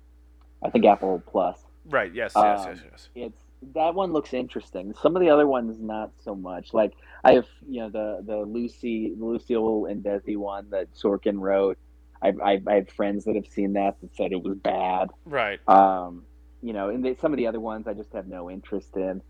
I 0.63 0.69
think 0.69 0.85
Apple 0.85 1.23
Plus. 1.25 1.57
Right. 1.85 2.13
Yes. 2.13 2.33
Yes. 2.35 2.59
Um, 2.59 2.67
yes. 2.67 2.79
Yes. 2.91 3.09
It's 3.15 3.43
that 3.73 3.95
one 3.95 4.11
looks 4.11 4.33
interesting. 4.33 4.93
Some 5.01 5.15
of 5.15 5.21
the 5.21 5.29
other 5.29 5.47
ones 5.47 5.77
not 5.79 6.11
so 6.23 6.35
much. 6.35 6.73
Like 6.73 6.93
I 7.23 7.33
have 7.33 7.47
you 7.67 7.81
know 7.81 7.89
the 7.89 8.23
the 8.25 8.37
Lucy 8.39 9.13
Lucille 9.17 9.85
and 9.85 10.03
Desi 10.03 10.37
one 10.37 10.69
that 10.71 10.93
Sorkin 10.93 11.39
wrote. 11.39 11.77
I 12.21 12.33
I, 12.43 12.61
I 12.67 12.73
have 12.75 12.89
friends 12.89 13.25
that 13.25 13.35
have 13.35 13.47
seen 13.47 13.73
that 13.73 13.99
that 14.01 14.15
said 14.15 14.31
it 14.31 14.41
was 14.41 14.57
bad. 14.57 15.09
Right. 15.25 15.59
Um, 15.67 16.25
you 16.61 16.73
know, 16.73 16.89
and 16.89 17.03
they, 17.03 17.15
some 17.15 17.33
of 17.33 17.37
the 17.37 17.47
other 17.47 17.59
ones 17.59 17.87
I 17.87 17.93
just 17.93 18.13
have 18.13 18.27
no 18.27 18.49
interest 18.49 18.95
in. 18.95 19.21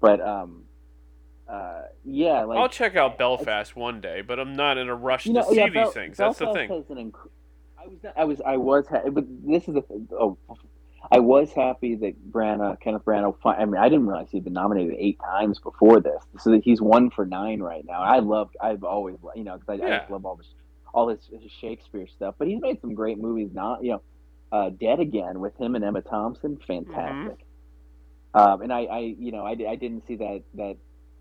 But 0.00 0.20
um, 0.20 0.64
uh, 1.48 1.82
yeah, 2.04 2.44
like 2.44 2.58
I'll 2.58 2.68
check 2.68 2.96
out 2.96 3.18
Belfast 3.18 3.74
one 3.74 4.00
day, 4.00 4.20
but 4.20 4.38
I'm 4.38 4.54
not 4.54 4.78
in 4.78 4.88
a 4.88 4.94
rush 4.94 5.26
you 5.26 5.32
know, 5.32 5.42
to 5.42 5.48
see 5.48 5.56
yeah, 5.56 5.66
these 5.66 5.74
Bel- 5.74 5.90
things. 5.90 6.16
That's 6.16 6.38
the 6.38 6.52
thing. 6.52 6.68
Inc- 6.70 7.30
I 7.78 7.86
was 7.86 8.00
I 8.16 8.24
was 8.24 8.40
I 8.44 8.56
was 8.56 8.86
but 9.12 9.24
this 9.44 9.68
is 9.68 9.74
the 9.74 9.84
oh 10.12 10.36
I 11.10 11.20
was 11.20 11.52
happy 11.52 11.94
that 11.96 12.30
Branagh, 12.30 12.80
Kenneth 12.80 13.04
Branagh. 13.04 13.34
I 13.44 13.64
mean, 13.64 13.76
I 13.76 13.88
didn't 13.88 14.06
realize 14.06 14.28
he'd 14.30 14.44
been 14.44 14.52
nominated 14.52 14.96
eight 14.98 15.18
times 15.20 15.58
before 15.58 16.00
this, 16.00 16.22
so 16.38 16.50
that 16.50 16.62
he's 16.64 16.80
one 16.80 17.10
for 17.10 17.24
nine 17.24 17.60
right 17.60 17.84
now. 17.86 18.00
I 18.02 18.18
love, 18.18 18.50
I've 18.60 18.84
always, 18.84 19.16
you 19.34 19.44
know, 19.44 19.56
because 19.56 19.80
I, 19.80 19.86
yeah. 19.86 19.94
I, 19.94 19.98
just 20.00 20.10
love 20.10 20.26
all 20.26 20.36
this, 20.36 20.48
all 20.92 21.08
his, 21.08 21.20
his, 21.30 21.50
Shakespeare 21.50 22.06
stuff. 22.06 22.34
But 22.36 22.48
he's 22.48 22.60
made 22.60 22.80
some 22.80 22.94
great 22.94 23.18
movies. 23.18 23.50
Not, 23.52 23.82
you 23.82 23.92
know, 23.92 24.02
uh, 24.52 24.70
Dead 24.70 25.00
Again 25.00 25.40
with 25.40 25.56
him 25.56 25.76
and 25.76 25.84
Emma 25.84 26.02
Thompson, 26.02 26.58
fantastic. 26.66 27.38
Mm-hmm. 28.34 28.38
Um, 28.38 28.62
and 28.62 28.72
I, 28.72 28.80
I, 28.84 28.98
you 29.18 29.32
know, 29.32 29.46
I, 29.46 29.52
I 29.52 29.76
didn't 29.76 30.06
see 30.06 30.16
that 30.16 30.42
that 30.54 30.76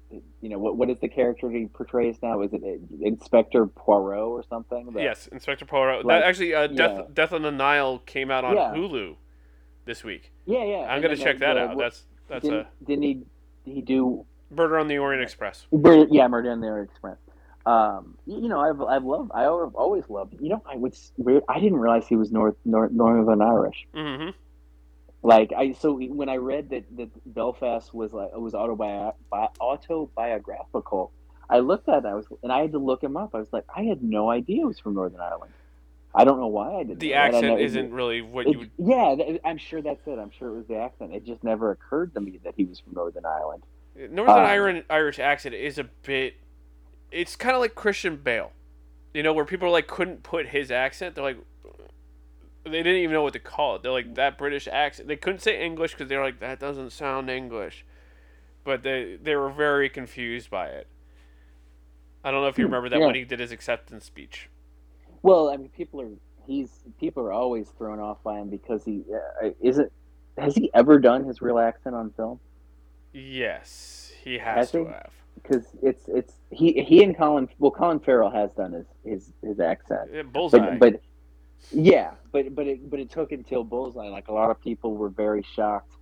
you 0.10 0.50
know 0.50 0.58
what 0.58 0.78
what 0.78 0.90
is 0.90 1.00
the 1.00 1.08
character 1.08 1.50
he 1.50 1.66
portrays 1.66 2.18
now? 2.22 2.42
Is 2.42 2.54
it 2.54 2.64
Inspector 3.02 3.66
Poirot 3.68 4.20
or 4.20 4.44
something? 4.50 4.92
That, 4.94 5.04
yes, 5.04 5.28
Inspector 5.28 5.66
Poirot. 5.66 6.06
Like, 6.06 6.22
that 6.22 6.28
actually, 6.28 6.54
uh, 6.54 6.68
Death 6.68 6.98
yeah. 6.98 7.06
Death 7.14 7.34
on 7.34 7.42
the 7.42 7.52
Nile 7.52 8.00
came 8.00 8.32
out 8.32 8.44
on 8.46 8.56
yeah. 8.56 8.74
Hulu 8.74 9.16
this 9.86 10.04
week. 10.04 10.32
Yeah, 10.46 10.64
yeah. 10.64 10.88
I'm 10.90 11.02
gonna 11.02 11.18
check 11.18 11.40
that 11.40 11.58
out. 11.58 11.78
That's 11.78 12.06
that's 12.28 12.44
didn't, 12.44 12.60
a. 12.60 12.86
Didn't 12.86 13.04
he? 13.04 13.24
he 13.66 13.82
do? 13.82 14.26
Murder 14.50 14.80
on 14.80 14.88
the 14.88 14.98
Orient 14.98 15.24
Express. 15.24 15.66
Murder, 15.72 16.08
yeah, 16.10 16.28
Murder 16.28 16.52
on 16.52 16.62
the 16.62 16.68
Orient 16.68 16.90
Express. 16.90 17.18
Um, 17.66 18.18
you 18.26 18.48
know, 18.48 18.62
I've 18.62 18.82
I've 18.82 19.04
loved. 19.04 19.32
I 19.34 19.46
always 19.46 20.06
loved. 20.10 20.36
You 20.40 20.50
know, 20.50 20.64
I 20.66 20.78
would. 20.78 20.96
I 21.50 21.60
didn't 21.60 21.78
realize 21.78 22.08
he 22.08 22.16
was 22.16 22.32
North, 22.32 22.56
North 22.64 22.92
Northern 22.92 23.42
Irish. 23.42 23.88
Mm-hmm. 23.94 24.30
Like 25.24 25.52
I, 25.56 25.74
so 25.74 25.94
when 25.94 26.30
I 26.30 26.38
read 26.38 26.70
that 26.70 26.84
that 26.98 27.10
Belfast 27.34 27.94
was 27.94 28.14
like 28.14 28.30
it 28.34 28.40
was 28.40 28.54
autobi- 28.54 29.14
autobiographical, 29.60 31.12
I 31.50 31.60
looked 31.60 31.90
at 31.90 32.06
it. 32.06 32.06
I 32.06 32.14
was 32.14 32.26
and 32.44 32.52
I 32.52 32.62
had 32.62 32.72
to 32.74 32.80
look 32.80 33.04
him 33.04 33.18
up. 33.18 33.34
I 33.34 33.40
was 33.40 33.52
like, 33.52 33.66
I 33.76 33.84
had 33.84 34.04
no 34.04 34.30
idea 34.30 34.58
he 34.58 34.66
was 34.66 34.80
from 34.80 34.94
Northern 34.94 35.20
Ireland. 35.20 35.54
I 36.14 36.24
don't 36.24 36.40
know 36.40 36.48
why 36.48 36.80
I 36.80 36.84
did. 36.84 37.00
The 37.00 37.14
accent 37.14 37.60
isn't 37.60 37.92
really 37.92 38.22
what 38.22 38.48
it, 38.48 38.54
you 38.54 38.60
would. 38.60 38.72
Yeah, 38.78 39.38
I'm 39.46 39.58
sure 39.58 39.82
that's 39.82 40.06
it. 40.08 40.18
I'm 40.18 40.32
sure 40.32 40.50
it 40.50 40.58
was 40.58 40.66
the 40.68 40.78
accent. 40.78 41.14
It 41.14 41.26
just 41.26 41.44
never 41.44 41.72
occurred 41.72 42.14
to 42.16 42.22
me 42.22 42.40
that 42.44 42.56
he 42.58 42.66
was 42.66 42.80
from 42.80 42.94
Northern 42.94 43.26
Ireland. 43.26 43.64
Northern 43.96 44.40
um, 44.40 44.46
Ireland 44.46 44.84
Irish 44.90 45.20
accent 45.20 45.56
is 45.56 45.78
a 45.78 45.84
bit. 45.84 46.36
It's 47.12 47.36
kind 47.36 47.56
of 47.56 47.62
like 47.62 47.76
Christian 47.76 48.18
Bale, 48.18 48.52
you 49.14 49.24
know, 49.24 49.34
where 49.34 49.46
people 49.46 49.72
like 49.72 49.88
couldn't 49.88 50.24
put 50.24 50.48
his 50.48 50.72
accent. 50.72 51.16
They're 51.16 51.24
like, 51.24 51.38
they 52.72 52.84
didn't 52.84 53.02
even 53.02 53.14
know 53.14 53.24
what 53.24 53.34
to 53.34 53.40
call 53.40 53.76
it. 53.76 53.84
They're 53.84 53.92
like 53.92 54.16
that 54.16 54.38
British 54.38 54.68
accent. 54.68 55.08
They 55.08 55.16
couldn't 55.16 55.40
say 55.40 55.64
English 55.64 55.92
because 55.94 56.08
they're 56.08 56.24
like 56.24 56.40
that 56.40 56.60
doesn't 56.60 56.92
sound 56.92 57.30
English, 57.30 57.86
but 58.64 58.84
they 58.84 59.18
they 59.22 59.36
were 59.36 59.50
very 59.50 59.90
confused 59.90 60.50
by 60.50 60.68
it. 60.68 60.88
I 62.24 62.32
don't 62.32 62.42
know 62.42 62.48
if 62.48 62.58
you 62.58 62.66
hmm, 62.66 62.74
remember 62.74 62.90
that 62.90 63.00
yeah. 63.00 63.06
when 63.06 63.16
he 63.16 63.24
did 63.24 63.40
his 63.40 63.52
acceptance 63.52 64.06
speech. 64.06 64.50
Well, 65.22 65.50
I 65.50 65.58
mean, 65.58 65.70
people 65.70 66.02
are 66.02 66.10
he's 66.46 66.70
people 67.00 67.24
are 67.24 67.32
always 67.32 67.70
thrown 67.70 68.00
off 68.00 68.22
by 68.24 68.40
him 68.40 68.50
because 68.50 68.84
he 68.84 69.04
uh, 69.44 69.50
isn't. 69.62 69.92
Has 70.38 70.56
he 70.56 70.70
ever 70.74 71.00
done 71.00 71.24
his 71.26 71.42
real 71.42 71.58
accent 71.58 71.96
on 71.96 72.12
film? 72.12 72.40
Yes, 73.12 74.12
he 74.24 74.38
has, 74.38 74.58
has 74.58 74.72
to 74.72 74.80
he? 74.80 74.86
have. 74.86 75.12
Because 75.42 75.66
it's 75.82 76.08
it's 76.08 76.34
he 76.52 76.84
he 76.84 77.04
and 77.04 77.16
Colin 77.16 77.48
well 77.60 77.72
Colin 77.72 78.00
Farrell 78.00 78.30
has 78.30 78.52
done 78.54 78.74
his 78.74 78.86
his, 79.04 79.34
his 79.42 79.60
accent. 79.60 80.10
Yeah, 80.14 80.24
bullseye. 80.24 80.78
But, 80.78 80.94
but 80.94 81.02
yeah, 81.72 82.12
but 82.44 82.56
but 82.56 82.68
it 82.68 82.90
but 82.90 83.00
it 83.00 83.12
took 83.12 83.32
until 83.32 83.64
Bullseye. 83.64 84.10
Like 84.10 84.28
a 84.28 84.34
lot 84.34 84.52
of 84.52 84.62
people 84.62 84.96
were 84.96 85.10
very 85.10 85.46
shocked 85.56 85.94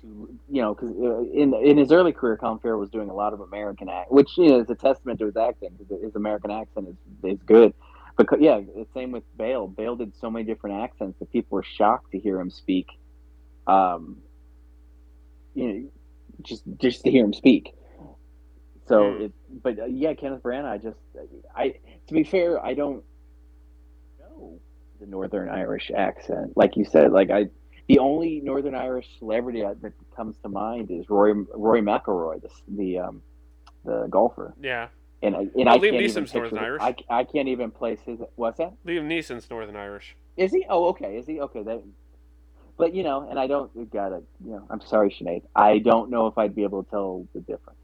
to 0.00 0.38
you 0.48 0.62
know 0.62 0.74
because 0.74 0.90
uh, 0.90 1.22
in 1.32 1.54
in 1.54 1.76
his 1.76 1.92
early 1.92 2.12
career, 2.12 2.36
Colin 2.36 2.58
Farrell 2.58 2.78
was 2.78 2.90
doing 2.90 3.10
a 3.10 3.14
lot 3.14 3.32
of 3.32 3.40
American 3.40 3.88
act, 3.88 4.10
which 4.10 4.30
you 4.36 4.48
know 4.48 4.60
is 4.60 4.70
a 4.70 4.74
testament 4.74 5.18
to 5.20 5.26
his 5.26 5.36
acting. 5.36 5.70
because 5.78 6.02
His 6.02 6.14
American 6.14 6.50
accent 6.50 6.88
is 6.88 6.96
is 7.32 7.42
good. 7.44 7.74
But 8.16 8.40
yeah, 8.40 8.60
the 8.60 8.86
same 8.94 9.12
with 9.12 9.22
Bale. 9.36 9.68
Bale 9.68 9.94
did 9.94 10.12
so 10.16 10.28
many 10.28 10.44
different 10.44 10.82
accents 10.82 11.18
that 11.20 11.30
people 11.30 11.56
were 11.56 11.62
shocked 11.62 12.10
to 12.12 12.18
hear 12.18 12.40
him 12.40 12.50
speak. 12.50 12.88
Um, 13.66 14.16
you 15.54 15.68
know, 15.68 15.88
just 16.42 16.64
just 16.78 17.04
to 17.04 17.10
hear 17.10 17.24
him 17.24 17.32
speak. 17.32 17.74
So, 18.88 19.02
mm. 19.02 19.20
it, 19.26 19.32
but 19.62 19.78
uh, 19.78 19.84
yeah, 19.84 20.14
Kenneth 20.14 20.42
Branagh. 20.42 20.64
I 20.64 20.78
just, 20.78 20.98
I 21.54 21.74
to 22.08 22.14
be 22.14 22.24
fair, 22.24 22.64
I 22.64 22.74
don't 22.74 23.04
know 24.18 24.58
the 25.00 25.06
Northern 25.06 25.48
Irish 25.48 25.90
accent. 25.94 26.56
Like 26.56 26.76
you 26.76 26.84
said, 26.84 27.12
like 27.12 27.30
I, 27.30 27.46
the 27.88 27.98
only 27.98 28.40
Northern 28.42 28.74
Irish 28.74 29.06
celebrity 29.18 29.62
that 29.62 29.92
comes 30.14 30.36
to 30.42 30.48
mind 30.48 30.90
is 30.90 31.08
Roy 31.08 31.32
Roy 31.54 31.80
McIlroy, 31.80 32.42
the 32.42 32.50
the 32.68 32.98
um, 32.98 33.22
the 33.84 34.06
golfer. 34.10 34.54
Yeah 34.60 34.88
and 35.22 35.34
I, 35.34 35.40
and 35.40 35.50
well, 35.54 35.68
I 35.68 35.78
Liam 35.78 35.90
can't 35.90 35.96
Neeson's 35.96 36.30
even 36.30 36.42
Northern 36.42 36.58
Irish. 36.58 36.82
I, 36.82 36.94
I 37.10 37.24
can't 37.24 37.48
even 37.48 37.70
place 37.70 37.98
his. 38.04 38.20
What's 38.36 38.58
that? 38.58 38.72
Liam 38.86 39.06
Neeson's 39.06 39.48
Northern 39.50 39.76
Irish. 39.76 40.16
Is 40.36 40.52
he? 40.52 40.64
Oh, 40.68 40.86
okay. 40.88 41.16
Is 41.16 41.26
he? 41.26 41.40
Okay. 41.40 41.62
That 41.62 41.82
but 42.76 42.94
you 42.94 43.02
know, 43.02 43.28
and 43.28 43.38
I 43.38 43.48
don't 43.48 43.90
gotta, 43.92 44.22
you 44.44 44.52
know, 44.52 44.66
I'm 44.70 44.80
sorry, 44.80 45.10
Sinead. 45.10 45.42
I 45.56 45.78
don't 45.78 46.10
know 46.10 46.28
if 46.28 46.38
I'd 46.38 46.54
be 46.54 46.62
able 46.62 46.84
to 46.84 46.90
tell 46.90 47.26
the 47.34 47.40
difference 47.40 47.80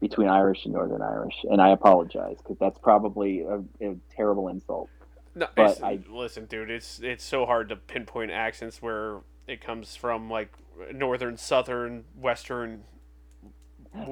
between 0.00 0.28
Irish 0.28 0.64
and 0.64 0.72
Northern 0.72 1.02
Irish, 1.02 1.34
and 1.50 1.60
I 1.60 1.70
apologize 1.70 2.38
because 2.38 2.56
that's 2.58 2.78
probably 2.78 3.40
a, 3.40 3.62
a 3.82 3.96
terrible 4.16 4.48
insult. 4.48 4.88
No, 5.34 5.46
But 5.54 5.82
I- 5.82 6.00
listen, 6.08 6.46
dude. 6.46 6.70
It's 6.70 7.00
it's 7.00 7.24
so 7.24 7.46
hard 7.46 7.68
to 7.68 7.76
pinpoint 7.76 8.30
accents 8.32 8.82
where 8.82 9.20
it 9.46 9.60
comes 9.60 9.94
from, 9.96 10.28
like 10.30 10.52
northern, 10.92 11.36
southern, 11.36 12.04
western. 12.18 12.84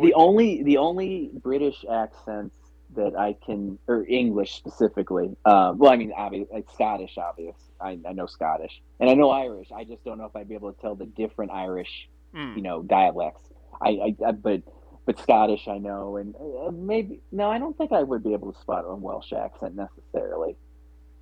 The 0.01 0.15
only 0.15 0.63
the 0.63 0.77
only 0.79 1.31
British 1.43 1.85
accents 1.91 2.55
that 2.97 3.15
I 3.17 3.35
can, 3.45 3.79
or 3.87 4.05
English 4.09 4.55
specifically, 4.55 5.37
um, 5.45 5.79
well, 5.79 5.93
I 5.93 5.97
mean, 5.97 6.13
obvious, 6.17 6.49
like 6.53 6.67
Scottish, 6.73 7.17
obvious. 7.19 7.57
I, 7.81 7.99
I 8.09 8.13
know 8.13 8.27
Scottish, 8.27 8.81
and 8.99 9.09
I 9.11 9.15
know 9.15 9.31
Irish. 9.31 9.69
I 9.73 9.85
just 9.85 10.03
don't 10.05 10.19
know 10.19 10.25
if 10.25 10.35
I'd 10.35 10.49
be 10.49 10.55
able 10.55 10.73
to 10.73 10.81
tell 10.81 10.95
the 10.97 11.07
different 11.07 11.53
Irish, 11.53 12.09
Mm. 12.35 12.57
you 12.57 12.63
know, 12.63 12.83
dialects. 12.83 13.43
I, 13.81 13.89
I, 13.89 14.17
I 14.27 14.33
but 14.33 14.63
but 15.07 15.19
Scottish, 15.21 15.67
I 15.69 15.79
know, 15.79 16.17
and 16.17 16.35
uh, 16.37 16.71
maybe 16.73 17.21
no, 17.33 17.51
I 17.51 17.59
don't 17.59 17.77
think 17.77 17.93
I 17.93 18.03
would 18.03 18.23
be 18.25 18.33
able 18.33 18.53
to 18.53 18.59
spot 18.61 18.85
a 18.87 18.95
Welsh 18.95 19.33
accent 19.33 19.77
necessarily. 19.77 20.57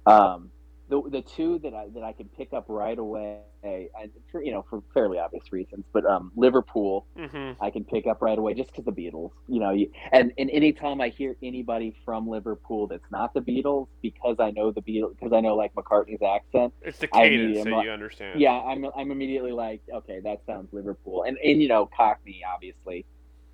Um, 0.07 0.51
the 0.89 1.03
the 1.11 1.23
two 1.23 1.59
that 1.61 1.75
I 1.75 1.89
that 1.95 2.05
I 2.05 2.13
can 2.13 2.29
pick 2.29 2.53
up 2.53 2.67
right 2.69 2.97
away, 2.97 3.41
I, 3.65 3.89
for, 4.31 4.43
you 4.43 4.53
know, 4.53 4.65
for 4.71 4.83
fairly 4.95 5.19
obvious 5.19 5.51
reasons, 5.51 5.85
but 5.93 6.05
um, 6.07 6.31
Liverpool. 6.37 7.07
Mm-hmm. 7.19 7.63
I 7.63 7.71
can 7.71 7.85
pick 7.85 8.07
up 8.07 8.23
right 8.23 8.39
away 8.39 8.55
just 8.55 8.71
because 8.71 8.85
the 8.85 8.93
Beatles. 8.93 9.33
You 9.49 9.61
know, 9.61 9.71
you, 9.71 9.91
and 10.13 10.33
and 10.39 10.49
anytime 10.51 11.01
I 11.01 11.09
hear 11.09 11.37
anybody 11.43 11.97
from 12.05 12.29
Liverpool 12.29 12.87
that's 12.87 13.11
not 13.11 13.35
the 13.35 13.41
Beatles, 13.41 13.89
because 14.01 14.37
I 14.39 14.53
know 14.53 14.71
the 14.71 14.83
Beatles, 14.83 15.19
because 15.19 15.33
I 15.33 15.41
know 15.41 15.57
like 15.57 15.75
McCartney's 15.75 16.23
accent. 16.23 16.73
It's 16.83 16.99
the 16.99 17.09
cadence 17.09 17.65
that 17.65 17.73
I'm- 17.73 17.85
you 17.85 17.91
understand. 17.91 18.41
Yeah, 18.41 18.53
I'm 18.53 18.87
I'm 18.97 19.11
immediately 19.11 19.53
like, 19.53 19.83
okay, 19.93 20.21
that 20.21 20.43
sounds 20.47 20.73
Liverpool, 20.73 21.25
and 21.25 21.37
and 21.39 21.61
you 21.61 21.69
know 21.69 21.91
Cockney 21.97 22.43
obviously, 22.55 23.05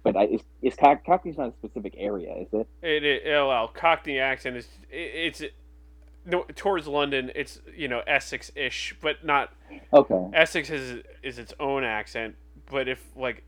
but 0.03 0.17
I, 0.17 0.25
is 0.25 0.43
is 0.61 0.75
Cock, 0.75 1.07
Cockney's 1.07 1.39
not 1.39 1.49
a 1.49 1.53
specific 1.53 1.95
area, 1.97 2.35
is 2.35 2.49
it? 2.53 2.69
It, 2.83 3.05
it 3.05 3.23
oh, 3.33 3.49
well, 3.49 3.69
Cockney 3.69 4.19
accent 4.19 4.57
is 4.57 4.69
it, 4.91 4.97
it's 5.41 5.43
no 6.25 6.45
towards 6.55 6.87
London. 6.87 7.31
It's 7.35 7.61
you 7.77 7.89
know 7.89 8.03
Essex-ish, 8.07 8.97
but 9.01 9.25
not 9.25 9.53
Okay. 9.93 10.29
Essex 10.35 10.71
is 10.71 11.03
is 11.23 11.39
its 11.39 11.53
own 11.61 11.85
accent. 11.85 12.37
But 12.71 12.89
if 12.89 13.05
like 13.17 13.45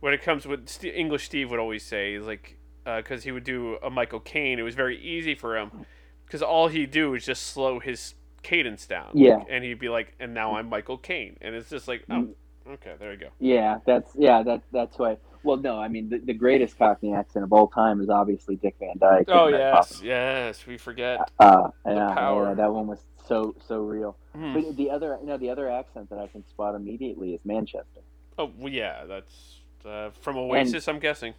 when 0.00 0.12
it 0.14 0.22
comes 0.22 0.46
with 0.46 0.68
St- 0.68 0.94
English, 0.94 1.24
Steve 1.26 1.50
would 1.50 1.60
always 1.60 1.82
say 1.82 2.18
like 2.18 2.58
uh, 2.84 2.98
because 2.98 3.24
he 3.24 3.32
would 3.32 3.44
do 3.44 3.76
a 3.82 3.90
Michael 3.90 4.20
Caine, 4.20 4.58
it 4.58 4.62
was 4.62 4.74
very 4.74 4.98
easy 5.00 5.34
for 5.34 5.56
him 5.56 5.86
because 6.24 6.42
all 6.42 6.68
he'd 6.68 6.90
do 6.90 7.14
is 7.14 7.24
just 7.24 7.42
slow 7.48 7.80
his 7.80 8.14
cadence 8.42 8.86
down. 8.86 9.10
Yeah. 9.14 9.42
and 9.48 9.64
he'd 9.64 9.78
be 9.78 9.88
like, 9.88 10.14
and 10.20 10.34
now 10.34 10.56
I'm 10.56 10.68
Michael 10.68 10.98
Caine, 10.98 11.36
and 11.40 11.54
it's 11.54 11.70
just 11.70 11.88
like, 11.88 12.04
oh, 12.10 12.28
okay, 12.74 12.94
there 12.98 13.12
you 13.12 13.18
go. 13.18 13.28
Yeah, 13.40 13.78
that's 13.84 14.10
yeah, 14.16 14.42
that 14.44 14.62
that's 14.72 14.98
why. 14.98 15.16
Well, 15.46 15.56
no, 15.58 15.78
I 15.78 15.86
mean 15.86 16.08
the, 16.08 16.18
the 16.18 16.34
greatest 16.34 16.76
Cockney 16.76 17.14
accent 17.14 17.44
of 17.44 17.52
all 17.52 17.68
time 17.68 18.00
is 18.00 18.10
obviously 18.10 18.56
Dick 18.56 18.74
Van 18.80 18.98
Dyke. 18.98 19.26
Oh 19.28 19.46
yes, 19.46 20.02
yes, 20.02 20.66
we 20.66 20.76
forget. 20.76 21.30
Uh, 21.38 21.68
yeah, 21.86 22.12
power. 22.14 22.48
yeah, 22.48 22.54
that 22.54 22.72
one 22.72 22.88
was 22.88 22.98
so 23.28 23.54
so 23.68 23.78
real. 23.78 24.16
Hmm. 24.34 24.54
But 24.54 24.76
the 24.76 24.90
other, 24.90 25.18
you 25.20 25.28
know, 25.28 25.36
the 25.36 25.50
other 25.50 25.70
accent 25.70 26.10
that 26.10 26.18
I 26.18 26.26
can 26.26 26.44
spot 26.48 26.74
immediately 26.74 27.34
is 27.34 27.40
Manchester. 27.44 28.00
Oh 28.36 28.50
well, 28.58 28.72
yeah, 28.72 29.04
that's 29.06 29.60
uh, 29.86 30.10
from 30.20 30.36
Oasis, 30.36 30.88
I'm 30.88 30.98
guessing. 30.98 31.34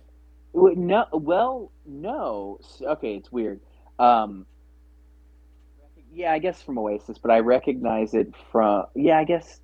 No, 0.53 1.05
well, 1.11 1.71
no. 1.85 2.59
Okay, 2.81 3.15
it's 3.15 3.29
weird. 3.29 3.59
Um, 3.99 4.45
yeah, 6.13 6.31
I 6.31 6.39
guess 6.39 6.61
from 6.61 6.77
Oasis, 6.77 7.17
but 7.17 7.29
I 7.29 7.39
recognize 7.39 8.13
it 8.13 8.33
from. 8.53 8.85
Yeah, 8.95 9.19
I 9.19 9.25
guess. 9.25 9.59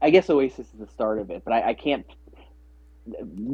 I 0.00 0.10
guess 0.10 0.30
Oasis 0.30 0.66
is 0.72 0.80
the 0.80 0.86
start 0.86 1.18
of 1.18 1.30
it, 1.30 1.42
but 1.44 1.52
I, 1.52 1.70
I 1.70 1.74
can't. 1.74 2.06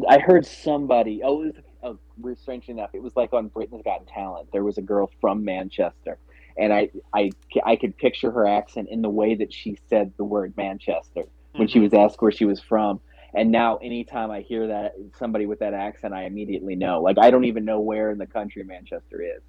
I 0.09 0.18
heard 0.18 0.46
somebody. 0.46 1.22
Oh, 1.24 1.42
it 1.42 1.46
was, 1.46 1.55
oh, 1.82 1.99
we're 2.18 2.36
strangely 2.36 2.72
enough, 2.72 2.90
it 2.92 3.03
was 3.03 3.16
like 3.16 3.32
on 3.32 3.49
Britain's 3.49 3.82
Got 3.82 4.07
Talent. 4.07 4.51
There 4.53 4.64
was 4.64 4.78
a 4.78 4.82
girl 4.82 5.11
from 5.20 5.44
Manchester, 5.44 6.18
and 6.57 6.72
I, 6.72 6.90
I, 7.14 7.30
I 7.64 7.76
could 7.76 7.96
picture 7.96 8.30
her 8.30 8.46
accent 8.46 8.88
in 8.90 9.03
the 9.03 9.09
way 9.09 9.34
that 9.36 9.53
she 9.53 9.78
said 9.88 10.12
the 10.16 10.24
word 10.24 10.55
Manchester 10.57 11.24
when 11.53 11.68
she 11.68 11.80
was 11.80 11.94
asked 11.94 12.20
where 12.20 12.30
she 12.30 12.44
was 12.44 12.61
from. 12.61 13.01
And 13.34 13.51
now, 13.51 13.76
anytime 13.76 14.30
I 14.30 14.40
hear 14.40 14.66
that 14.68 14.94
somebody 15.18 15.46
with 15.46 15.59
that 15.61 15.74
accent, 15.74 16.14
I 16.14 16.24
immediately 16.24 16.76
know. 16.76 17.03
Like 17.03 17.18
I 17.18 17.30
don't 17.30 17.44
even 17.44 17.64
know 17.64 17.80
where 17.80 18.11
in 18.11 18.18
the 18.18 18.26
country 18.26 18.64
Manchester 18.64 19.22
is, 19.22 19.42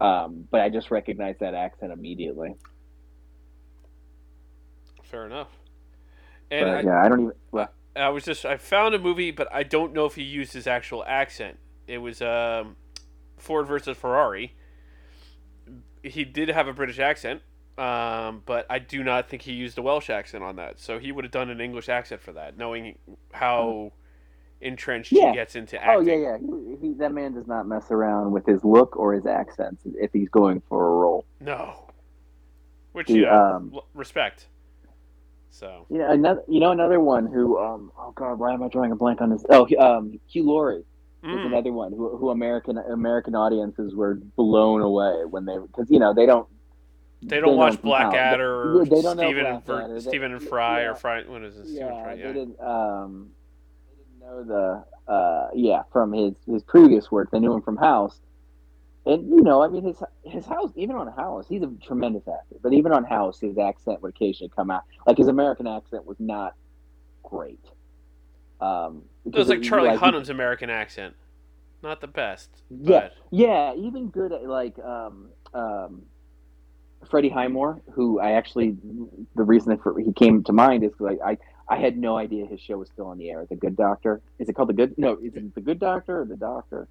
um, 0.00 0.48
but 0.50 0.60
I 0.60 0.68
just 0.68 0.90
recognize 0.90 1.36
that 1.40 1.54
accent 1.54 1.92
immediately. 1.92 2.54
Fair 5.02 5.26
enough. 5.26 5.48
But, 6.48 6.68
I, 6.68 6.80
yeah, 6.80 7.02
I 7.02 7.08
don't 7.08 7.20
even. 7.20 7.32
Well, 7.50 7.68
I 7.94 8.08
was 8.08 8.24
just 8.24 8.44
I 8.44 8.56
found 8.56 8.94
a 8.94 8.98
movie, 8.98 9.30
but 9.30 9.48
I 9.52 9.62
don't 9.62 9.92
know 9.92 10.06
if 10.06 10.14
he 10.14 10.22
used 10.22 10.52
his 10.52 10.66
actual 10.66 11.04
accent. 11.06 11.58
It 11.86 11.98
was 11.98 12.22
um, 12.22 12.76
Ford 13.36 13.66
versus 13.66 13.96
Ferrari. 13.96 14.54
He 16.02 16.24
did 16.24 16.48
have 16.48 16.66
a 16.68 16.72
British 16.72 16.98
accent, 16.98 17.42
um, 17.78 18.42
but 18.46 18.66
I 18.70 18.78
do 18.78 19.04
not 19.04 19.28
think 19.28 19.42
he 19.42 19.52
used 19.52 19.78
a 19.78 19.82
Welsh 19.82 20.10
accent 20.10 20.42
on 20.42 20.56
that. 20.56 20.80
So 20.80 20.98
he 20.98 21.12
would 21.12 21.24
have 21.24 21.32
done 21.32 21.50
an 21.50 21.60
English 21.60 21.88
accent 21.88 22.20
for 22.22 22.32
that, 22.32 22.56
knowing 22.56 22.98
how 23.32 23.92
entrenched 24.60 25.12
Yeah. 25.12 25.30
he 25.30 25.34
gets 25.36 25.54
into 25.56 25.76
acting. 25.82 26.08
oh 26.08 26.12
yeah, 26.12 26.16
yeah. 26.16 26.38
He, 26.80 26.88
he, 26.88 26.94
that 26.94 27.12
man 27.12 27.34
does 27.34 27.46
not 27.46 27.66
mess 27.66 27.90
around 27.90 28.32
with 28.32 28.46
his 28.46 28.64
look 28.64 28.96
or 28.96 29.12
his 29.12 29.26
accents 29.26 29.82
if 29.96 30.12
he's 30.12 30.28
going 30.28 30.62
for 30.68 30.86
a 30.88 30.90
role. 30.92 31.24
No. 31.40 31.90
Which 32.92 33.08
He, 33.08 33.18
you 33.18 33.28
um, 33.28 33.78
respect. 33.94 34.46
So 35.52 35.86
You 35.90 35.98
know 35.98 36.10
another. 36.10 36.42
You 36.48 36.60
know 36.60 36.72
another 36.72 36.98
one 36.98 37.26
who. 37.26 37.58
Um, 37.58 37.92
oh 37.98 38.12
God, 38.12 38.38
why 38.38 38.52
am 38.52 38.62
I 38.62 38.68
drawing 38.68 38.90
a 38.90 38.96
blank 38.96 39.20
on 39.20 39.30
this? 39.30 39.44
Oh, 39.50 39.68
um, 39.78 40.18
Hugh 40.26 40.44
Laurie. 40.44 40.84
Mm. 41.24 41.46
another 41.46 41.70
one 41.70 41.92
who, 41.92 42.16
who 42.16 42.30
American 42.30 42.78
American 42.78 43.36
audiences 43.36 43.94
were 43.94 44.16
blown 44.36 44.80
away 44.80 45.24
when 45.30 45.44
they 45.44 45.56
because 45.56 45.88
you 45.88 46.00
know 46.00 46.12
they 46.12 46.26
don't 46.26 46.48
they 47.22 47.38
don't 47.38 47.50
know 47.50 47.56
watch 47.56 47.80
Blackadder 47.80 48.62
or 48.62 48.78
yeah, 48.78 48.90
they 48.90 49.02
don't 49.02 49.16
know 49.16 49.22
Stephen 49.22 49.46
and, 49.46 49.64
Ver- 49.64 49.72
Blackadder. 49.72 49.94
They- 49.94 50.00
Stephen 50.00 50.32
and 50.32 50.42
Fry 50.42 50.80
yeah. 50.80 50.88
or 50.88 50.94
Fry. 50.96 51.22
What 51.22 51.42
is 51.44 51.56
it? 51.56 51.66
Stephen 51.66 51.86
yeah, 51.86 52.02
Fry. 52.02 52.16
they 52.16 52.22
didn't 52.22 52.60
um 52.60 53.30
they 53.88 53.96
didn't 53.96 54.18
know 54.18 54.84
the 55.06 55.12
uh 55.12 55.48
yeah 55.54 55.82
from 55.92 56.12
his 56.12 56.34
his 56.44 56.64
previous 56.64 57.12
work 57.12 57.30
they 57.30 57.38
knew 57.38 57.52
him 57.52 57.62
from 57.62 57.76
House 57.76 58.18
and 59.06 59.28
you 59.28 59.42
know 59.42 59.62
I 59.62 59.68
mean 59.68 59.84
his 59.84 60.02
his 60.24 60.46
House 60.46 60.70
even 60.76 60.96
on 60.96 61.06
House 61.08 61.46
he's 61.48 61.62
a 61.62 61.70
tremendous 61.84 62.26
actor 62.28 62.56
but 62.62 62.72
even 62.72 62.92
on 62.92 63.04
House 63.04 63.40
his 63.40 63.58
accent 63.58 64.02
would 64.02 64.10
occasionally 64.10 64.52
come 64.54 64.70
out 64.70 64.84
like 65.06 65.16
his 65.18 65.28
American 65.28 65.66
accent 65.66 66.06
was 66.06 66.18
not 66.20 66.54
great 67.22 67.64
um 68.60 69.02
It 69.24 69.34
was 69.34 69.48
like 69.48 69.58
because 69.60 69.68
Charlie 69.68 69.88
like, 69.90 69.98
Hunnam's 69.98 70.28
American 70.30 70.70
accent. 70.70 71.14
Not 71.82 72.00
the 72.00 72.06
best. 72.06 72.48
Yeah, 72.70 73.00
but- 73.00 73.14
yeah, 73.32 73.74
even 73.74 74.08
good 74.08 74.32
at 74.32 74.44
like 74.46 74.78
um, 74.78 75.30
um, 75.52 76.02
Freddie 77.10 77.28
Highmore, 77.28 77.82
who 77.92 78.20
I 78.20 78.32
actually 78.32 78.76
the 79.34 79.42
reason 79.42 79.76
for 79.78 79.98
he 79.98 80.12
came 80.12 80.44
to 80.44 80.52
mind 80.52 80.84
is 80.84 80.92
like 81.00 81.18
I 81.24 81.38
I 81.68 81.76
had 81.76 81.98
no 81.98 82.16
idea 82.16 82.46
his 82.46 82.60
show 82.60 82.78
was 82.78 82.88
still 82.88 83.06
on 83.06 83.18
the 83.18 83.30
air. 83.30 83.44
The 83.48 83.56
Good 83.56 83.76
Doctor 83.76 84.20
is 84.38 84.48
it 84.48 84.52
called 84.52 84.68
the 84.68 84.74
Good? 84.74 84.96
No, 84.96 85.16
is 85.16 85.34
it 85.34 85.54
the 85.56 85.60
Good 85.60 85.80
Doctor 85.80 86.20
or 86.20 86.24
the 86.24 86.36
Doctor? 86.36 86.86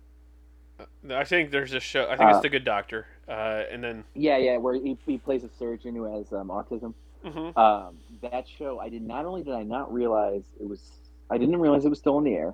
I 1.10 1.24
think 1.24 1.52
there's 1.52 1.74
a 1.74 1.80
show. 1.80 2.06
I 2.10 2.18
think 2.18 2.30
Uh, 2.30 2.34
it's 2.34 2.42
The 2.42 2.50
Good 2.50 2.66
Doctor. 2.66 3.08
Uh, 3.28 3.64
and 3.72 3.84
then 3.84 4.04
Yeah, 4.14 4.38
yeah, 4.38 4.58
where 4.58 4.74
he, 4.76 4.98
he 5.06 5.18
plays 5.18 5.44
a 5.44 5.50
surgeon 5.50 5.96
who 5.96 6.04
has 6.04 6.32
um, 6.34 6.50
autism. 6.50 6.94
mhm. 7.24 7.56
Um, 7.58 7.98
that 8.22 8.48
show, 8.48 8.80
I 8.80 8.90
did 8.90 9.02
not 9.04 9.26
only 9.26 9.44
did 9.44 9.54
I 9.54 9.64
not 9.64 9.92
realize 9.94 10.44
it 10.60 10.68
was, 10.68 10.82
I 11.30 11.38
didn't 11.38 11.58
realize 11.60 11.86
it 11.86 11.90
was 11.90 12.00
still 12.00 12.18
in 12.18 12.24
the 12.24 12.34
air, 12.34 12.54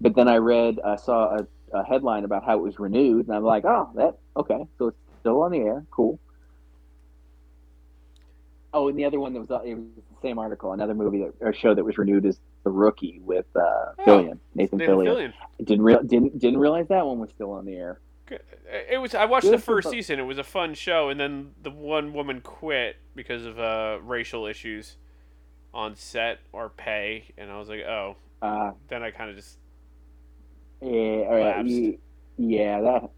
but 0.00 0.14
then 0.14 0.28
I 0.28 0.36
read, 0.38 0.80
I 0.84 0.96
saw 0.96 1.38
a, 1.38 1.46
a 1.72 1.84
headline 1.84 2.24
about 2.24 2.44
how 2.44 2.58
it 2.58 2.62
was 2.62 2.78
renewed, 2.78 3.26
and 3.28 3.36
I'm 3.36 3.44
like, 3.44 3.64
oh, 3.64 3.90
that 3.96 4.16
okay, 4.36 4.66
so 4.78 4.88
it's 4.88 4.98
still 5.20 5.42
on 5.42 5.52
the 5.52 5.60
air, 5.60 5.84
cool. 5.90 6.18
Oh, 8.72 8.88
and 8.88 8.98
the 8.98 9.04
other 9.04 9.20
one 9.20 9.32
that 9.34 9.40
was, 9.40 9.50
uh, 9.50 9.60
it 9.64 9.74
was 9.74 9.84
the 9.96 10.20
same 10.20 10.38
article, 10.38 10.72
another 10.72 10.94
movie 10.94 11.18
that, 11.20 11.34
or 11.40 11.52
show 11.52 11.74
that 11.74 11.84
was 11.84 11.96
renewed 11.96 12.24
is 12.24 12.40
The 12.64 12.70
Rookie 12.70 13.20
with 13.22 13.46
uh, 13.54 13.60
Oh, 13.60 13.94
Fillion, 14.06 14.38
Nathan, 14.54 14.78
Nathan 14.78 14.94
Fillion. 14.96 15.06
Fillion. 15.06 15.32
Didn't 15.64 15.82
real 15.84 16.02
didn't 16.02 16.38
didn't 16.38 16.58
realize 16.58 16.88
that 16.88 17.06
one 17.06 17.18
was 17.18 17.30
still 17.30 17.52
on 17.52 17.64
the 17.66 17.74
air. 17.74 18.00
It 18.90 19.00
was. 19.00 19.14
I 19.14 19.26
watched 19.26 19.44
Good 19.44 19.54
the 19.54 19.62
first 19.62 19.84
bo- 19.84 19.90
season. 19.90 20.18
It 20.18 20.22
was 20.22 20.38
a 20.38 20.42
fun 20.44 20.72
show, 20.74 21.10
and 21.10 21.20
then 21.20 21.50
the 21.62 21.70
one 21.70 22.14
woman 22.14 22.40
quit 22.40 22.96
because 23.14 23.44
of 23.44 23.58
uh, 23.60 23.98
racial 24.02 24.46
issues 24.46 24.96
on 25.74 25.94
set 25.94 26.38
or 26.52 26.70
pay, 26.70 27.24
and 27.36 27.50
I 27.50 27.58
was 27.58 27.68
like, 27.68 27.80
oh. 27.80 28.16
Uh, 28.40 28.72
Then 28.88 29.02
I 29.02 29.10
kind 29.10 29.30
of 29.30 29.36
just 29.36 29.58
Yeah, 30.80 30.88
all 30.90 31.30
right, 31.34 31.56
Lapsed. 31.56 31.98
yeah, 32.38 32.80
that 32.80 33.10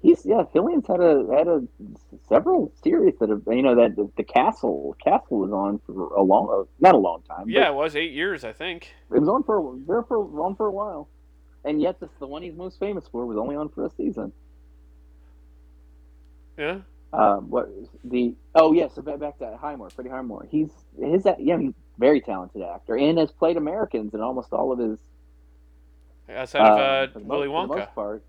he's 0.00 0.24
yeah. 0.24 0.44
Fillion's 0.52 0.86
had 0.86 1.00
a 1.00 1.26
had 1.36 1.48
a 1.48 1.62
several 2.28 2.72
series 2.82 3.14
that 3.20 3.28
have 3.28 3.42
you 3.48 3.62
know 3.62 3.74
that 3.74 3.96
the, 3.96 4.10
the 4.16 4.24
castle 4.24 4.96
castle 5.02 5.38
was 5.38 5.52
on 5.52 5.80
for 5.86 6.14
a 6.14 6.22
long 6.22 6.48
uh, 6.50 6.64
not 6.80 6.94
a 6.94 6.98
long 6.98 7.22
time. 7.22 7.48
yeah, 7.48 7.68
it 7.68 7.74
was 7.74 7.96
eight 7.96 8.12
years, 8.12 8.44
I 8.44 8.52
think. 8.52 8.94
it 9.14 9.18
was 9.18 9.28
on 9.28 9.42
for 9.42 9.76
there 9.86 10.02
for 10.02 10.18
on 10.44 10.56
for 10.56 10.66
a 10.66 10.72
while, 10.72 11.08
and 11.64 11.80
yet 11.80 12.00
this 12.00 12.10
the 12.18 12.26
one 12.26 12.42
he's 12.42 12.54
most 12.54 12.78
famous 12.78 13.04
for 13.10 13.26
was 13.26 13.36
only 13.36 13.56
on 13.56 13.68
for 13.68 13.86
a 13.86 13.90
season. 13.90 14.32
Yeah. 16.58 16.80
Um, 17.12 17.50
what 17.50 17.68
the? 18.04 18.34
Oh 18.54 18.72
yes, 18.72 18.94
so 18.94 19.02
back 19.02 19.38
to 19.38 19.56
Highmore, 19.56 19.90
Freddie 19.90 20.10
Highmore. 20.10 20.46
He's 20.48 20.70
his 21.00 21.26
yeah, 21.38 21.58
he's 21.58 21.70
a 21.70 21.74
very 21.98 22.20
talented 22.20 22.62
actor 22.62 22.96
and 22.96 23.18
has 23.18 23.32
played 23.32 23.56
Americans 23.56 24.14
in 24.14 24.20
almost 24.20 24.52
all 24.52 24.72
of 24.72 24.78
his. 24.78 24.98
Outside 26.28 26.60
of 26.60 26.78
uh, 26.78 26.82
uh, 26.82 27.06
for 27.08 27.18
the 27.18 27.24
Willy 27.24 27.48
most, 27.48 27.68
for 27.68 27.74
the 27.74 27.80
most 27.80 27.94
part. 27.96 28.24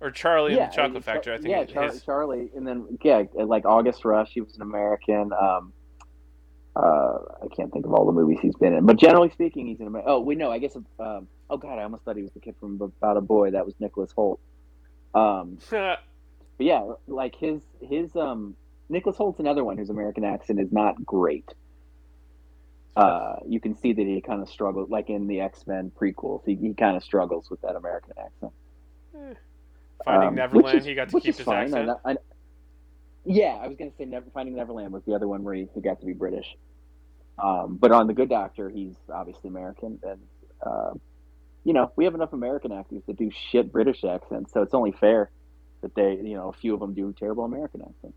Or 0.00 0.10
Charlie 0.10 0.54
yeah, 0.54 0.64
and 0.64 0.72
the 0.72 0.76
Chocolate 0.76 1.04
Factory, 1.04 1.34
I 1.34 1.38
think. 1.38 1.48
Yeah, 1.48 1.64
Char- 1.64 1.92
his- 1.92 2.02
Charlie, 2.02 2.50
and 2.56 2.66
then 2.66 2.98
yeah, 3.02 3.24
like 3.34 3.66
August 3.66 4.04
Rush, 4.04 4.32
he 4.32 4.40
was 4.40 4.56
an 4.56 4.62
American. 4.62 5.30
Um, 5.32 5.72
uh, 6.74 7.18
I 7.42 7.48
can't 7.54 7.72
think 7.72 7.84
of 7.84 7.92
all 7.92 8.06
the 8.06 8.12
movies 8.12 8.38
he's 8.40 8.54
been 8.54 8.72
in, 8.72 8.86
but 8.86 8.96
generally 8.96 9.28
speaking, 9.30 9.66
he's 9.66 9.80
an 9.80 9.88
American. 9.88 10.10
Oh, 10.10 10.20
we 10.20 10.36
know. 10.36 10.50
I 10.50 10.58
guess. 10.58 10.76
Um, 10.76 11.28
oh 11.50 11.56
God, 11.58 11.78
I 11.78 11.82
almost 11.82 12.04
thought 12.04 12.16
he 12.16 12.22
was 12.22 12.32
the 12.32 12.40
kid 12.40 12.54
from 12.58 12.80
About 12.80 13.16
a 13.16 13.20
Boy. 13.20 13.50
That 13.50 13.66
was 13.66 13.74
Nicholas 13.78 14.12
Hoult. 14.16 14.38
Um, 15.14 15.58
but 15.70 15.98
yeah, 16.58 16.92
like 17.06 17.34
his 17.34 17.60
his 17.82 18.14
um 18.16 18.56
Nicholas 18.88 19.16
Hoult's 19.16 19.38
another 19.38 19.64
one 19.64 19.76
whose 19.76 19.90
American 19.90 20.24
accent 20.24 20.60
is 20.60 20.72
not 20.72 21.04
great. 21.04 21.52
Uh, 22.96 23.36
you 23.46 23.60
can 23.60 23.76
see 23.76 23.92
that 23.92 24.06
he 24.06 24.20
kind 24.20 24.42
of 24.42 24.48
struggled, 24.48 24.90
like 24.90 25.10
in 25.10 25.26
the 25.26 25.40
X 25.40 25.66
Men 25.66 25.92
prequels, 25.98 26.42
he, 26.44 26.56
he 26.56 26.74
kind 26.74 26.96
of 26.96 27.04
struggles 27.04 27.48
with 27.50 27.60
that 27.62 27.76
American 27.76 28.12
accent. 28.18 28.52
Finding 30.04 30.28
Um, 30.28 30.34
Neverland, 30.34 30.78
is- 30.78 30.84
he 30.84 30.94
got 30.94 31.08
to 31.10 31.20
keep 31.20 31.30
is 31.30 31.36
his 31.38 31.44
fine. 31.46 31.64
accent. 31.64 31.90
I, 32.04 32.12
I, 32.12 32.16
yeah, 33.24 33.58
I 33.62 33.68
was 33.68 33.76
going 33.76 33.90
to 33.90 33.96
say 33.96 34.04
Never, 34.06 34.26
Finding 34.32 34.54
Neverland 34.56 34.92
was 34.92 35.02
the 35.04 35.14
other 35.14 35.28
one 35.28 35.42
where 35.44 35.54
he, 35.54 35.68
he 35.74 35.80
got 35.80 36.00
to 36.00 36.06
be 36.06 36.12
British. 36.14 36.46
Um, 37.38 37.76
but 37.80 37.92
on 37.92 38.06
The 38.06 38.14
Good 38.14 38.28
Doctor, 38.28 38.68
he's 38.70 38.94
obviously 39.12 39.48
American, 39.48 39.98
and 40.02 40.20
uh, 40.62 40.92
you 41.64 41.72
know 41.72 41.90
we 41.96 42.04
have 42.04 42.14
enough 42.14 42.32
American 42.32 42.72
actors 42.72 43.02
that 43.06 43.16
do 43.16 43.30
shit 43.50 43.72
British 43.72 44.04
accents, 44.04 44.52
so 44.52 44.62
it's 44.62 44.74
only 44.74 44.92
fair 44.92 45.30
that 45.82 45.94
they, 45.94 46.12
you 46.22 46.34
know, 46.34 46.48
a 46.50 46.52
few 46.52 46.74
of 46.74 46.80
them 46.80 46.92
do 46.92 47.14
terrible 47.18 47.44
American 47.46 47.80
accents. 47.82 48.16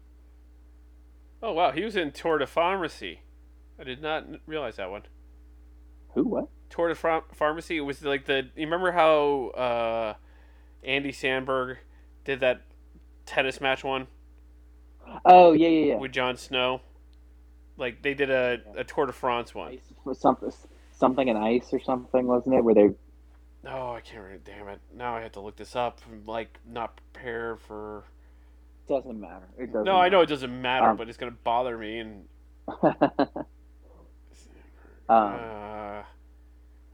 Oh 1.42 1.54
wow, 1.54 1.72
he 1.72 1.84
was 1.84 1.96
in 1.96 2.12
Tour 2.12 2.38
de 2.38 2.48
Pharmacy. 2.48 3.20
I 3.80 3.84
did 3.84 4.02
not 4.02 4.26
realize 4.46 4.76
that 4.78 4.92
one. 4.92 5.04
Who? 6.16 6.24
What? 6.24 6.48
Tour 6.70 6.90
de 6.90 6.96
Pharm- 6.96 7.24
Pharmacy 7.34 7.80
was 7.82 8.02
like 8.04 8.26
the. 8.26 8.50
You 8.56 8.66
remember 8.66 8.92
how 8.92 9.48
uh, 9.50 10.14
Andy 10.86 11.12
Samberg 11.12 11.78
did 12.26 12.40
that 12.42 12.62
tennis 13.26 13.62
match 13.62 13.84
one 13.84 14.08
Oh 15.26 15.54
yeah, 15.54 15.68
yeah, 15.68 15.86
yeah. 15.86 15.98
with 15.98 16.12
Jon 16.12 16.38
Snow? 16.38 16.82
Like 17.78 18.02
they 18.02 18.14
did 18.14 18.30
a, 18.30 18.60
a 18.78 18.84
Tour 18.84 19.08
de 19.08 19.14
France 19.14 19.54
one. 19.56 19.80
Something, 20.14 20.52
something 20.92 21.28
in 21.28 21.38
ice 21.38 21.74
or 21.74 21.80
something, 21.80 22.28
wasn't 22.28 22.56
it? 22.56 22.64
Where 22.64 22.76
they 22.76 22.90
Oh, 23.66 23.94
I 23.94 24.02
can't 24.02 24.22
remember. 24.24 24.44
Damn 24.46 24.68
it! 24.68 24.82
Now 24.94 25.16
I 25.16 25.22
have 25.22 25.32
to 25.34 25.40
look 25.40 25.56
this 25.56 25.76
up. 25.76 26.02
I'm 26.12 26.26
like 26.26 26.60
not 26.68 26.98
prepared 26.98 27.62
for. 27.62 28.04
doesn't 28.90 29.20
matter. 29.20 29.48
It 29.58 29.68
doesn't. 29.68 29.86
No, 29.86 29.96
I 29.96 30.10
know 30.10 30.22
it 30.22 30.28
doesn't 30.28 30.62
matter, 30.62 30.90
Um, 30.90 30.98
but 30.98 31.08
it's 31.08 31.18
gonna 31.18 31.32
bother 31.32 31.78
me. 31.78 32.00
And 32.00 32.26
um, 32.84 32.94
uh, 35.08 36.04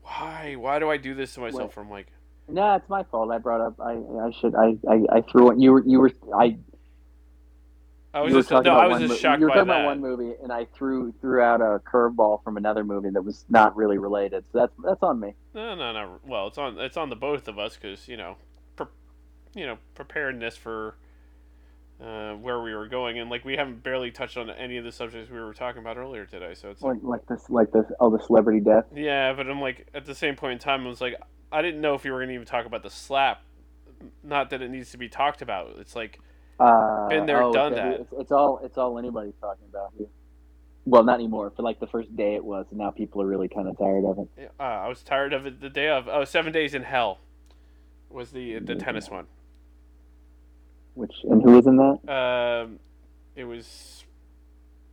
why? 0.04 0.56
Why 0.58 0.78
do 0.80 0.90
I 0.92 0.98
do 0.98 1.16
this 1.16 1.34
to 1.34 1.40
myself? 1.40 1.76
What? 1.76 1.84
I'm 1.84 1.90
like, 1.90 2.08
No, 2.52 2.76
it's 2.76 2.90
my 2.90 3.04
fault. 3.04 3.32
I 3.32 3.38
brought 3.38 3.62
up. 3.62 3.80
I 3.80 3.94
I 3.94 4.32
should. 4.40 4.56
I 4.56 4.78
I, 4.90 5.18
I 5.18 5.22
threw 5.22 5.52
it. 5.52 5.60
You 5.60 5.72
were 5.74 5.84
you 5.86 6.00
were. 6.00 6.12
I. 6.38 6.58
I 8.12 8.22
was 8.22 8.34
just 8.34 8.50
talking 8.50 8.72
no, 8.72 8.72
about 8.74 8.86
I 8.86 8.88
was 8.88 8.94
one 8.94 9.02
just 9.02 9.12
mo- 9.12 9.18
shocked 9.18 9.40
You 9.40 9.46
were 9.46 9.50
by 9.50 9.56
talking 9.58 9.68
that. 9.68 9.80
about 9.82 9.86
one 9.86 10.02
movie, 10.02 10.34
and 10.42 10.52
I 10.52 10.66
threw 10.74 11.14
threw 11.22 11.42
out 11.44 11.62
a 11.62 11.80
curveball 11.80 12.44
from 12.44 12.58
another 12.58 12.84
movie 12.84 13.12
that 13.12 13.22
was 13.24 13.46
not 13.50 13.76
really 13.76 14.00
related. 14.00 14.46
So 14.52 14.60
that's 14.60 14.74
that's 14.84 15.04
on 15.04 15.20
me. 15.20 15.36
No, 15.54 15.76
no, 15.76 15.94
no. 15.94 16.20
Well, 16.26 16.48
it's 16.48 16.58
on 16.58 16.80
it's 16.80 16.98
on 16.98 17.10
the 17.10 17.16
both 17.16 17.48
of 17.48 17.60
us 17.60 17.76
because 17.80 18.08
you 18.08 18.18
know, 18.18 18.38
pre- 18.76 18.88
you 19.54 19.68
know, 19.68 19.78
preparedness 19.94 20.58
for 20.58 20.96
uh, 22.04 22.34
where 22.34 22.60
we 22.64 22.74
were 22.74 22.88
going, 22.88 23.20
and 23.20 23.30
like 23.30 23.46
we 23.46 23.58
haven't 23.58 23.84
barely 23.84 24.10
touched 24.10 24.38
on 24.38 24.50
any 24.50 24.78
of 24.78 24.84
the 24.84 24.92
subjects 24.92 25.30
we 25.30 25.40
were 25.40 25.54
talking 25.54 25.80
about 25.82 25.98
earlier 25.98 26.26
today. 26.26 26.56
So 26.56 26.72
it's 26.72 26.82
like, 26.82 26.96
Like, 27.04 27.04
like 27.04 27.28
this, 27.28 27.48
like 27.52 27.72
this. 27.72 27.86
Oh, 28.00 28.10
the 28.10 28.24
celebrity 28.24 28.60
death. 28.60 28.86
yeah, 28.96 29.34
but 29.34 29.48
I'm 29.48 29.62
like 29.62 29.88
at 29.94 30.06
the 30.06 30.16
same 30.16 30.36
point 30.36 30.54
in 30.54 30.60
time, 30.60 30.84
I 30.84 30.90
was 30.90 31.00
like, 31.02 31.14
I 31.52 31.62
didn't 31.62 31.82
know 31.82 31.96
if 31.96 32.06
you 32.06 32.12
were 32.12 32.20
gonna 32.20 32.34
even 32.34 32.46
talk 32.46 32.66
about 32.66 32.84
the 32.84 32.90
slap. 32.90 33.42
Not 34.24 34.50
that 34.52 34.62
it 34.62 34.70
needs 34.70 34.92
to 34.92 34.98
be 34.98 35.10
talked 35.10 35.42
about. 35.42 35.76
It's 35.80 35.96
like, 35.96 36.20
Uh, 36.60 37.08
Been 37.10 37.26
there, 37.26 37.42
oh, 37.44 37.52
done 37.54 37.74
it's, 37.74 37.82
that. 37.82 38.00
It's, 38.02 38.14
it's 38.20 38.32
all 38.32 38.60
it's 38.64 38.78
all 38.78 38.98
anybody's 39.00 39.36
talking 39.42 39.66
about 39.70 39.92
here. 39.98 40.08
Well, 40.86 41.04
not 41.04 41.16
anymore. 41.16 41.52
For 41.56 41.62
like 41.62 41.80
the 41.80 41.88
first 41.88 42.16
day, 42.16 42.36
it 42.36 42.44
was, 42.44 42.66
and 42.70 42.80
now 42.80 42.92
people 42.92 43.22
are 43.22 43.28
really 43.28 43.48
kind 43.48 43.68
of 43.68 43.78
tired 43.78 44.06
of 44.06 44.20
it. 44.20 44.52
uh, 44.60 44.64
I 44.64 44.88
was 44.88 45.04
tired 45.04 45.34
of 45.34 45.46
it 45.46 45.62
the 45.62 45.70
day 45.70 45.90
of. 45.90 46.08
Oh, 46.08 46.24
Seven 46.24 46.52
Days 46.54 46.74
in 46.74 46.84
Hell 46.84 47.20
was 48.10 48.32
the 48.32 48.60
the 48.60 48.76
tennis 48.76 49.10
one. 49.10 49.28
Which 50.96 51.14
and 51.24 51.42
who 51.44 51.52
was 51.56 51.68
in 51.68 51.78
that? 51.78 52.12
Um, 52.12 52.80
it 53.36 53.44
was 53.46 54.04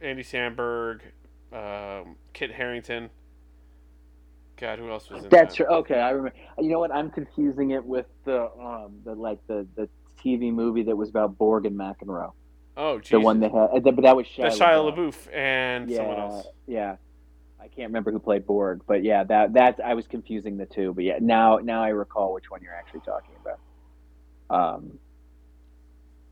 Andy 0.00 0.22
Samberg, 0.22 1.00
um, 1.52 2.16
Kit 2.32 2.52
Harington. 2.52 3.10
God, 4.56 4.78
who 4.78 4.90
else 4.90 5.10
was 5.10 5.24
in 5.24 5.28
That's 5.30 5.56
that? 5.56 5.66
true. 5.66 5.74
Okay, 5.76 6.00
I 6.00 6.10
remember. 6.10 6.36
You 6.58 6.70
know 6.70 6.78
what? 6.78 6.92
I'm 6.94 7.10
confusing 7.10 7.70
it 7.72 7.84
with 7.84 8.06
the 8.24 8.44
um 8.58 9.00
the 9.04 9.14
like 9.14 9.38
the 9.46 9.66
the 9.76 9.88
TV 10.24 10.52
movie 10.52 10.82
that 10.84 10.96
was 10.96 11.08
about 11.10 11.36
Borg 11.36 11.66
and 11.66 11.78
McEnroe. 11.78 12.32
Oh, 12.78 12.98
Jesus. 12.98 13.10
The 13.10 13.20
one 13.20 13.40
that 13.40 13.52
had, 13.52 13.86
uh, 13.86 13.90
but 13.92 14.02
that 14.02 14.16
was 14.16 14.26
Shia, 14.26 14.46
Shia 14.50 14.94
LaBeouf. 14.94 14.96
LaBeouf 15.28 15.34
and 15.34 15.90
yeah, 15.90 15.96
someone 15.98 16.18
else. 16.18 16.46
Yeah, 16.66 16.96
I 17.60 17.68
can't 17.68 17.88
remember 17.88 18.12
who 18.12 18.18
played 18.18 18.46
Borg, 18.46 18.82
but 18.86 19.02
yeah, 19.02 19.24
that 19.24 19.52
that 19.54 19.80
I 19.84 19.94
was 19.94 20.06
confusing 20.06 20.56
the 20.56 20.66
two. 20.66 20.92
But 20.94 21.04
yeah, 21.04 21.18
now 21.20 21.58
now 21.62 21.82
I 21.82 21.88
recall 21.88 22.32
which 22.32 22.50
one 22.50 22.62
you're 22.62 22.74
actually 22.74 23.00
talking 23.00 23.34
about. 23.40 23.58
Um, 24.76 24.98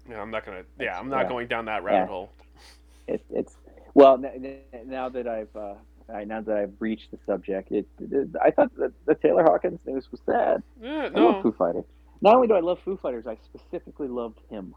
Yeah, 0.08 0.20
I'm 0.20 0.30
not 0.30 0.44
gonna. 0.46 0.64
Yeah, 0.80 0.98
I'm 0.98 1.08
not 1.08 1.22
Yeah. 1.22 1.28
going 1.28 1.48
down 1.48 1.64
that 1.66 1.82
rabbit 1.82 1.98
Yeah. 1.98 2.06
hole. 2.06 2.30
it, 3.06 3.22
it's 3.30 3.54
well 3.94 4.16
now 4.86 5.08
that 5.10 5.26
I've 5.28 5.54
uh, 5.56 5.74
I, 6.12 6.24
now 6.24 6.40
that 6.42 6.56
I've 6.56 6.78
breached 6.78 7.10
the 7.10 7.18
subject, 7.26 7.70
it, 7.72 7.86
it 8.00 8.28
I 8.42 8.50
thought 8.50 8.74
that 8.76 8.92
the 9.06 9.14
Taylor 9.14 9.42
Hawkins 9.44 9.80
news 9.86 10.08
was 10.10 10.20
sad. 10.26 10.62
Yeah, 10.82 11.10
I 11.14 11.18
love. 11.20 11.42
Foo 11.42 11.52
Fighters. 11.52 11.84
Not 12.20 12.36
only 12.36 12.48
do 12.48 12.54
I 12.54 12.60
love 12.60 12.78
Foo 12.84 12.96
Fighters, 12.96 13.26
I 13.26 13.36
specifically 13.44 14.08
loved 14.08 14.38
him. 14.50 14.74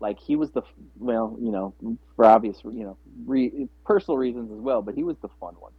Like 0.00 0.18
he 0.18 0.36
was 0.36 0.50
the 0.50 0.62
well, 0.98 1.36
you 1.40 1.52
know, 1.52 1.74
for 2.16 2.24
obvious, 2.24 2.58
you 2.64 2.84
know, 2.84 2.96
re, 3.24 3.68
personal 3.84 4.18
reasons 4.18 4.50
as 4.52 4.58
well. 4.58 4.82
But 4.82 4.94
he 4.94 5.04
was 5.04 5.16
the 5.22 5.28
fun 5.40 5.54
one, 5.58 5.72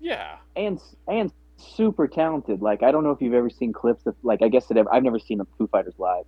Yeah. 0.00 0.36
and 0.56 0.80
and 1.08 1.32
super 1.56 2.06
talented. 2.08 2.60
Like 2.60 2.82
I 2.82 2.92
don't 2.92 3.04
know 3.04 3.10
if 3.12 3.22
you've 3.22 3.34
ever 3.34 3.50
seen 3.50 3.72
clips 3.72 4.06
of 4.06 4.14
like 4.22 4.42
I 4.42 4.48
guess 4.48 4.70
it, 4.70 4.76
I've 4.90 5.02
never 5.02 5.18
seen 5.18 5.40
a 5.40 5.46
Foo 5.58 5.66
Fighters 5.68 5.94
live, 5.98 6.24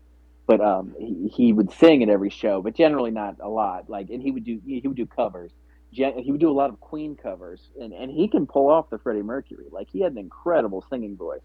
but 0.46 0.60
um, 0.60 0.94
he, 0.98 1.28
he 1.28 1.52
would 1.52 1.70
sing 1.72 2.02
at 2.02 2.08
every 2.08 2.30
show, 2.30 2.62
but 2.62 2.74
generally 2.74 3.10
not 3.10 3.36
a 3.40 3.48
lot. 3.48 3.90
Like 3.90 4.10
and 4.10 4.22
he 4.22 4.30
would 4.30 4.44
do 4.44 4.60
he 4.64 4.80
would 4.84 4.96
do 4.96 5.06
covers. 5.06 5.52
He 5.94 6.30
would 6.30 6.40
do 6.40 6.50
a 6.50 6.52
lot 6.52 6.70
of 6.70 6.80
Queen 6.80 7.16
covers, 7.16 7.60
and 7.80 7.92
and 7.92 8.10
he 8.10 8.28
can 8.28 8.46
pull 8.46 8.68
off 8.68 8.90
the 8.90 8.98
Freddie 8.98 9.22
Mercury. 9.22 9.66
Like 9.70 9.88
he 9.90 10.00
had 10.00 10.12
an 10.12 10.18
incredible 10.18 10.84
singing 10.90 11.16
voice 11.16 11.40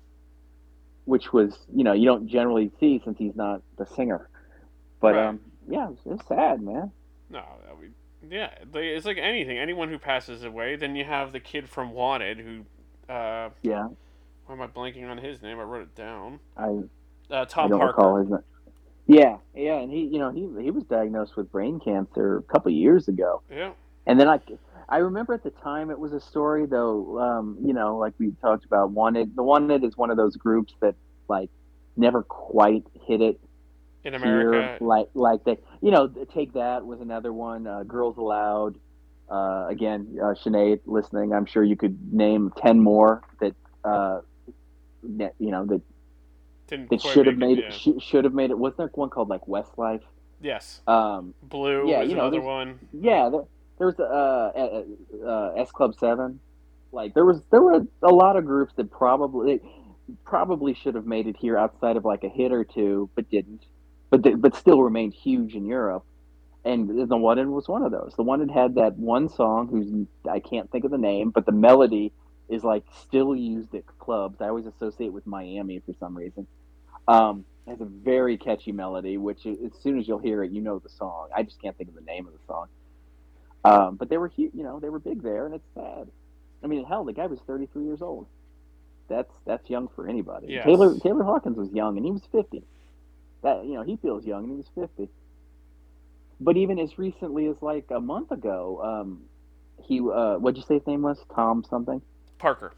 which 1.05 1.33
was 1.33 1.57
you 1.73 1.83
know 1.83 1.93
you 1.93 2.05
don't 2.05 2.27
generally 2.27 2.71
see 2.79 3.01
since 3.03 3.17
he's 3.17 3.35
not 3.35 3.61
the 3.77 3.85
singer. 3.85 4.29
But 4.99 5.15
Right. 5.15 5.25
um, 5.27 5.39
yeah, 5.67 5.89
it's, 5.89 6.01
it's 6.05 6.27
sad, 6.27 6.61
man. 6.61 6.91
No. 7.31 7.41
That 7.65 7.77
would, 7.79 7.93
yeah. 8.31 8.49
It's 8.75 9.05
like 9.05 9.17
anything. 9.17 9.57
Anyone 9.57 9.89
who 9.89 9.97
passes 9.97 10.43
away, 10.43 10.75
then 10.75 10.95
you 10.95 11.05
have 11.05 11.31
the 11.31 11.39
kid 11.39 11.67
from 11.69 11.93
Wanted 11.93 12.37
who. 12.39 12.65
Uh, 13.11 13.49
Yeah, 13.63 13.87
why 14.45 14.55
am 14.55 14.61
I 14.61 14.67
blanking 14.67 15.09
on 15.09 15.17
his 15.17 15.41
name? 15.41 15.59
I 15.59 15.63
wrote 15.63 15.81
it 15.83 15.95
down. 15.95 16.39
I 16.57 16.67
Uh, 16.67 17.41
I 17.41 17.45
Tom 17.45 17.69
don't 17.71 17.79
Parker. 17.79 17.97
recall 17.97 18.15
his 18.17 18.29
name. 18.29 18.43
Yeah, 19.07 19.37
yeah, 19.55 19.79
and 19.79 19.91
he 19.91 20.01
you 20.05 20.19
know 20.19 20.29
he 20.29 20.47
he 20.63 20.69
was 20.69 20.83
diagnosed 20.83 21.35
with 21.35 21.51
brain 21.51 21.79
cancer 21.79 22.37
a 22.37 22.43
couple 22.43 22.71
years 22.71 23.07
ago, 23.07 23.41
Yeah. 23.49 23.71
And 24.05 24.19
then 24.19 24.27
I. 24.27 24.39
I 24.91 24.97
remember 24.97 25.35
at 25.35 25.43
the 25.43 25.51
time 25.51 25.91
it 25.91 25.99
was 25.99 26.13
a 26.13 26.19
story 26.19 26.65
though, 26.65 27.19
um, 27.19 27.57
you 27.63 27.73
know, 27.73 27.97
like 27.97 28.13
we 28.17 28.31
talked 28.41 28.65
about 28.65 28.89
Wanted. 28.89 29.35
The 29.35 29.43
Wanted 29.43 29.83
is 29.83 29.95
one 29.95 30.09
of 30.09 30.17
those 30.17 30.35
groups 30.35 30.73
that 30.79 30.95
like 31.27 31.51
never 31.95 32.23
quite 32.23 32.85
hit 33.05 33.21
it 33.21 33.39
In 34.03 34.13
here, 34.13 34.51
America. 34.51 34.83
like 34.83 35.09
like 35.13 35.43
they, 35.43 35.59
you 35.81 35.91
know, 35.91 36.07
take 36.33 36.53
that 36.53 36.87
was 36.87 37.01
another 37.01 37.31
one. 37.31 37.67
Uh, 37.67 37.83
Girls 37.83 38.17
Aloud. 38.17 38.79
Uh, 39.29 39.67
again, 39.69 40.17
uh, 40.19 40.33
Sinead, 40.33 40.79
listening, 40.87 41.33
I'm 41.33 41.45
sure 41.45 41.63
you 41.63 41.75
could 41.75 42.11
name 42.11 42.51
ten 42.57 42.81
more 42.81 43.21
that, 43.41 43.53
uh, 43.83 44.21
you 45.03 45.51
know 45.51 45.67
that 45.67 45.81
Didn't 46.67 46.89
that 46.89 46.99
should 47.01 47.27
have 47.27 47.37
made 47.37 47.59
it. 47.59 47.65
yeah. 47.69 47.77
Sh- 47.99 48.03
should 48.03 48.23
have 48.23 48.33
made 48.33 48.49
it. 48.49 48.57
Wasn't 48.57 48.77
there 48.77 48.87
one 48.95 49.11
called 49.11 49.29
like 49.29 49.45
Westlife? 49.45 50.01
Yes. 50.41 50.81
Um, 50.87 51.35
Blue 51.43 51.87
Yeah, 51.87 51.99
was 51.99 52.09
you 52.09 52.15
know, 52.15 52.21
another 52.21 52.41
one. 52.41 52.79
yeah, 52.91 53.29
there, 53.29 53.41
there 53.79 53.87
was 53.87 53.99
uh, 53.99 54.03
uh, 54.03 55.27
uh, 55.27 55.53
S 55.57 55.71
Club 55.71 55.95
Seven. 55.97 56.39
Like 56.91 57.13
there 57.13 57.25
was 57.25 57.41
there 57.51 57.61
were 57.61 57.85
a 58.03 58.13
lot 58.13 58.35
of 58.35 58.45
groups 58.45 58.73
that 58.75 58.91
probably 58.91 59.61
probably 60.25 60.73
should 60.73 60.95
have 60.95 61.05
made 61.05 61.27
it 61.27 61.37
here 61.39 61.57
outside 61.57 61.97
of 61.97 62.05
like 62.05 62.23
a 62.23 62.29
hit 62.29 62.51
or 62.51 62.63
two, 62.63 63.09
but 63.15 63.29
didn't. 63.29 63.65
But 64.09 64.23
they, 64.23 64.33
but 64.33 64.55
still 64.55 64.81
remained 64.81 65.13
huge 65.13 65.55
in 65.55 65.65
Europe. 65.65 66.03
And 66.65 67.09
the 67.09 67.15
Wanted 67.15 67.47
was 67.47 67.67
one 67.69 67.83
of 67.83 67.91
those. 67.91 68.13
The 68.17 68.23
Wanted 68.23 68.51
had 68.51 68.75
that 68.75 68.97
one 68.97 69.29
song 69.29 69.67
whose 69.69 70.07
I 70.29 70.39
can't 70.39 70.69
think 70.69 70.83
of 70.83 70.91
the 70.91 70.97
name, 70.97 71.29
but 71.29 71.45
the 71.45 71.51
melody 71.51 72.11
is 72.49 72.63
like 72.63 72.83
still 73.01 73.35
used 73.35 73.73
at 73.75 73.85
clubs. 73.99 74.41
I 74.41 74.47
always 74.49 74.65
associate 74.65 75.13
with 75.13 75.25
Miami 75.25 75.79
for 75.85 75.93
some 75.99 76.17
reason. 76.17 76.47
Um, 77.07 77.45
has 77.67 77.79
a 77.81 77.85
very 77.85 78.37
catchy 78.37 78.71
melody, 78.71 79.17
which 79.17 79.45
as 79.45 79.71
soon 79.81 79.99
as 79.99 80.07
you'll 80.07 80.19
hear 80.19 80.43
it, 80.43 80.51
you 80.51 80.59
know 80.59 80.79
the 80.79 80.89
song. 80.89 81.29
I 81.35 81.43
just 81.43 81.61
can't 81.61 81.77
think 81.77 81.89
of 81.89 81.95
the 81.95 82.01
name 82.01 82.27
of 82.27 82.33
the 82.33 82.39
song. 82.47 82.65
Um, 83.63 83.95
but 83.95 84.09
they 84.09 84.17
were 84.17 84.27
huge, 84.29 84.53
you 84.53 84.63
know, 84.63 84.79
they 84.79 84.89
were 84.89 84.99
big 84.99 85.21
there, 85.21 85.45
and 85.45 85.55
it's 85.55 85.67
sad. 85.73 86.07
I 86.63 86.67
mean, 86.67 86.85
hell, 86.85 87.03
the 87.03 87.13
guy 87.13 87.27
was 87.27 87.39
33 87.45 87.85
years 87.85 88.01
old. 88.01 88.27
That's 89.09 89.31
that's 89.45 89.69
young 89.69 89.87
for 89.95 90.07
anybody. 90.07 90.47
Yes. 90.49 90.65
Taylor 90.65 90.97
Taylor 90.99 91.23
Hawkins 91.23 91.57
was 91.57 91.71
young, 91.71 91.97
and 91.97 92.05
he 92.05 92.11
was 92.11 92.21
50. 92.31 92.63
That 93.41 93.65
you 93.65 93.73
know, 93.73 93.81
he 93.81 93.97
feels 93.97 94.25
young, 94.25 94.43
and 94.43 94.51
he 94.51 94.57
was 94.57 94.67
50. 94.75 95.09
But 96.39 96.57
even 96.57 96.79
as 96.79 96.97
recently 96.97 97.47
as 97.47 97.55
like 97.61 97.87
a 97.89 97.99
month 97.99 98.31
ago, 98.31 98.81
um, 98.83 99.23
he 99.83 99.99
uh, 99.99 100.35
what'd 100.35 100.57
you 100.57 100.63
say 100.63 100.75
his 100.75 100.87
name 100.87 101.01
was? 101.01 101.17
Tom 101.33 101.65
something. 101.69 102.01
Parker. 102.37 102.73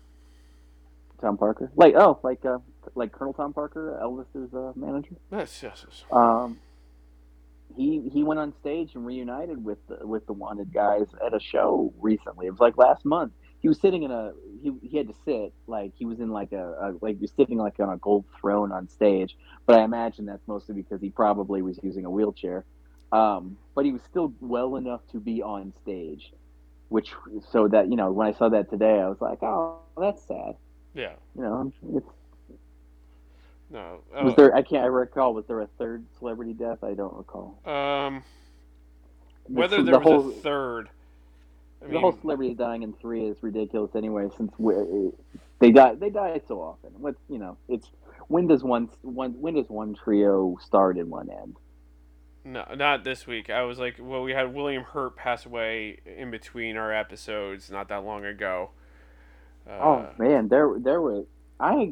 Tom 1.19 1.37
Parker. 1.37 1.71
Like 1.75 1.95
oh, 1.95 2.19
like 2.23 2.45
uh, 2.45 2.59
like 2.95 3.11
Colonel 3.11 3.33
Tom 3.33 3.53
Parker, 3.53 3.99
Elvis's 4.01 4.53
uh, 4.53 4.71
manager. 4.75 5.15
Yes, 5.31 5.61
yes, 5.61 5.85
yes. 5.87 6.03
Um, 6.11 6.59
he 7.75 8.09
he 8.11 8.23
went 8.23 8.39
on 8.39 8.53
stage 8.59 8.91
and 8.95 9.05
reunited 9.05 9.63
with 9.63 9.77
the, 9.87 10.05
with 10.05 10.25
the 10.25 10.33
Wanted 10.33 10.73
guys 10.73 11.07
at 11.25 11.33
a 11.33 11.39
show 11.39 11.93
recently. 11.99 12.47
It 12.47 12.51
was 12.51 12.59
like 12.59 12.77
last 12.77 13.05
month. 13.05 13.33
He 13.59 13.67
was 13.67 13.79
sitting 13.79 14.03
in 14.03 14.11
a 14.11 14.33
he, 14.61 14.71
he 14.81 14.97
had 14.97 15.07
to 15.07 15.13
sit 15.25 15.53
like 15.67 15.93
he 15.95 16.05
was 16.05 16.19
in 16.19 16.29
like 16.29 16.51
a, 16.51 16.73
a 16.81 16.93
like 17.01 17.15
he 17.17 17.21
was 17.21 17.31
sitting 17.35 17.57
like 17.57 17.79
on 17.79 17.89
a 17.89 17.97
gold 17.97 18.25
throne 18.39 18.71
on 18.71 18.87
stage. 18.87 19.37
But 19.65 19.79
I 19.79 19.83
imagine 19.83 20.25
that's 20.25 20.47
mostly 20.47 20.75
because 20.75 21.01
he 21.01 21.09
probably 21.09 21.61
was 21.61 21.79
using 21.83 22.05
a 22.05 22.09
wheelchair. 22.09 22.65
Um, 23.11 23.57
but 23.75 23.85
he 23.85 23.91
was 23.91 24.01
still 24.03 24.33
well 24.39 24.77
enough 24.77 25.01
to 25.11 25.19
be 25.19 25.41
on 25.41 25.73
stage, 25.81 26.31
which 26.89 27.13
so 27.51 27.67
that 27.67 27.89
you 27.89 27.97
know 27.97 28.11
when 28.11 28.27
I 28.27 28.31
saw 28.31 28.49
that 28.49 28.69
today, 28.69 28.99
I 28.99 29.09
was 29.09 29.21
like, 29.21 29.43
oh, 29.43 29.79
that's 29.97 30.23
sad. 30.23 30.55
Yeah. 30.93 31.13
You 31.35 31.41
know, 31.43 31.71
it's 31.95 32.09
No. 33.71 34.01
was 34.13 34.33
uh, 34.33 34.35
there? 34.35 34.55
I 34.55 34.61
can't. 34.61 34.83
I 34.83 34.87
recall. 34.87 35.33
Was 35.33 35.45
there 35.47 35.61
a 35.61 35.67
third 35.77 36.05
celebrity 36.19 36.53
death? 36.53 36.83
I 36.83 36.93
don't 36.93 37.15
recall. 37.15 37.59
um, 37.65 38.23
whether 39.47 39.77
the 39.77 39.91
there 39.91 39.99
was 39.99 40.03
whole, 40.03 40.29
a 40.29 40.33
third. 40.33 40.89
I 41.81 41.85
the 41.85 41.93
mean, 41.93 42.01
whole 42.01 42.17
celebrity 42.21 42.53
dying 42.53 42.83
in 42.83 42.93
three 42.93 43.25
is 43.25 43.37
ridiculous 43.41 43.95
anyway. 43.95 44.27
Since 44.37 44.51
they 45.59 45.71
die, 45.71 45.95
they 45.95 46.09
die 46.09 46.41
so 46.47 46.61
often. 46.61 46.91
What 46.97 47.15
you 47.29 47.39
know? 47.39 47.57
It's 47.69 47.87
when 48.27 48.47
does 48.47 48.63
one 48.63 48.89
one 49.01 49.39
when 49.39 49.55
does 49.55 49.69
one 49.69 49.95
trio 49.95 50.57
start 50.63 50.97
and 50.97 51.09
one 51.09 51.29
end? 51.29 51.55
No, 52.43 52.65
not 52.75 53.03
this 53.03 53.27
week. 53.27 53.49
I 53.49 53.61
was 53.63 53.77
like, 53.77 53.95
well, 53.99 54.23
we 54.23 54.31
had 54.31 54.53
William 54.53 54.83
Hurt 54.83 55.15
pass 55.15 55.45
away 55.45 55.99
in 56.05 56.31
between 56.31 56.75
our 56.75 56.91
episodes 56.93 57.69
not 57.69 57.87
that 57.89 58.03
long 58.03 58.25
ago. 58.25 58.71
Uh, 59.67 59.71
oh 59.73 60.09
man, 60.17 60.47
there 60.47 60.73
there 60.77 60.99
were 61.01 61.23
I 61.59 61.91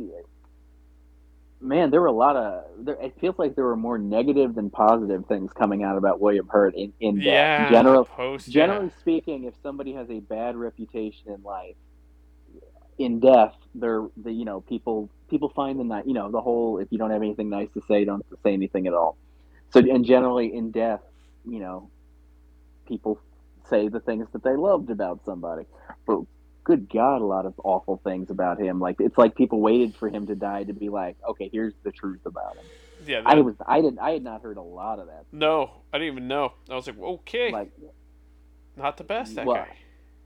man 1.62 1.92
there 1.92 2.02
were 2.02 2.08
a 2.08 2.12
lot 2.12 2.36
of 2.36 2.64
there, 2.80 2.98
it 3.02 3.14
feels 3.20 3.38
like 3.38 3.56
there 3.56 3.66
were 3.66 3.76
more 3.76 3.98
negative 3.98 4.56
than 4.56 4.70
positive 4.70 5.26
things 5.26 5.52
coming 5.54 5.84
out 5.84 5.98
about 5.98 6.20
William 6.20 6.48
Hurt 6.48 6.76
in 6.76 6.94
in 7.00 7.16
death. 7.16 7.26
yeah, 7.26 7.70
general 7.70 8.06
post, 8.06 8.48
yeah. 8.48 8.54
generally 8.54 8.92
speaking, 9.00 9.44
if 9.44 9.54
somebody 9.62 9.94
has 9.94 10.10
a 10.10 10.20
bad 10.20 10.56
reputation 10.56 11.32
in 11.34 11.44
life, 11.44 11.76
in 12.98 13.20
death, 13.20 13.54
they're 13.76 14.08
the 14.18 14.32
you 14.32 14.46
know 14.46 14.62
people 14.62 15.10
people 15.30 15.50
find 15.50 15.80
the 15.80 15.84
night 15.84 16.08
you 16.08 16.14
know 16.14 16.32
the 16.32 16.42
whole 16.42 16.80
if 16.80 16.88
you 16.92 16.98
don't 16.98 17.12
have 17.12 17.22
anything 17.22 17.50
nice 17.50 17.70
to 17.74 17.82
say, 17.88 18.06
don't 18.06 18.26
say 18.44 18.54
anything 18.54 18.88
at 18.88 18.94
all. 18.94 19.18
So 19.72 19.80
and 19.80 20.06
generally 20.06 20.54
in 20.54 20.72
death, 20.72 21.02
you 21.46 21.60
know, 21.60 21.90
people 22.88 23.20
say 23.70 23.88
the 23.88 24.00
things 24.00 24.28
that 24.34 24.44
they 24.44 24.56
loved 24.56 24.90
about 24.90 25.24
somebody. 25.26 25.66
But 26.08 26.22
good 26.70 26.88
God, 26.90 27.22
a 27.22 27.26
lot 27.26 27.46
of 27.48 27.54
awful 27.64 28.00
things 28.04 28.30
about 28.30 28.60
him. 28.62 28.80
Like 28.80 28.98
it's 29.00 29.18
like 29.18 29.36
people 29.36 29.60
waited 29.60 29.96
for 29.96 30.08
him 30.10 30.28
to 30.28 30.36
die 30.36 30.64
to 30.66 30.74
be 30.74 30.90
like, 30.90 31.18
okay, 31.28 31.50
here's 31.52 31.74
the 31.84 31.92
truth 31.92 32.22
about 32.26 32.58
him. 32.58 32.66
yeah, 33.08 33.22
I 33.26 33.36
was 33.42 33.56
I 33.68 33.82
didn't 33.82 34.00
I 34.00 34.12
had 34.12 34.24
not 34.24 34.42
heard 34.44 34.58
a 34.58 34.62
lot 34.62 35.00
of 35.00 35.08
that. 35.08 35.26
no, 35.32 35.72
I 35.92 35.98
didn't 35.98 36.14
even 36.14 36.28
know. 36.28 36.54
I 36.70 36.76
was 36.76 36.86
like, 36.88 37.00
okay, 37.00 37.52
Like 37.52 37.72
not 38.78 38.98
the 38.98 39.04
best, 39.04 39.36
that 39.36 39.46
Well, 39.48 39.56
guy. 39.56 39.76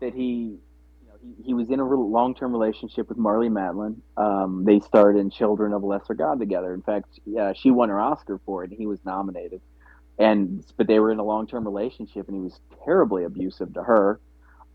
that 0.01 0.13
he, 0.13 0.59
you 1.01 1.07
know, 1.07 1.13
he, 1.21 1.43
he 1.47 1.53
was 1.53 1.69
in 1.69 1.79
a 1.79 1.83
real 1.83 2.09
long-term 2.09 2.51
relationship 2.51 3.07
with 3.09 3.17
Marlee 3.17 3.49
Matlin. 3.49 3.95
Um, 4.17 4.63
they 4.65 4.79
starred 4.81 5.15
in 5.17 5.29
Children 5.31 5.73
of 5.73 5.81
a 5.83 5.85
Lesser 5.85 6.13
God 6.13 6.39
together. 6.39 6.73
In 6.73 6.81
fact, 6.81 7.19
yeah, 7.25 7.53
she 7.53 7.71
won 7.71 7.89
her 7.89 7.99
Oscar 7.99 8.39
for 8.45 8.63
it, 8.63 8.69
and 8.71 8.77
he 8.77 8.85
was 8.85 8.99
nominated. 9.05 9.61
And 10.19 10.63
but 10.77 10.85
they 10.87 10.99
were 10.99 11.11
in 11.11 11.17
a 11.19 11.23
long-term 11.23 11.63
relationship, 11.63 12.27
and 12.27 12.35
he 12.35 12.41
was 12.41 12.59
terribly 12.85 13.23
abusive 13.23 13.73
to 13.73 13.81
her, 13.83 14.19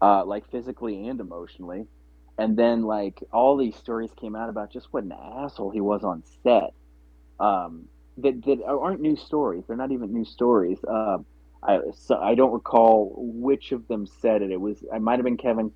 uh, 0.01 0.24
like 0.24 0.51
physically 0.51 1.07
and 1.09 1.20
emotionally. 1.20 1.86
And 2.38 2.57
then 2.57 2.82
like 2.82 3.22
all 3.32 3.57
these 3.57 3.74
stories 3.76 4.11
came 4.20 4.36
out 4.36 4.49
about 4.49 4.72
just 4.72 4.86
what 4.92 5.05
an 5.05 5.12
asshole 5.12 5.70
he 5.70 5.80
was 5.80 6.05
on 6.05 6.22
set. 6.42 6.72
Um, 7.40 7.88
that 8.18 8.44
that 8.44 8.64
aren't 8.64 9.01
new 9.01 9.16
stories. 9.16 9.64
They're 9.66 9.76
not 9.76 9.92
even 9.92 10.12
new 10.12 10.24
stories. 10.24 10.78
Uh, 10.84 11.18
I 11.62 11.80
so 11.94 12.16
I 12.16 12.34
don't 12.34 12.53
recall 12.53 13.12
which 13.16 13.72
of 13.72 13.86
them 13.88 14.07
said 14.20 14.42
it. 14.42 14.51
It 14.51 14.61
was 14.61 14.78
I 14.92 14.99
might 14.99 15.16
have 15.18 15.24
been 15.24 15.36
Kevin. 15.36 15.72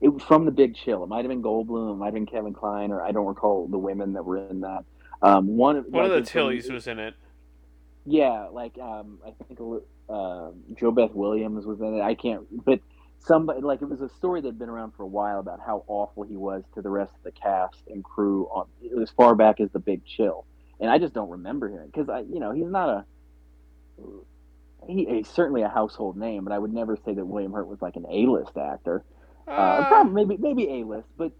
It 0.00 0.08
was 0.08 0.22
from 0.22 0.46
The 0.46 0.50
Big 0.50 0.74
Chill. 0.76 1.02
It 1.04 1.08
might 1.08 1.24
have 1.24 1.28
been 1.28 1.42
Goldblum. 1.42 1.92
It 1.92 1.96
might 1.96 2.06
have 2.06 2.14
been 2.14 2.26
Kevin 2.26 2.54
Kline, 2.54 2.90
or 2.90 3.02
I 3.02 3.12
don't 3.12 3.26
recall 3.26 3.66
the 3.68 3.76
women 3.78 4.14
that 4.14 4.24
were 4.24 4.38
in 4.38 4.60
that. 4.62 4.84
Um, 5.22 5.56
one 5.56 5.76
of 5.76 5.86
One 5.86 6.06
of 6.06 6.10
the 6.10 6.22
Tillys 6.22 6.70
was 6.72 6.86
in 6.86 6.98
it. 6.98 7.14
yeah, 8.06 8.48
like 8.50 8.78
um, 8.78 9.18
I 9.26 9.32
think 9.46 9.60
uh, 9.60 10.50
JoBeth 10.72 11.12
Williams 11.12 11.66
was 11.66 11.80
in 11.80 11.94
it. 11.98 12.00
I 12.00 12.14
can't, 12.14 12.46
but 12.64 12.80
somebody 13.20 13.60
like 13.60 13.82
it 13.82 13.88
was 13.88 14.00
a 14.00 14.08
story 14.08 14.40
that 14.40 14.48
had 14.48 14.58
been 14.58 14.68
around 14.68 14.92
for 14.94 15.02
a 15.02 15.06
while 15.08 15.40
about 15.40 15.60
how 15.60 15.84
awful 15.86 16.22
he 16.24 16.36
was 16.36 16.64
to 16.74 16.82
the 16.82 16.90
rest 16.90 17.12
of 17.14 17.22
the 17.22 17.32
cast 17.32 17.82
and 17.88 18.02
crew 18.02 18.46
on 18.52 18.66
was 18.92 19.10
far 19.10 19.34
back 19.34 19.60
as 19.60 19.70
The 19.70 19.78
Big 19.78 20.04
Chill, 20.04 20.44
and 20.80 20.90
I 20.90 20.98
just 20.98 21.14
don't 21.14 21.30
remember 21.30 21.68
him 21.68 21.86
because 21.86 22.08
I, 22.08 22.20
you 22.20 22.40
know, 22.40 22.52
he's 22.52 22.66
not 22.66 22.88
a 22.88 23.04
he, 24.86 25.04
he's 25.04 25.28
certainly 25.28 25.62
a 25.62 25.68
household 25.68 26.16
name, 26.16 26.44
but 26.44 26.52
I 26.52 26.58
would 26.58 26.72
never 26.72 26.96
say 26.96 27.12
that 27.14 27.24
William 27.24 27.52
Hurt 27.52 27.68
was 27.68 27.82
like 27.82 27.96
an 27.96 28.06
A-list 28.10 28.56
actor. 28.56 29.04
Uh, 29.46 29.50
Uh, 29.50 29.88
probably 29.88 30.24
maybe 30.24 30.36
maybe 30.40 30.80
A-list, 30.80 31.08
but 31.16 31.32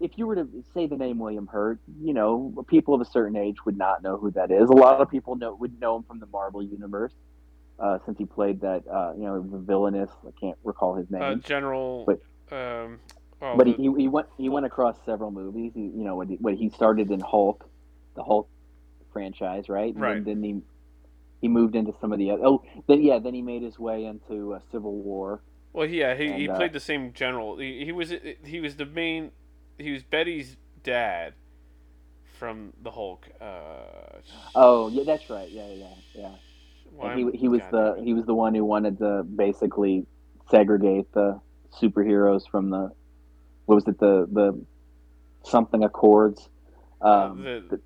if 0.00 0.18
you 0.18 0.26
were 0.26 0.36
to 0.36 0.48
say 0.74 0.86
the 0.86 0.96
name 0.96 1.18
William 1.18 1.46
Hurt, 1.46 1.78
you 2.02 2.12
know, 2.12 2.64
people 2.68 2.94
of 2.94 3.00
a 3.00 3.04
certain 3.04 3.36
age 3.36 3.64
would 3.64 3.78
not 3.78 4.02
know 4.02 4.16
who 4.18 4.30
that 4.32 4.50
is. 4.50 4.68
A 4.68 4.72
lot 4.72 5.00
of 5.00 5.10
people 5.10 5.36
know 5.36 5.54
would 5.54 5.80
know 5.80 5.96
him 5.96 6.02
from 6.04 6.20
the 6.20 6.26
Marvel 6.26 6.62
universe, 6.62 7.12
uh, 7.78 7.98
since 8.04 8.18
he 8.18 8.24
played 8.24 8.60
that, 8.62 8.82
uh, 8.88 9.12
you 9.16 9.24
know, 9.24 9.42
the 9.42 9.58
villainous. 9.58 10.10
I 10.26 10.30
can't 10.40 10.56
recall 10.64 10.94
his 10.94 11.10
name, 11.10 11.22
uh, 11.22 11.34
General. 11.36 12.04
But- 12.06 12.20
um, 12.56 13.00
oh, 13.42 13.56
but 13.56 13.66
he, 13.66 13.72
the- 13.74 13.82
he, 13.82 14.02
he 14.02 14.08
went 14.08 14.28
he 14.36 14.48
went 14.48 14.66
across 14.66 14.96
several 15.04 15.30
movies. 15.30 15.72
He, 15.74 15.80
you 15.82 16.04
know, 16.04 16.16
when 16.16 16.28
he, 16.28 16.36
when 16.36 16.56
he 16.56 16.70
started 16.70 17.10
in 17.10 17.20
Hulk, 17.20 17.68
the 18.14 18.22
Hulk 18.22 18.48
franchise, 19.12 19.68
right? 19.68 19.92
And 19.92 20.02
Right. 20.02 20.24
Then, 20.24 20.40
then 20.40 20.42
he 20.42 20.60
he 21.42 21.48
moved 21.48 21.74
into 21.74 21.92
some 22.00 22.12
of 22.12 22.18
the 22.18 22.30
other. 22.30 22.42
Oh, 22.44 22.62
then 22.86 23.02
yeah, 23.02 23.18
then 23.18 23.34
he 23.34 23.42
made 23.42 23.62
his 23.62 23.78
way 23.78 24.04
into 24.06 24.54
uh, 24.54 24.60
Civil 24.70 24.94
War. 24.94 25.40
Well, 25.72 25.86
yeah, 25.86 26.14
he, 26.14 26.32
he 26.32 26.44
And, 26.44 26.50
uh, 26.50 26.56
played 26.56 26.72
the 26.72 26.80
same 26.80 27.12
general. 27.12 27.58
He, 27.58 27.84
he 27.84 27.92
was 27.92 28.12
he 28.44 28.60
was 28.60 28.76
the 28.76 28.86
main. 28.86 29.32
He 29.78 29.90
was 29.92 30.02
Betty's 30.02 30.56
dad 30.82 31.34
from 32.38 32.72
the 32.82 32.90
Hulk. 32.92 33.28
Uh, 33.40 34.20
Oh, 34.54 34.88
yeah, 34.88 35.04
that's 35.04 35.28
right. 35.28 35.50
Yeah, 35.50 35.68
yeah, 35.68 35.94
yeah. 36.14 36.32
And 37.02 37.32
he 37.32 37.38
he 37.38 37.48
was 37.48 37.60
the 37.70 38.02
he 38.02 38.14
was 38.14 38.24
the 38.26 38.34
one 38.34 38.54
who 38.54 38.64
wanted 38.64 38.98
to 38.98 39.22
basically 39.22 40.06
segregate 40.50 41.12
the 41.12 41.40
superheroes 41.80 42.48
from 42.48 42.70
the 42.70 42.90
what 43.66 43.74
was 43.74 43.86
it 43.88 43.98
the 43.98 44.26
the 44.30 44.64
something 45.44 45.84
accords. 45.84 46.48
Um, 47.00 47.42
the, 47.42 47.64
the- 47.68 47.80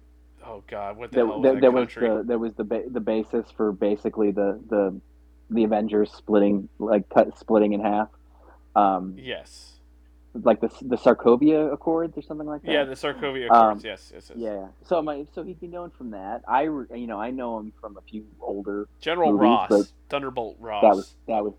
oh 0.46 0.62
God, 0.66 0.96
what 0.96 1.10
the 1.10 1.16
that, 1.20 1.26
hell 1.26 1.40
was 1.40 1.54
that 1.54 1.60
that 1.60 1.72
was 1.72 1.88
the 1.94 2.22
that 2.26 2.38
was 2.38 2.54
the 2.54 2.64
ba- 2.64 2.88
the 2.88 3.00
basis 3.00 3.50
for 3.56 3.72
basically 3.72 4.30
the 4.30 4.60
the 4.68 5.00
the 5.50 5.64
Avengers 5.64 6.12
splitting 6.12 6.68
like 6.78 7.08
cut 7.08 7.36
splitting 7.38 7.72
in 7.72 7.80
half. 7.80 8.08
Um, 8.76 9.16
yes. 9.18 9.79
Like 10.32 10.60
the 10.60 10.68
the 10.82 10.96
Sokovia 10.96 11.72
Accords 11.72 12.16
or 12.16 12.22
something 12.22 12.46
like 12.46 12.62
that. 12.62 12.70
Yeah, 12.70 12.84
the 12.84 12.94
Sokovia 12.94 13.50
Um, 13.50 13.56
Accords. 13.70 13.84
yes, 13.84 14.12
yes, 14.14 14.30
yes. 14.30 14.38
Yeah. 14.38 14.68
So 14.84 15.02
my 15.02 15.26
so 15.34 15.42
he'd 15.42 15.58
be 15.60 15.66
known 15.66 15.90
from 15.90 16.10
that. 16.12 16.42
I 16.46 16.62
you 16.62 17.06
know 17.08 17.20
I 17.20 17.30
know 17.32 17.58
him 17.58 17.72
from 17.80 17.96
a 17.96 18.00
few 18.02 18.24
older. 18.40 18.86
General 19.00 19.32
movies, 19.32 19.42
Ross, 19.70 19.92
Thunderbolt 20.08 20.56
Ross. 20.60 20.82
That 20.82 20.94
was 20.94 21.14
that 21.26 21.42
was. 21.44 21.54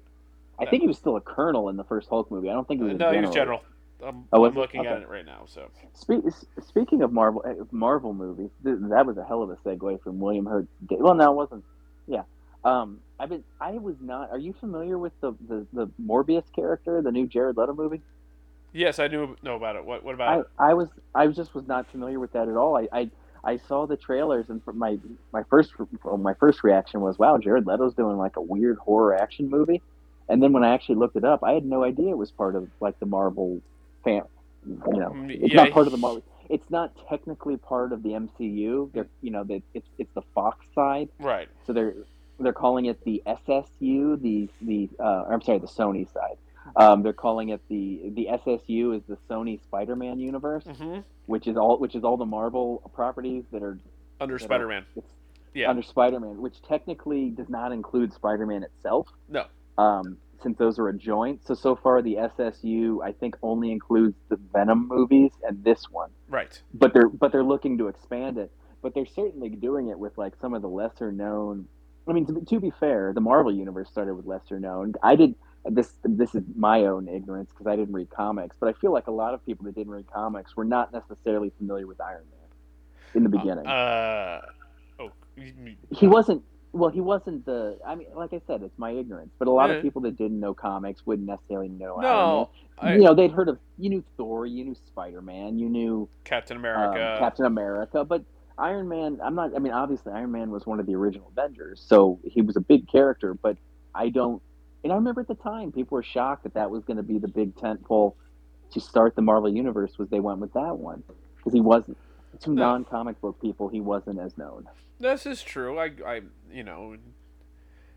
I 0.57 0.63
That- 0.65 0.69
think 0.71 0.81
he 0.83 0.87
was 0.87 0.97
still 0.97 1.17
a 1.17 1.21
colonel 1.21 1.67
in 1.67 1.75
the 1.75 1.83
first 1.83 2.07
Hulk 2.07 2.31
movie. 2.31 2.49
I 2.49 2.53
don't 2.53 2.65
think 2.67 2.79
he 2.79 2.85
Uh, 2.85 2.93
was. 2.93 2.95
a 2.95 2.97
no, 2.99 3.09
he 3.09 3.15
general. 3.15 3.27
was 3.27 3.35
General. 3.35 3.61
I'm, 4.03 4.23
Oh, 4.31 4.45
I'm 4.45 4.53
he? 4.53 4.59
looking 4.59 4.85
at 4.85 4.93
Okay. 4.93 5.01
it 5.03 5.09
right 5.09 5.25
now. 5.25 5.43
So 5.47 5.69
Spe- 5.93 6.27
speaking 6.65 7.01
of 7.03 7.11
Marvel 7.11 7.43
eh, 7.45 7.55
Marvel 7.71 8.13
movies, 8.13 8.49
th- 8.63 8.77
that 8.83 9.05
was 9.05 9.17
a 9.17 9.23
hell 9.25 9.43
of 9.43 9.49
a 9.49 9.57
segue 9.57 10.01
from 10.01 10.19
William 10.21 10.45
Hurt. 10.45 10.67
Well, 10.89 11.13
no, 11.13 11.31
it 11.33 11.35
wasn't. 11.35 11.65
Yeah. 12.07 12.23
Um, 12.63 13.01
I've 13.19 13.29
been. 13.29 13.43
I 13.59 13.71
was 13.73 13.95
not. 13.99 14.29
Are 14.31 14.37
you 14.37 14.53
familiar 14.53 14.97
with 14.97 15.11
the, 15.19 15.33
the, 15.47 15.67
the 15.73 15.87
Morbius 16.01 16.45
character, 16.55 17.01
the 17.01 17.11
new 17.11 17.27
Jared 17.27 17.57
Leto 17.57 17.73
movie? 17.73 18.01
Yes, 18.73 18.99
I 18.99 19.07
knew 19.07 19.35
know 19.41 19.55
about 19.55 19.75
it. 19.75 19.85
What 19.85 20.03
what 20.03 20.15
about 20.15 20.29
I, 20.29 20.39
it? 20.39 20.45
I 20.59 20.73
was 20.73 20.89
I 21.15 21.27
just 21.27 21.53
was 21.55 21.67
not 21.67 21.89
familiar 21.91 22.19
with 22.19 22.33
that 22.33 22.47
at 22.47 22.55
all. 22.55 22.77
I, 22.77 22.87
I 22.91 23.09
I 23.43 23.57
saw 23.57 23.85
the 23.87 23.97
trailers 23.97 24.49
and 24.49 24.61
my 24.73 24.97
my 25.33 25.43
first 25.49 25.71
well, 26.03 26.17
my 26.17 26.33
first 26.35 26.63
reaction 26.63 27.01
was 27.01 27.17
wow 27.19 27.37
Jared 27.37 27.65
Leto's 27.67 27.93
doing 27.95 28.17
like 28.17 28.35
a 28.37 28.41
weird 28.41 28.77
horror 28.77 29.15
action 29.15 29.49
movie, 29.49 29.81
and 30.29 30.41
then 30.41 30.53
when 30.53 30.63
I 30.63 30.73
actually 30.73 30.95
looked 30.95 31.15
it 31.15 31.23
up, 31.23 31.43
I 31.43 31.53
had 31.53 31.65
no 31.65 31.83
idea 31.83 32.09
it 32.11 32.17
was 32.17 32.31
part 32.31 32.55
of 32.55 32.69
like 32.79 32.99
the 32.99 33.05
Marvel 33.05 33.61
fan. 34.03 34.23
You 34.67 34.77
know, 34.99 35.09
Mm, 35.15 35.43
it's 35.43 35.53
yeah, 35.53 35.63
not 35.63 35.71
part 35.71 35.87
of 35.87 35.91
the 35.91 35.97
Marvel. 35.97 36.21
it's 36.47 36.69
not 36.69 36.91
technically 37.09 37.57
part 37.57 37.91
of 37.93 38.03
the 38.03 38.09
MCU. 38.09 38.91
They're 38.93 39.07
you 39.21 39.31
know 39.31 39.43
that 39.45 39.63
it's 39.73 39.87
it's 39.97 40.13
the 40.13 40.21
Fox 40.35 40.63
side, 40.75 41.09
Right. 41.19 41.49
so 41.65 41.73
they're 41.73 41.95
they're 42.39 42.53
calling 42.53 42.85
it 42.85 43.03
the 43.03 43.23
SSU, 43.25 44.21
the 44.21 44.49
the 44.61 44.89
uh, 44.99 45.25
I'm 45.29 45.41
sorry, 45.41 45.57
the 45.59 45.67
Sony 45.67 46.11
side. 46.13 46.37
Um, 46.75 47.03
they're 47.03 47.13
calling 47.13 47.49
it 47.49 47.61
the 47.69 48.11
the 48.15 48.27
SSU 48.31 48.95
is 48.95 49.01
the 49.07 49.17
Sony 49.29 49.61
Spider-Man 49.63 50.19
universe, 50.19 50.63
hmm 50.65 50.99
which 51.27 51.47
is 51.47 51.55
all 51.57 51.77
which 51.77 51.95
is 51.95 52.03
all 52.03 52.17
the 52.17 52.25
Marvel 52.25 52.81
properties 52.93 53.43
that 53.51 53.63
are 53.63 53.77
Under 54.19 54.37
that 54.37 54.43
Spider-Man. 54.43 54.85
Yeah. 55.53 55.69
under 55.69 55.81
Spider-Man, 55.83 56.41
which 56.41 56.61
technically 56.61 57.29
does 57.29 57.49
not 57.49 57.71
include 57.71 58.13
Spider-Man 58.13 58.63
itself. 58.63 59.07
No. 59.29 59.45
Um, 59.77 60.17
since 60.41 60.57
those 60.57 60.79
are 60.79 60.87
a 60.89 60.93
joint. 60.97 61.45
So 61.45 61.53
so 61.53 61.75
far 61.75 62.01
the 62.01 62.15
SSU 62.15 63.03
I 63.03 63.11
think 63.11 63.35
only 63.43 63.71
includes 63.71 64.15
the 64.29 64.37
Venom 64.53 64.87
movies 64.87 65.31
and 65.47 65.63
this 65.63 65.83
one. 65.91 66.09
Right. 66.29 66.61
But 66.73 66.93
they're 66.93 67.09
but 67.09 67.31
they're 67.31 67.43
looking 67.43 67.77
to 67.79 67.87
expand 67.87 68.37
it. 68.37 68.51
But 68.81 68.93
they're 68.95 69.05
certainly 69.05 69.49
doing 69.49 69.89
it 69.89 69.99
with 69.99 70.17
like 70.17 70.33
some 70.41 70.53
of 70.53 70.61
the 70.61 70.69
lesser 70.69 71.11
known. 71.11 71.67
I 72.07 72.13
mean, 72.13 72.25
to, 72.25 72.33
be- 72.33 72.45
to 72.45 72.59
be 72.59 72.71
fair, 72.79 73.13
the 73.13 73.21
Marvel 73.21 73.53
universe 73.53 73.87
started 73.89 74.15
with 74.15 74.25
lesser 74.25 74.59
known. 74.59 74.93
I 75.03 75.15
did 75.15 75.35
this. 75.65 75.93
This 76.03 76.33
is 76.35 76.43
my 76.55 76.85
own 76.85 77.07
ignorance 77.07 77.49
because 77.51 77.67
I 77.67 77.75
didn't 77.75 77.93
read 77.93 78.09
comics, 78.09 78.55
but 78.59 78.69
I 78.69 78.73
feel 78.73 78.91
like 78.91 79.07
a 79.07 79.11
lot 79.11 79.33
of 79.33 79.45
people 79.45 79.65
that 79.65 79.75
didn't 79.75 79.91
read 79.93 80.11
comics 80.11 80.55
were 80.55 80.65
not 80.65 80.91
necessarily 80.93 81.51
familiar 81.57 81.85
with 81.87 81.99
Iron 82.01 82.23
Man 82.31 82.49
in 83.15 83.23
the 83.23 83.29
beginning. 83.29 83.65
Uh. 83.67 84.41
Oh. 84.99 85.11
you- 85.35 85.53
you- 85.65 85.75
he 85.89 86.07
wasn't 86.07 86.43
well 86.73 86.89
he 86.89 87.01
wasn't 87.01 87.43
the 87.45 87.77
i 87.85 87.95
mean 87.95 88.07
like 88.15 88.31
i 88.33 88.41
said 88.47 88.61
it's 88.63 88.77
my 88.77 88.91
ignorance 88.91 89.31
but 89.39 89.47
a 89.49 89.51
lot 89.51 89.69
Yeah. 89.69 89.77
of 89.77 89.81
people 89.81 90.01
that 90.03 90.17
didn't 90.17 90.39
know 90.39 90.53
comics 90.53 91.05
wouldn't 91.05 91.27
necessarily 91.27 91.67
know 91.67 91.97
No. 91.99 92.49
Iron 92.79 92.93
I, 92.93 92.95
you 92.95 93.01
know 93.03 93.13
they'd 93.13 93.31
heard 93.31 93.49
of 93.49 93.57
you 93.77 93.89
knew 93.89 94.03
thor 94.15 94.45
you 94.45 94.63
knew 94.63 94.75
spider-man 94.75 95.59
you 95.59 95.67
knew 95.67 96.07
Captain 96.23 96.55
um, 96.57 96.61
America. 96.63 97.17
captain 97.19 97.45
america 97.45 98.05
but 98.05 98.23
iron 98.57 98.87
man 98.87 99.19
i'm 99.21 99.35
not 99.35 99.53
i 99.55 99.59
mean 99.59 99.73
obviously 99.73 100.13
iron 100.13 100.31
man 100.31 100.49
was 100.49 100.65
one 100.65 100.79
of 100.79 100.85
the 100.85 100.95
original 100.95 101.27
avengers 101.35 101.83
so 101.85 102.19
he 102.23 102.41
was 102.41 102.55
a 102.55 102.61
big 102.61 102.87
character 102.87 103.33
but 103.33 103.57
i 103.95 104.07
don't 104.07 104.41
and 104.83 104.91
i 104.91 104.95
remember 104.95 105.21
at 105.21 105.27
the 105.27 105.35
time 105.35 105.71
people 105.71 105.95
were 105.95 106.03
shocked 106.03 106.43
that 106.43 106.53
that 106.53 106.69
was 106.69 106.83
going 106.83 106.97
to 106.97 107.03
be 107.03 107.17
the 107.17 107.27
big 107.27 107.55
tent 107.57 107.83
pole 107.83 108.15
to 108.71 108.79
start 108.79 109.15
the 109.15 109.21
marvel 109.21 109.49
universe 109.53 109.97
was 109.97 110.09
they 110.09 110.19
went 110.19 110.39
with 110.39 110.53
that 110.53 110.77
one 110.77 111.03
because 111.37 111.53
he 111.53 111.61
wasn't 111.61 111.97
to 112.39 112.49
No. 112.51 112.61
non-comic 112.63 113.19
book 113.21 113.39
people 113.41 113.67
he 113.69 113.81
wasn't 113.81 114.19
as 114.19 114.37
known 114.37 114.65
This 114.99 115.25
is 115.25 115.41
true. 115.43 115.77
I, 115.79 115.91
I, 116.05 116.21
you 116.51 116.63
know, 116.63 116.95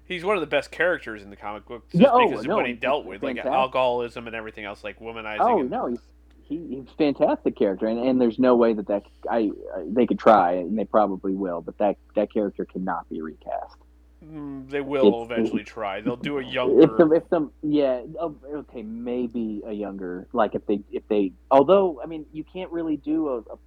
he's 0.07 0.25
one 0.25 0.37
of 0.37 0.41
the 0.41 0.47
best 0.47 0.71
characters 0.71 1.23
in 1.23 1.31
the 1.31 1.37
comic 1.37 1.67
book 1.67 1.89
just 1.91 2.03
Yeah, 2.03 2.09
oh, 2.11 2.27
because 2.29 2.41
of 2.45 2.49
no, 2.49 2.57
what 2.57 2.67
he 2.67 2.73
dealt 2.73 3.05
with, 3.07 3.23
like 3.23 3.39
alcoholism 3.39 4.27
and 4.27 4.35
everything 4.35 4.65
else, 4.65 4.83
like 4.85 4.99
womanizing. 5.01 5.39
Oh 5.41 5.61
and- 5.61 5.71
no, 5.71 5.87
he's 5.87 6.01
he, 6.47 6.57
he's 6.69 6.85
a 6.87 6.97
fantastic 6.99 7.57
character, 7.57 7.87
and, 7.87 7.99
and 7.99 8.21
there's 8.21 8.39
no 8.39 8.55
way 8.55 8.75
that 8.75 8.87
that 8.89 9.05
I, 9.31 9.51
I 9.77 9.85
they 9.87 10.07
could 10.07 10.19
try, 10.19 10.53
and 10.53 10.79
they 10.79 10.85
probably 10.85 11.33
will, 11.35 11.63
but 11.63 11.79
that 11.79 11.97
that 12.17 12.31
character 12.33 12.65
cannot 12.67 13.09
be 13.09 13.23
recast. 13.23 13.77
Mm, 14.25 14.71
they 14.71 14.81
will 14.81 15.07
It's- 15.09 15.25
eventually 15.31 15.65
try. 15.65 16.01
They'll 16.01 16.17
do 16.17 16.39
a 16.39 16.43
younger. 16.59 16.83
If 16.83 16.91
the 16.93 16.97
younger. 16.99 17.15
if 17.17 17.29
the 17.29 17.51
yeah 17.63 18.03
oh, 18.21 18.37
okay 18.55 18.83
maybe 18.83 19.63
a 19.67 19.73
younger 19.73 20.27
like 20.33 20.55
if 20.55 20.65
they 20.67 20.81
if 20.91 21.07
they 21.09 21.33
although 21.51 22.01
I 22.03 22.07
mean 22.07 22.25
you 22.33 22.45
can't 22.45 22.71
really 22.73 22.97
do 22.97 23.29
a. 23.29 23.39
a 23.41 23.59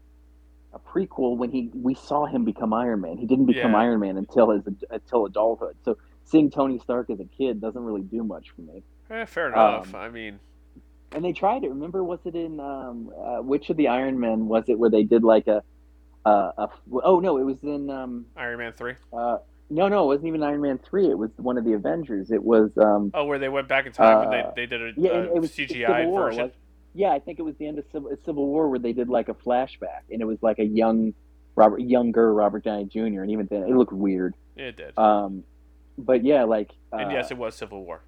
a 0.73 0.79
prequel 0.79 1.37
when 1.37 1.49
he 1.49 1.71
we 1.73 1.95
saw 1.95 2.25
him 2.25 2.43
become 2.43 2.73
Iron 2.73 2.99
Man. 2.99 3.17
He 3.17 3.25
didn't 3.25 3.45
become 3.45 3.71
Yeah. 3.71 3.77
Iron 3.79 4.01
Man 4.01 4.17
until 4.17 4.49
his 4.49 4.63
until 4.91 5.25
adulthood. 5.25 5.77
So 5.85 5.97
seeing 6.25 6.51
Tony 6.51 6.77
Stark 6.77 7.09
as 7.09 7.21
a 7.21 7.25
kid 7.25 7.61
doesn't 7.61 7.81
really 7.81 8.01
do 8.01 8.21
much 8.21 8.49
for 8.51 8.61
me. 8.63 8.83
Eh, 9.09 9.23
fair 9.25 9.47
enough. 9.47 9.87
um, 9.87 9.95
I 9.95 10.09
mean, 10.09 10.39
And 11.13 11.23
they 11.23 11.31
tried 11.31 11.63
it. 11.63 11.69
Remember, 11.69 12.03
was 12.03 12.19
it 12.25 12.35
in 12.35 12.59
um, 12.59 13.11
uh, 13.17 13.37
which 13.41 13.69
of 13.69 13.77
the 13.77 13.87
Iron 13.87 14.19
Men 14.19 14.47
was 14.49 14.65
it 14.67 14.77
where 14.77 14.89
they 14.89 15.03
did 15.03 15.23
like 15.23 15.47
a, 15.47 15.63
uh, 16.25 16.51
a 16.57 16.69
oh 17.01 17.21
no, 17.21 17.37
it 17.37 17.45
was 17.45 17.63
in 17.63 17.89
um, 17.89 18.25
Iron 18.35 18.57
Man 18.59 18.73
three. 18.73 18.95
uh, 19.13 19.37
no 19.69 19.87
no, 19.87 20.03
it 20.03 20.07
wasn't 20.07 20.27
even 20.27 20.43
Iron 20.43 20.61
Man 20.61 20.77
three. 20.79 21.07
It 21.09 21.17
was 21.17 21.29
one 21.37 21.57
of 21.57 21.65
the 21.65 21.73
Avengers. 21.73 22.31
It 22.31 22.43
was 22.43 22.71
um, 22.77 23.11
Oh, 23.13 23.25
where 23.25 23.39
they 23.39 23.49
went 23.49 23.67
back 23.67 23.85
in 23.85 23.91
time 23.91 24.19
and 24.23 24.27
Uh, 24.33 24.51
they, 24.55 24.61
they 24.61 24.65
did 24.67 24.81
a, 24.81 24.99
yeah, 25.01 25.11
a 25.11 25.35
it 25.35 25.41
was 25.41 25.51
CGI 25.51 26.05
War, 26.07 26.29
version. 26.29 26.51
yeah, 26.93 27.11
I 27.11 27.19
think 27.19 27.39
it 27.39 27.43
was 27.43 27.55
the 27.57 27.67
end 27.67 27.79
of 27.79 27.85
Civil, 27.91 28.11
Civil 28.25 28.47
War 28.47 28.69
where 28.69 28.79
they 28.79 28.93
did 28.93 29.09
like 29.09 29.29
a 29.29 29.33
flashback, 29.33 30.01
and 30.11 30.21
it 30.21 30.25
was 30.25 30.41
like 30.41 30.59
a 30.59 30.65
young 30.65 31.13
Robert, 31.55 31.81
younger 31.81 32.33
Robert 32.33 32.63
Downey 32.63 32.85
Jr. 32.85 33.21
And 33.23 33.31
even 33.31 33.47
then, 33.47 33.63
it 33.63 33.69
looked 33.75 33.93
weird. 33.93 34.35
It 34.55 34.77
did. 34.77 34.97
Um, 34.97 35.43
but 35.97 36.23
yeah, 36.23 36.43
like 36.43 36.71
uh, 36.93 36.97
and 36.97 37.11
yes, 37.11 37.31
it 37.31 37.37
was 37.37 37.55
Civil 37.55 37.83
War. 37.83 38.01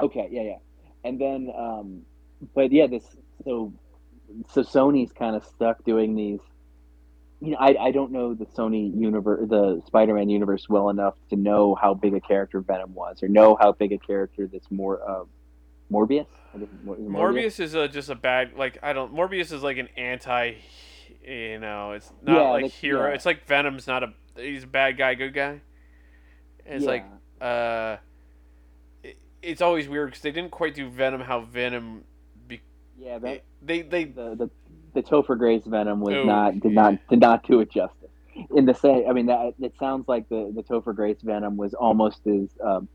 Okay, 0.00 0.28
yeah, 0.30 0.42
yeah. 0.42 0.56
And 1.04 1.20
then, 1.20 1.52
um, 1.56 2.02
but 2.54 2.72
yeah, 2.72 2.86
this 2.86 3.04
so 3.44 3.72
so 4.50 4.62
Sony's 4.62 5.12
kind 5.12 5.36
of 5.36 5.44
stuck 5.44 5.84
doing 5.84 6.14
these. 6.16 6.40
You 7.44 7.50
know, 7.52 7.58
I 7.60 7.76
I 7.88 7.90
don't 7.90 8.10
know 8.10 8.32
the 8.34 8.46
Sony 8.46 8.98
universe, 8.98 9.46
the 9.48 9.82
Spider-Man 9.86 10.28
universe 10.30 10.68
well 10.68 10.88
enough 10.88 11.14
to 11.30 11.36
know 11.36 11.74
how 11.74 11.92
big 11.92 12.14
a 12.14 12.20
character 12.20 12.60
Venom 12.60 12.94
was, 12.94 13.22
or 13.22 13.28
know 13.28 13.54
how 13.54 13.72
big 13.72 13.92
a 13.92 13.98
character 13.98 14.46
this 14.46 14.62
more 14.70 15.00
uh, 15.08 15.24
Morbius. 15.92 16.26
I 16.54 16.58
guess 16.58 16.68
Mor- 16.84 16.96
is 16.96 17.02
Morbius 17.02 17.60
is 17.60 17.74
a, 17.74 17.86
just 17.88 18.08
a 18.08 18.14
bad 18.14 18.54
like 18.56 18.78
I 18.82 18.92
don't. 18.94 19.14
Morbius 19.14 19.52
is 19.52 19.62
like 19.62 19.76
an 19.76 19.88
anti. 19.96 20.54
You 21.26 21.58
know, 21.58 21.92
it's 21.92 22.10
not 22.22 22.34
Yeah, 22.34 22.48
like 22.50 22.70
hero. 22.72 23.08
yeah. 23.08 23.14
It's 23.14 23.26
like 23.26 23.46
Venom's 23.46 23.86
not 23.86 24.02
a. 24.02 24.12
He's 24.36 24.64
a 24.64 24.66
bad 24.66 24.96
guy, 24.96 25.14
good 25.14 25.34
guy. 25.34 25.60
It's 26.66 26.84
Yeah. 26.84 26.90
like 26.90 27.04
uh, 27.40 27.96
it, 29.02 29.18
it's 29.42 29.60
always 29.60 29.88
weird 29.88 30.08
because 30.10 30.22
they 30.22 30.32
didn't 30.32 30.50
quite 30.50 30.74
do 30.74 30.88
Venom 30.88 31.20
how 31.20 31.40
Venom. 31.42 32.04
Be- 32.48 32.62
yeah, 32.98 33.18
that 33.18 33.42
They 33.62 33.82
they 33.82 34.04
the 34.04 34.34
the 34.34 34.50
the 34.94 35.02
Topher 35.02 35.36
Grace 35.38 35.64
Venom 35.66 36.00
was 36.00 36.14
Oh, 36.14 36.24
not 36.24 36.60
did 36.60 36.72
not 36.72 37.08
did 37.08 37.20
not 37.20 37.46
do 37.46 37.60
it 37.60 37.70
justice. 37.70 38.10
In 38.56 38.64
the 38.64 38.74
same, 38.74 39.08
I 39.08 39.12
mean, 39.12 39.26
that 39.26 39.54
it 39.60 39.74
sounds 39.78 40.08
like 40.08 40.28
the 40.28 40.50
the 40.54 40.62
Topher 40.62 40.94
Grace 40.94 41.20
Venom 41.22 41.56
was 41.56 41.74
almost 41.74 42.26
as 42.26 42.48
um, 42.64 42.88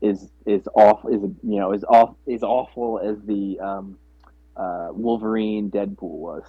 is 0.00 0.30
is 0.46 0.66
off 0.74 1.04
is 1.10 1.20
you 1.22 1.60
know 1.60 1.72
is 1.72 1.84
off 1.84 2.14
is 2.26 2.42
awful 2.42 2.98
as 2.98 3.16
the 3.26 3.60
um, 3.60 3.98
uh, 4.56 4.88
Wolverine 4.92 5.70
Deadpool 5.70 6.18
was. 6.18 6.42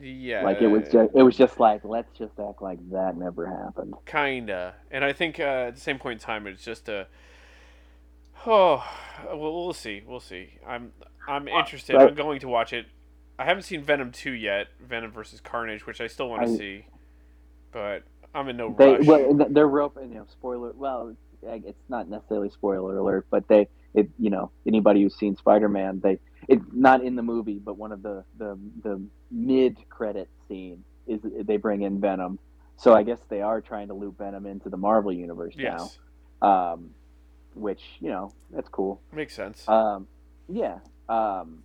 yeah 0.00 0.42
Like 0.44 0.60
it 0.60 0.66
was 0.68 0.84
just 0.92 1.10
it 1.14 1.22
was 1.22 1.36
just 1.36 1.58
like 1.58 1.80
let's 1.84 2.16
just 2.16 2.38
act 2.38 2.60
like 2.62 2.78
that 2.90 3.16
never 3.16 3.46
happened. 3.46 3.94
kinda 4.04 4.74
and 4.90 5.02
i 5.04 5.12
think 5.12 5.40
uh, 5.40 5.68
at 5.68 5.74
the 5.74 5.80
same 5.80 5.98
point 5.98 6.20
in 6.20 6.24
time 6.24 6.46
it's 6.46 6.62
just 6.64 6.88
a 6.88 7.06
oh 8.46 8.84
well 9.26 9.64
we'll 9.64 9.72
see 9.72 10.02
we'll 10.06 10.20
see 10.20 10.50
i'm 10.66 10.92
i'm 11.26 11.48
interested 11.48 11.96
Right. 11.96 12.08
i'm 12.08 12.14
going 12.14 12.40
to 12.40 12.48
watch 12.48 12.72
it 12.72 12.86
i 13.38 13.44
haven't 13.44 13.62
seen 13.62 13.82
venom 13.82 14.10
2 14.12 14.32
yet 14.32 14.68
venom 14.80 15.10
versus 15.10 15.40
carnage 15.40 15.86
which 15.86 16.00
i 16.00 16.06
still 16.06 16.28
want 16.28 16.42
to 16.46 16.56
see 16.56 16.86
but 17.72 18.02
i'm 18.34 18.48
in 18.48 18.56
no 18.56 18.74
They 18.76 18.96
rush 18.96 19.06
well, 19.06 19.46
they're 19.50 19.66
real 19.66 19.92
you 20.02 20.14
know 20.14 20.26
spoiler 20.30 20.72
well 20.74 21.08
it's 21.08 21.20
it's 21.42 21.82
not 21.88 22.08
necessarily 22.08 22.50
spoiler 22.50 22.98
alert, 22.98 23.26
but 23.30 23.46
they 23.48 23.68
it 23.94 24.08
you 24.18 24.30
know 24.30 24.50
anybody 24.66 25.02
who's 25.02 25.16
seen 25.16 25.36
Spider 25.36 25.68
Man 25.68 26.00
they 26.02 26.18
it's 26.48 26.64
not 26.72 27.02
in 27.02 27.16
the 27.16 27.22
movie, 27.22 27.60
but 27.62 27.76
one 27.76 27.92
of 27.92 28.02
the 28.02 28.24
the 28.38 28.58
the 28.82 29.02
mid 29.30 29.76
credit 29.88 30.28
scene 30.48 30.84
is 31.06 31.20
they 31.42 31.56
bring 31.56 31.82
in 31.82 32.00
Venom. 32.00 32.38
So 32.78 32.94
I 32.94 33.02
guess 33.02 33.18
they 33.28 33.40
are 33.40 33.60
trying 33.60 33.88
to 33.88 33.94
loop 33.94 34.18
Venom 34.18 34.46
into 34.46 34.68
the 34.68 34.76
Marvel 34.76 35.12
universe 35.12 35.54
yes 35.56 35.98
now, 36.42 36.72
um, 36.72 36.90
which 37.54 37.82
you 38.00 38.10
know 38.10 38.32
that's 38.50 38.68
cool. 38.68 39.00
makes 39.12 39.34
sense 39.34 39.66
Um, 39.68 40.06
yeah. 40.48 40.78
Um, 41.08 41.62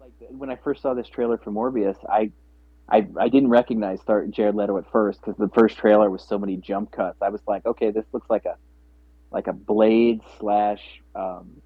like 0.00 0.12
when 0.30 0.50
I 0.50 0.56
first 0.56 0.82
saw 0.82 0.94
this 0.94 1.08
trailer 1.08 1.38
for 1.38 1.50
Morbius, 1.50 1.96
I, 2.08 2.30
I, 2.88 3.06
I 3.18 3.28
didn't 3.28 3.50
recognize 3.50 4.00
Jared 4.30 4.54
Leto 4.54 4.78
at 4.78 4.90
first 4.90 5.20
because 5.20 5.36
the 5.36 5.48
first 5.48 5.76
trailer 5.78 6.10
was 6.10 6.22
so 6.22 6.38
many 6.38 6.56
jump 6.56 6.90
cuts. 6.92 7.20
I 7.20 7.28
was 7.28 7.40
like, 7.46 7.66
okay, 7.66 7.90
this 7.90 8.04
looks 8.12 8.28
like 8.30 8.44
a, 8.44 8.56
like 9.30 9.46
a 9.46 9.52
Blade 9.52 10.20
slash 10.38 10.80
um, 11.14 11.60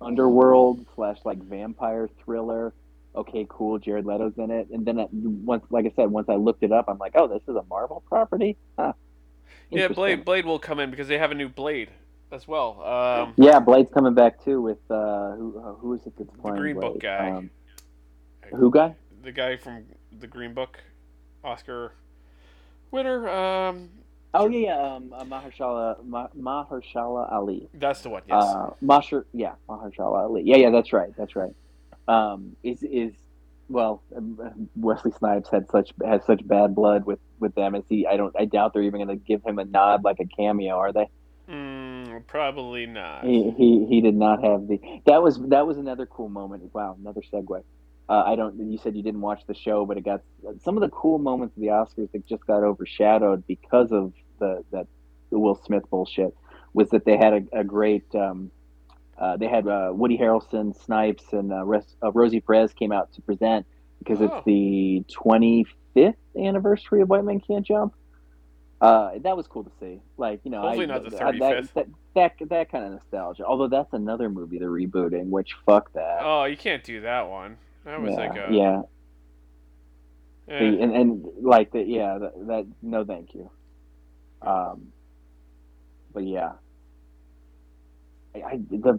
Underworld 0.00 0.84
slash 0.94 1.18
like 1.24 1.38
vampire 1.38 2.08
thriller. 2.24 2.72
Okay, 3.14 3.46
cool. 3.48 3.78
Jared 3.78 4.06
Leto's 4.06 4.36
in 4.38 4.50
it, 4.50 4.68
and 4.70 4.84
then 4.86 4.98
it, 4.98 5.12
once, 5.12 5.64
like 5.70 5.84
I 5.84 5.92
said, 5.94 6.10
once 6.10 6.28
I 6.28 6.36
looked 6.36 6.62
it 6.62 6.72
up, 6.72 6.86
I'm 6.88 6.98
like, 6.98 7.12
oh, 7.14 7.28
this 7.28 7.42
is 7.46 7.54
a 7.54 7.62
Marvel 7.68 8.02
property. 8.08 8.56
Huh. 8.78 8.94
yeah 9.70 9.88
blade 9.88 10.24
blade 10.24 10.46
will 10.46 10.58
come 10.58 10.80
in 10.80 10.90
because 10.90 11.08
they 11.08 11.18
have 11.18 11.30
a 11.30 11.34
new 11.34 11.48
blade 11.48 11.90
as 12.32 12.48
well 12.48 12.82
um 12.82 13.34
Yeah, 13.36 13.60
Blade's 13.60 13.90
coming 13.92 14.14
back 14.14 14.42
too 14.44 14.60
with 14.60 14.78
uh, 14.90 15.32
who? 15.36 15.58
Uh, 15.58 15.72
who 15.74 15.94
is 15.94 16.00
it 16.06 16.14
that's 16.16 16.30
playing 16.40 16.56
Green 16.56 16.80
Book 16.80 17.00
guy. 17.00 17.30
Um, 17.30 17.50
who 18.54 18.70
guy? 18.70 18.94
the 19.22 19.32
guy 19.32 19.56
from 19.56 19.84
the 20.18 20.26
green 20.26 20.52
book 20.52 20.80
oscar 21.44 21.92
winner 22.90 23.28
um 23.28 23.88
Oh 24.34 24.48
yeah, 24.48 24.58
yeah. 24.68 24.94
Um, 24.94 25.12
uh, 25.12 25.24
Mahershala 25.24 26.02
Ma- 26.04 26.28
Mahershala 26.38 27.30
Ali. 27.30 27.68
that's 27.74 28.00
the 28.00 28.08
one 28.08 28.22
yes 28.26 28.42
Uh, 28.42 28.70
Maher, 28.80 29.26
yeah, 29.32 29.52
Mahershala 29.68 30.22
Ali. 30.24 30.42
Yeah, 30.44 30.56
yeah, 30.56 30.70
that's 30.70 30.92
right, 30.92 31.10
that's 31.18 31.36
right. 31.36 31.54
Um, 32.08 32.56
is 32.62 32.82
is 32.82 33.12
well, 33.68 34.02
um, 34.16 34.68
Wesley 34.74 35.12
Snipes 35.18 35.50
had 35.50 35.70
such 35.70 35.92
has 36.04 36.24
such 36.24 36.46
bad 36.46 36.74
blood 36.74 37.04
with 37.04 37.18
with 37.40 37.54
them. 37.54 37.74
Is 37.74 37.84
he? 37.88 38.06
I 38.06 38.16
don't. 38.16 38.34
I 38.38 38.46
doubt 38.46 38.72
they're 38.72 38.82
even 38.82 39.04
going 39.04 39.16
to 39.18 39.22
give 39.22 39.42
him 39.44 39.58
a 39.58 39.64
nod 39.64 40.02
like 40.02 40.18
a 40.20 40.26
cameo. 40.26 40.76
Are 40.76 40.92
they? 40.92 41.06
mm, 41.48 41.81
probably 42.26 42.86
not 42.86 43.24
He, 43.24 43.50
he 43.56 43.86
he 43.88 44.00
did 44.00 44.14
not 44.14 44.42
have 44.42 44.66
the. 44.68 44.80
That 45.06 45.22
was 45.22 45.38
that 45.48 45.66
was 45.66 45.76
another 45.78 46.06
cool 46.06 46.28
moment. 46.28 46.72
Wow, 46.74 46.96
another 47.00 47.22
segue. 47.32 47.62
Uh, 48.08 48.22
I 48.26 48.34
don't. 48.36 48.70
You 48.70 48.78
said 48.78 48.96
you 48.96 49.02
didn't 49.02 49.20
watch 49.20 49.42
the 49.46 49.54
show, 49.54 49.86
but 49.86 49.96
it 49.96 50.04
got 50.04 50.20
some 50.62 50.76
of 50.76 50.82
the 50.82 50.88
cool 50.90 51.18
moments 51.18 51.56
of 51.56 51.62
the 51.62 51.68
Oscars 51.68 52.10
that 52.12 52.26
just 52.26 52.46
got 52.46 52.62
overshadowed 52.62 53.46
because 53.46 53.92
of 53.92 54.12
the 54.38 54.64
that 54.72 54.86
the 55.30 55.38
Will 55.38 55.54
Smith 55.64 55.84
bullshit. 55.90 56.34
Was 56.74 56.88
that 56.90 57.04
they 57.04 57.16
had 57.16 57.32
a, 57.52 57.60
a 57.60 57.64
great. 57.64 58.04
Um, 58.14 58.50
uh, 59.18 59.36
they 59.36 59.46
had 59.46 59.68
uh, 59.68 59.90
Woody 59.92 60.16
Harrelson, 60.18 60.74
Snipes, 60.84 61.24
and 61.32 61.52
uh, 61.52 61.64
Res- 61.64 61.96
uh, 62.02 62.10
Rosie 62.10 62.40
Perez 62.40 62.72
came 62.72 62.90
out 62.92 63.12
to 63.12 63.20
present 63.22 63.66
because 63.98 64.20
Oh. 64.20 64.24
it's 64.24 64.44
the 64.46 65.04
25th 65.14 66.14
anniversary 66.36 67.02
of 67.02 67.08
White 67.10 67.24
Men 67.24 67.38
Can't 67.38 67.64
Jump. 67.64 67.94
Uh, 68.82 69.12
that 69.22 69.36
was 69.36 69.46
cool 69.46 69.62
to 69.62 69.70
see. 69.78 70.00
Like 70.16 70.40
you 70.42 70.50
know, 70.50 70.62
Hopefully 70.62 70.86
I, 70.86 70.98
not 70.98 71.08
the 71.08 71.24
I- 71.24 71.32
35th. 71.32 71.38
That, 71.38 71.74
that, 71.74 72.38
that 72.38 72.48
that 72.48 72.72
kind 72.72 72.84
of 72.84 72.90
nostalgia. 72.90 73.44
Although 73.44 73.68
that's 73.68 73.92
another 73.92 74.28
movie 74.28 74.58
they're 74.58 74.70
rebooting, 74.70 75.26
which 75.30 75.54
fuck 75.64 75.92
that. 75.92 76.18
Oh, 76.20 76.44
you 76.44 76.56
can't 76.56 76.82
do 76.82 77.00
that 77.02 77.28
one. 77.30 77.58
That 77.84 78.00
was 78.02 78.10
yeah, 78.10 78.16
like 78.16 78.36
a 78.36 78.48
yeah. 78.50 78.82
eh. 80.48 80.58
The- 80.58 80.82
and 80.82 80.96
and 80.96 81.26
like 81.42 81.70
the 81.70 81.82
yeah 81.84 82.18
that, 82.18 82.46
that 82.48 82.66
no 82.82 83.04
thank 83.04 83.34
you. 83.34 83.48
Um, 84.42 84.88
but 86.12 86.24
yeah, 86.24 86.54
I, 88.34 88.38
I 88.38 88.60
the 88.68 88.98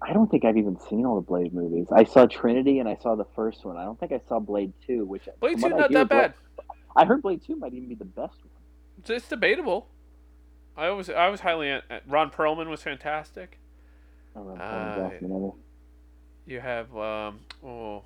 I 0.00 0.14
don't 0.14 0.30
think 0.30 0.46
I've 0.46 0.56
even 0.56 0.78
seen 0.88 1.04
all 1.04 1.16
the 1.16 1.20
Blade 1.20 1.52
movies. 1.52 1.88
I 1.92 2.04
saw 2.04 2.24
Trinity 2.24 2.78
and 2.78 2.88
I 2.88 2.96
saw 3.02 3.16
the 3.16 3.26
first 3.36 3.66
one. 3.66 3.76
I 3.76 3.84
don't 3.84 4.00
think 4.00 4.12
I 4.12 4.20
saw 4.30 4.38
Blade 4.38 4.72
Two, 4.86 5.04
which 5.04 5.28
Blade 5.40 5.60
Two 5.60 5.68
not 5.68 5.92
that 5.92 6.08
bad. 6.08 6.34
I 6.96 7.04
heard 7.04 7.20
Blade 7.20 7.42
Two 7.46 7.56
might 7.56 7.74
even 7.74 7.90
be 7.90 7.94
the 7.94 8.06
best 8.06 8.32
one. 8.40 8.49
It's, 9.00 9.10
it's 9.10 9.28
debatable. 9.28 9.88
I 10.76 10.90
was 10.90 11.10
I 11.10 11.28
was 11.28 11.40
highly 11.40 11.68
an- 11.68 11.82
Ron 12.06 12.30
Perlman 12.30 12.68
was 12.68 12.82
fantastic. 12.82 13.58
I 14.34 14.38
don't 14.38 14.58
know, 14.58 15.56
Uh. 15.56 15.60
You 16.46 16.60
have 16.60 16.96
um 16.96 17.40
oh, 17.64 18.02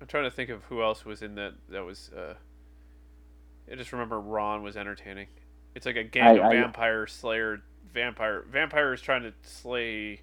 I'm 0.00 0.06
trying 0.06 0.24
to 0.24 0.30
think 0.30 0.50
of 0.50 0.64
who 0.64 0.82
else 0.82 1.04
was 1.04 1.22
in 1.22 1.34
that. 1.36 1.54
That 1.68 1.84
was 1.84 2.10
uh. 2.16 2.34
I 3.70 3.76
just 3.76 3.92
remember 3.92 4.20
Ron 4.20 4.62
was 4.62 4.76
entertaining. 4.76 5.28
It's 5.74 5.86
like 5.86 5.96
a 5.96 6.04
gang 6.04 6.26
I- 6.26 6.32
of 6.32 6.42
I- 6.44 6.54
vampire 6.54 7.06
slayer 7.06 7.62
vampire 7.94 8.44
vampires 8.50 9.00
trying 9.00 9.22
to 9.22 9.32
slay 9.42 10.20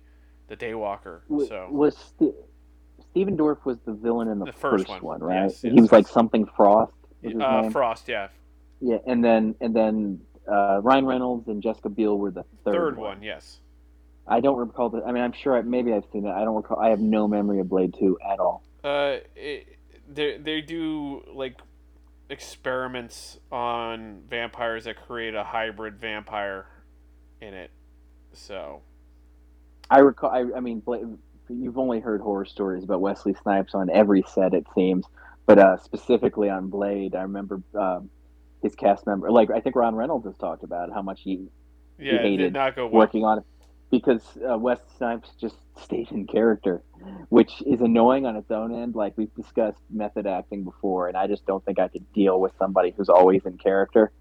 the 0.47 0.55
Daywalker. 0.57 1.21
W- 1.30 1.47
So 1.47 1.67
was 1.71 1.97
Ste 1.97 2.34
Stephen 3.11 3.38
Dorff 3.38 3.65
was 3.65 3.78
the 3.86 3.93
villain 3.93 4.28
in 4.28 4.39
the, 4.39 4.45
The 4.45 4.51
first 4.53 4.88
first, 4.88 4.89
one, 4.89 5.01
one, 5.01 5.21
right? 5.23 5.43
yes, 5.43 5.61
he 5.61 5.69
yes, 5.69 5.82
was 5.82 5.91
like 5.91 6.07
something 6.07 6.45
Frost. 6.45 6.91
Uh. 7.41 7.69
Frost, 7.71 8.07
yeah, 8.07 8.28
Yeah, 8.80 8.97
and 9.05 9.23
then 9.23 9.55
and 9.59 9.75
then 9.75 10.21
uh, 10.51 10.82
Ryan 10.82 11.05
Reynolds 11.05 11.47
and 11.47 11.61
Jessica 11.61 11.89
Biel 11.89 12.17
were 12.17 12.32
the 12.32 12.43
third, 12.63 12.73
third, 12.73 12.97
one, 12.97 13.23
yes. 13.23 13.59
I 14.28 14.39
don't 14.39 14.57
recall 14.57 14.89
the. 14.89 15.03
I 15.03 15.11
mean, 15.11 15.23
I'm 15.23 15.32
sure 15.32 15.57
I, 15.57 15.61
maybe 15.61 15.93
I've 15.93 16.05
seen 16.11 16.25
it. 16.25 16.32
I 16.32 16.43
don't 16.43 16.55
recall. 16.55 16.80
I 16.80 16.89
have 16.89 16.99
no 16.99 17.28
memory 17.28 17.59
of 17.59 17.69
Blade 17.69 17.95
Two 17.97 18.17
at 18.25 18.39
all. 18.39 18.63
Uh, 18.84 19.17
it, 19.36 19.78
they 20.07 20.38
they 20.38 20.61
do 20.61 21.23
like 21.34 21.59
experiments 22.30 23.38
on 23.51 24.21
vampires 24.30 24.84
that 24.84 25.01
create 25.05 25.34
a 25.34 25.43
hybrid 25.43 25.99
vampire 25.99 26.65
in 27.41 27.53
it. 27.53 27.71
So 28.34 28.82
I 29.89 29.99
recall. 29.99 30.30
I, 30.30 30.57
I 30.57 30.59
mean, 30.59 30.82
Blade, 30.82 31.05
you've 31.49 31.78
only 31.78 31.99
heard 31.99 32.21
horror 32.21 32.45
stories 32.45 32.84
about 32.84 33.01
Wesley 33.01 33.36
Snipes 33.41 33.73
on 33.73 33.89
every 33.89 34.23
set, 34.34 34.53
it 34.53 34.65
seems, 34.75 35.05
but 35.45 35.57
uh, 35.57 35.78
specifically 35.78 36.49
on 36.49 36.67
Blade, 36.67 37.15
I 37.15 37.21
remember 37.21 37.61
um, 37.80 38.09
his 38.62 38.76
cast 38.76 39.05
member. 39.05 39.32
Like 39.32 39.49
I 39.51 39.60
think 39.62 39.76
Ron 39.76 39.95
Reynolds 39.95 40.26
has 40.26 40.38
talked 40.38 40.64
about 40.64 40.91
how 40.93 41.01
much 41.01 41.22
he 41.22 41.47
yeah, 41.99 42.16
it 42.16 42.22
hated 42.22 42.53
not 42.53 42.76
go 42.76 42.88
well. 42.88 42.99
working 42.99 43.24
on 43.24 43.39
it 43.39 43.43
because 43.89 44.22
uh, 44.49 44.58
Wes 44.58 44.80
Snipes 44.97 45.30
just 45.39 45.55
stayed 45.82 46.12
in 46.12 46.28
character, 46.28 46.82
which 47.30 47.62
is 47.66 47.82
annoying 47.82 48.26
on 48.26 48.36
its 48.36 48.51
own 48.51 48.74
end. 48.74 48.95
Like 48.95 49.14
we've 49.18 49.34
discussed 49.36 49.82
method 49.89 50.28
acting 50.28 50.64
before, 50.64 51.08
and 51.08 51.16
I 51.18 51.28
just 51.28 51.45
don't 51.45 51.64
think 51.64 51.80
I 51.80 51.88
could 51.88 52.12
deal 52.14 52.39
with 52.39 52.53
somebody 52.58 52.93
who's 52.95 53.10
always 53.10 53.45
in 53.45 53.58
character. 53.58 54.12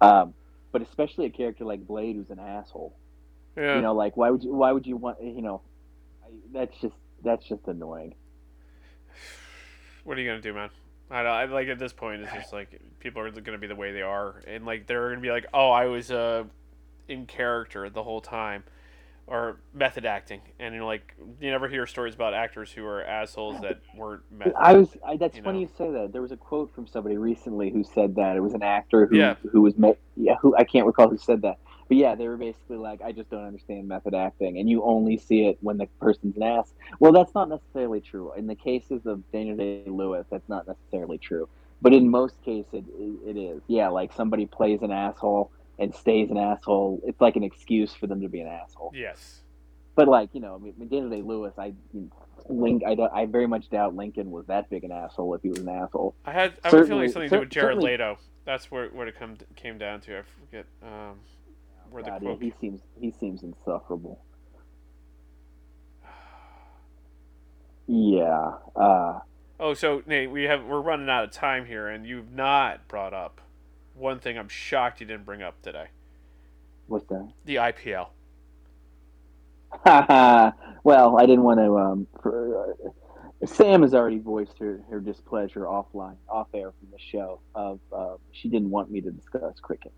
Um, 0.00 0.34
but 0.72 0.82
especially 0.82 1.26
a 1.26 1.30
character 1.30 1.64
like 1.64 1.86
Blade, 1.86 2.16
who's 2.16 2.30
an 2.30 2.38
asshole. 2.38 2.96
Yeah, 3.56 3.76
You 3.76 3.82
know, 3.82 3.94
like 3.94 4.16
why 4.16 4.30
would 4.30 4.44
you? 4.44 4.54
Why 4.54 4.70
would 4.72 4.86
you 4.86 4.96
want? 4.96 5.18
You 5.22 5.42
know, 5.42 5.62
I, 6.24 6.28
that's 6.52 6.80
just 6.80 6.94
that's 7.22 7.44
just 7.46 7.66
annoying. 7.66 8.14
what 10.04 10.16
are 10.16 10.20
you 10.20 10.28
gonna 10.28 10.40
do, 10.40 10.54
man? 10.54 10.70
I 11.10 11.22
don't. 11.22 11.32
I 11.32 11.44
like 11.46 11.68
at 11.68 11.78
this 11.78 11.92
point, 11.92 12.22
it's 12.22 12.32
just 12.32 12.52
like 12.52 12.80
people 13.00 13.22
are 13.22 13.30
gonna 13.30 13.58
be 13.58 13.66
the 13.66 13.74
way 13.76 13.92
they 13.92 14.02
are, 14.02 14.42
and 14.46 14.64
like 14.64 14.86
they're 14.86 15.08
gonna 15.10 15.20
be 15.20 15.30
like, 15.30 15.46
oh, 15.52 15.70
I 15.70 15.86
was 15.86 16.10
uh 16.10 16.44
in 17.08 17.26
character 17.26 17.90
the 17.90 18.02
whole 18.02 18.20
time. 18.20 18.64
Or 19.26 19.60
method 19.72 20.06
acting, 20.06 20.40
and 20.58 20.74
you 20.74 20.80
know, 20.80 20.86
like 20.88 21.14
you 21.40 21.52
never 21.52 21.68
hear 21.68 21.86
stories 21.86 22.16
about 22.16 22.34
actors 22.34 22.72
who 22.72 22.84
are 22.84 23.04
assholes 23.04 23.60
that 23.60 23.78
weren't 23.96 24.22
method. 24.32 24.54
I 24.58 24.72
was. 24.72 24.88
I, 25.06 25.16
that's 25.18 25.36
you 25.36 25.42
funny 25.44 25.58
know. 25.58 25.62
you 25.66 25.70
say 25.78 25.90
that. 25.92 26.12
There 26.12 26.20
was 26.20 26.32
a 26.32 26.36
quote 26.36 26.74
from 26.74 26.88
somebody 26.88 27.16
recently 27.16 27.70
who 27.70 27.84
said 27.84 28.16
that 28.16 28.36
it 28.36 28.40
was 28.40 28.54
an 28.54 28.64
actor 28.64 29.06
who 29.06 29.16
Yeah. 29.18 29.36
who 29.52 29.60
was 29.62 29.78
ma- 29.78 29.92
yeah 30.16 30.34
who 30.42 30.56
I 30.56 30.64
can't 30.64 30.84
recall 30.84 31.08
who 31.08 31.16
said 31.16 31.42
that, 31.42 31.58
but 31.90 31.96
yeah, 31.96 32.14
they 32.14 32.28
were 32.28 32.36
basically 32.36 32.76
like, 32.76 33.02
I 33.02 33.10
just 33.10 33.30
don't 33.30 33.44
understand 33.44 33.88
method 33.88 34.14
acting, 34.14 34.60
and 34.60 34.70
you 34.70 34.84
only 34.84 35.18
see 35.18 35.46
it 35.46 35.58
when 35.60 35.76
the 35.76 35.86
person's 36.00 36.36
an 36.36 36.44
ass. 36.44 36.72
Well, 37.00 37.10
that's 37.10 37.34
not 37.34 37.48
necessarily 37.48 38.00
true. 38.00 38.32
In 38.36 38.46
the 38.46 38.54
cases 38.54 39.06
of 39.06 39.28
Daniel 39.32 39.56
Day 39.56 39.82
Lewis, 39.86 40.24
that's 40.30 40.48
not 40.48 40.68
necessarily 40.68 41.18
true. 41.18 41.48
But 41.82 41.92
in 41.92 42.08
most 42.08 42.40
cases, 42.44 42.84
it, 42.96 43.14
it 43.26 43.36
is. 43.36 43.60
Yeah, 43.66 43.88
like 43.88 44.12
somebody 44.12 44.46
plays 44.46 44.82
an 44.82 44.92
asshole 44.92 45.50
and 45.80 45.92
stays 45.92 46.30
an 46.30 46.36
asshole. 46.36 47.00
It's 47.04 47.20
like 47.20 47.34
an 47.34 47.42
excuse 47.42 47.92
for 47.92 48.06
them 48.06 48.20
to 48.20 48.28
be 48.28 48.40
an 48.40 48.46
asshole. 48.46 48.92
yes. 48.94 49.40
But 49.96 50.06
like 50.06 50.30
you 50.32 50.40
know, 50.40 50.54
I 50.54 50.58
mean, 50.58 50.74
Daniel 50.78 51.10
Day 51.10 51.22
Lewis, 51.22 51.54
I 51.58 51.74
Link, 52.48 52.84
I, 52.86 52.96
I 53.12 53.26
very 53.26 53.48
much 53.48 53.68
doubt 53.68 53.96
Lincoln 53.96 54.30
was 54.30 54.46
that 54.46 54.70
big 54.70 54.84
an 54.84 54.92
asshole 54.92 55.34
if 55.34 55.42
he 55.42 55.48
was 55.48 55.58
an 55.58 55.68
asshole. 55.68 56.14
I 56.24 56.30
had 56.30 56.54
I 56.62 56.68
a 56.68 56.84
feeling 56.84 57.10
something 57.10 57.30
to 57.30 57.36
do 57.36 57.40
with 57.40 57.50
Jared 57.50 57.78
Leto. 57.78 58.16
That's 58.44 58.70
where 58.70 58.88
what 58.90 59.08
it 59.08 59.18
come 59.18 59.38
came 59.56 59.76
down 59.76 60.00
to. 60.02 60.18
I 60.18 60.22
forget 60.22 60.66
um, 60.82 61.18
where 61.90 62.02
the 62.02 62.10
God, 62.10 62.22
yeah, 62.22 62.36
he 62.40 62.52
seems 62.60 62.80
he 62.98 63.10
seems 63.18 63.42
insufferable. 63.42 64.24
Yeah. 67.92 68.52
Uh, 68.76 69.18
Oh, 69.60 69.74
so 69.74 70.02
Nate, 70.06 70.30
we 70.30 70.44
have 70.44 70.64
we're 70.64 70.80
running 70.80 71.10
out 71.10 71.24
of 71.24 71.32
time 71.32 71.66
here, 71.66 71.86
and 71.86 72.06
you've 72.06 72.32
not 72.32 72.88
brought 72.88 73.12
up 73.12 73.42
one 73.94 74.18
thing. 74.18 74.38
I'm 74.38 74.48
shocked 74.48 75.00
you 75.00 75.06
didn't 75.06 75.26
bring 75.26 75.42
up 75.42 75.60
today: 75.60 75.88
what's 76.86 77.06
that? 77.08 77.30
the 77.44 77.56
IPL. 77.56 78.08
well, 80.82 81.18
I 81.18 81.26
didn't 81.26 81.42
want 81.42 81.60
to. 81.60 81.76
Um, 81.76 82.06
for, 82.22 82.74
uh, 83.42 83.46
Sam 83.46 83.82
has 83.82 83.92
already 83.92 84.18
voiced 84.18 84.58
her, 84.58 84.82
her 84.90 84.98
displeasure 84.98 85.64
offline, 85.64 86.16
off 86.26 86.48
air 86.54 86.72
from 86.72 86.88
the 86.90 86.98
show. 86.98 87.40
Of 87.54 87.80
uh, 87.94 88.14
she 88.32 88.48
didn't 88.48 88.70
want 88.70 88.90
me 88.90 89.02
to 89.02 89.10
discuss 89.10 89.60
cricket 89.60 89.92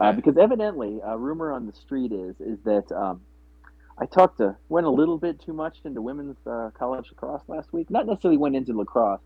uh, 0.00 0.12
because 0.12 0.36
evidently, 0.36 1.00
a 1.04 1.16
rumor 1.18 1.52
on 1.52 1.66
the 1.66 1.72
street 1.72 2.12
is 2.12 2.36
is 2.40 2.58
that 2.64 2.90
um, 2.92 3.20
I 3.98 4.06
talked 4.06 4.38
to 4.38 4.56
went 4.68 4.86
a 4.86 4.90
little 4.90 5.18
bit 5.18 5.40
too 5.40 5.52
much 5.52 5.78
into 5.84 6.00
women's 6.02 6.36
uh, 6.46 6.70
college 6.78 7.06
lacrosse 7.10 7.42
last 7.48 7.72
week. 7.72 7.90
Not 7.90 8.06
necessarily 8.06 8.38
went 8.38 8.54
into 8.56 8.72
lacrosse, 8.76 9.20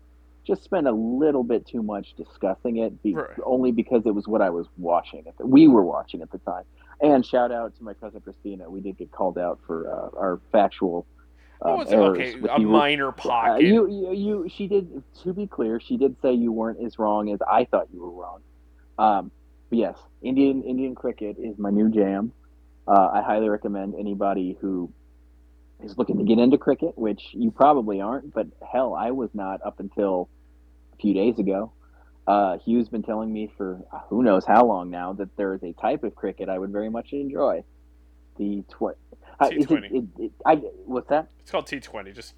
just 0.45 0.63
spent 0.63 0.87
a 0.87 0.91
little 0.91 1.43
bit 1.43 1.65
too 1.67 1.83
much 1.83 2.15
discussing 2.15 2.77
it, 2.77 3.01
be, 3.03 3.13
Right. 3.13 3.27
only 3.45 3.71
because 3.71 4.05
it 4.05 4.15
was 4.15 4.27
what 4.27 4.41
I 4.41 4.49
was 4.49 4.65
watching 4.77 5.23
at 5.27 5.37
the, 5.37 5.45
we 5.45 5.67
were 5.67 5.83
watching 5.83 6.21
at 6.21 6.31
the 6.31 6.39
time. 6.39 6.63
And 7.01 7.25
shout 7.25 7.51
out 7.51 7.75
to 7.77 7.83
my 7.83 7.93
cousin 7.93 8.21
Christina. 8.21 8.69
We 8.69 8.79
did 8.81 8.97
get 8.97 9.11
called 9.11 9.37
out 9.37 9.59
for 9.67 9.87
uh, 9.89 10.17
our 10.17 10.39
factual 10.51 11.05
um, 11.61 11.85
errors. 11.89 12.17
okay. 12.35 12.35
A 12.49 12.59
you- 12.59 12.67
minor 12.67 13.09
uh, 13.09 13.11
pocket. 13.13 13.63
you, 13.63 13.89
you, 13.89 14.11
you, 14.13 14.49
she 14.49 14.67
did. 14.67 15.03
To 15.23 15.33
be 15.33 15.45
clear, 15.47 15.79
she 15.79 15.97
did 15.97 16.15
say 16.21 16.33
you 16.33 16.51
weren't 16.51 16.79
as 16.83 16.97
wrong 16.99 17.31
as 17.31 17.39
I 17.49 17.65
thought 17.65 17.87
you 17.93 18.01
were 18.01 18.09
wrong. 18.11 18.41
Um, 18.97 19.31
but 19.73 19.79
yes, 19.79 19.97
Indian 20.21 20.61
Indian 20.61 20.93
cricket 20.93 21.37
is 21.39 21.57
my 21.57 21.71
new 21.71 21.89
jam. 21.89 22.31
Uh, 22.87 23.09
I 23.11 23.23
highly 23.23 23.49
recommend 23.49 23.95
anybody 23.97 24.55
who 24.61 24.93
is 25.83 25.97
looking 25.97 26.19
to 26.19 26.23
get 26.23 26.37
into 26.37 26.59
cricket, 26.59 26.95
which 26.95 27.29
you 27.31 27.49
probably 27.49 27.99
aren't. 27.99 28.35
But 28.35 28.45
hell, 28.71 28.93
I 28.93 29.09
was 29.09 29.31
not 29.33 29.65
up 29.65 29.79
until 29.79 30.29
a 30.93 30.97
few 30.97 31.15
days 31.15 31.39
ago. 31.39 31.73
Uh, 32.27 32.59
Hugh's 32.63 32.87
been 32.87 33.01
telling 33.01 33.33
me 33.33 33.51
for 33.57 33.81
uh, 33.91 34.01
who 34.09 34.21
knows 34.21 34.45
how 34.45 34.63
long 34.63 34.91
now 34.91 35.13
that 35.13 35.35
there 35.37 35.55
is 35.55 35.63
a 35.63 35.73
type 35.73 36.03
of 36.03 36.13
cricket 36.13 36.49
I 36.49 36.59
would 36.59 36.69
very 36.71 36.89
much 36.89 37.11
enjoy. 37.11 37.63
The 38.37 38.63
tw- 38.69 38.95
uh, 39.41 39.49
is 39.51 39.65
it, 39.65 39.69
T20. 39.69 39.85
it, 39.91 40.03
it, 40.19 40.31
I, 40.45 40.55
what's 40.85 41.09
that? 41.09 41.29
it's 41.39 41.49
called 41.49 41.65
T20. 41.65 42.13
Just 42.13 42.35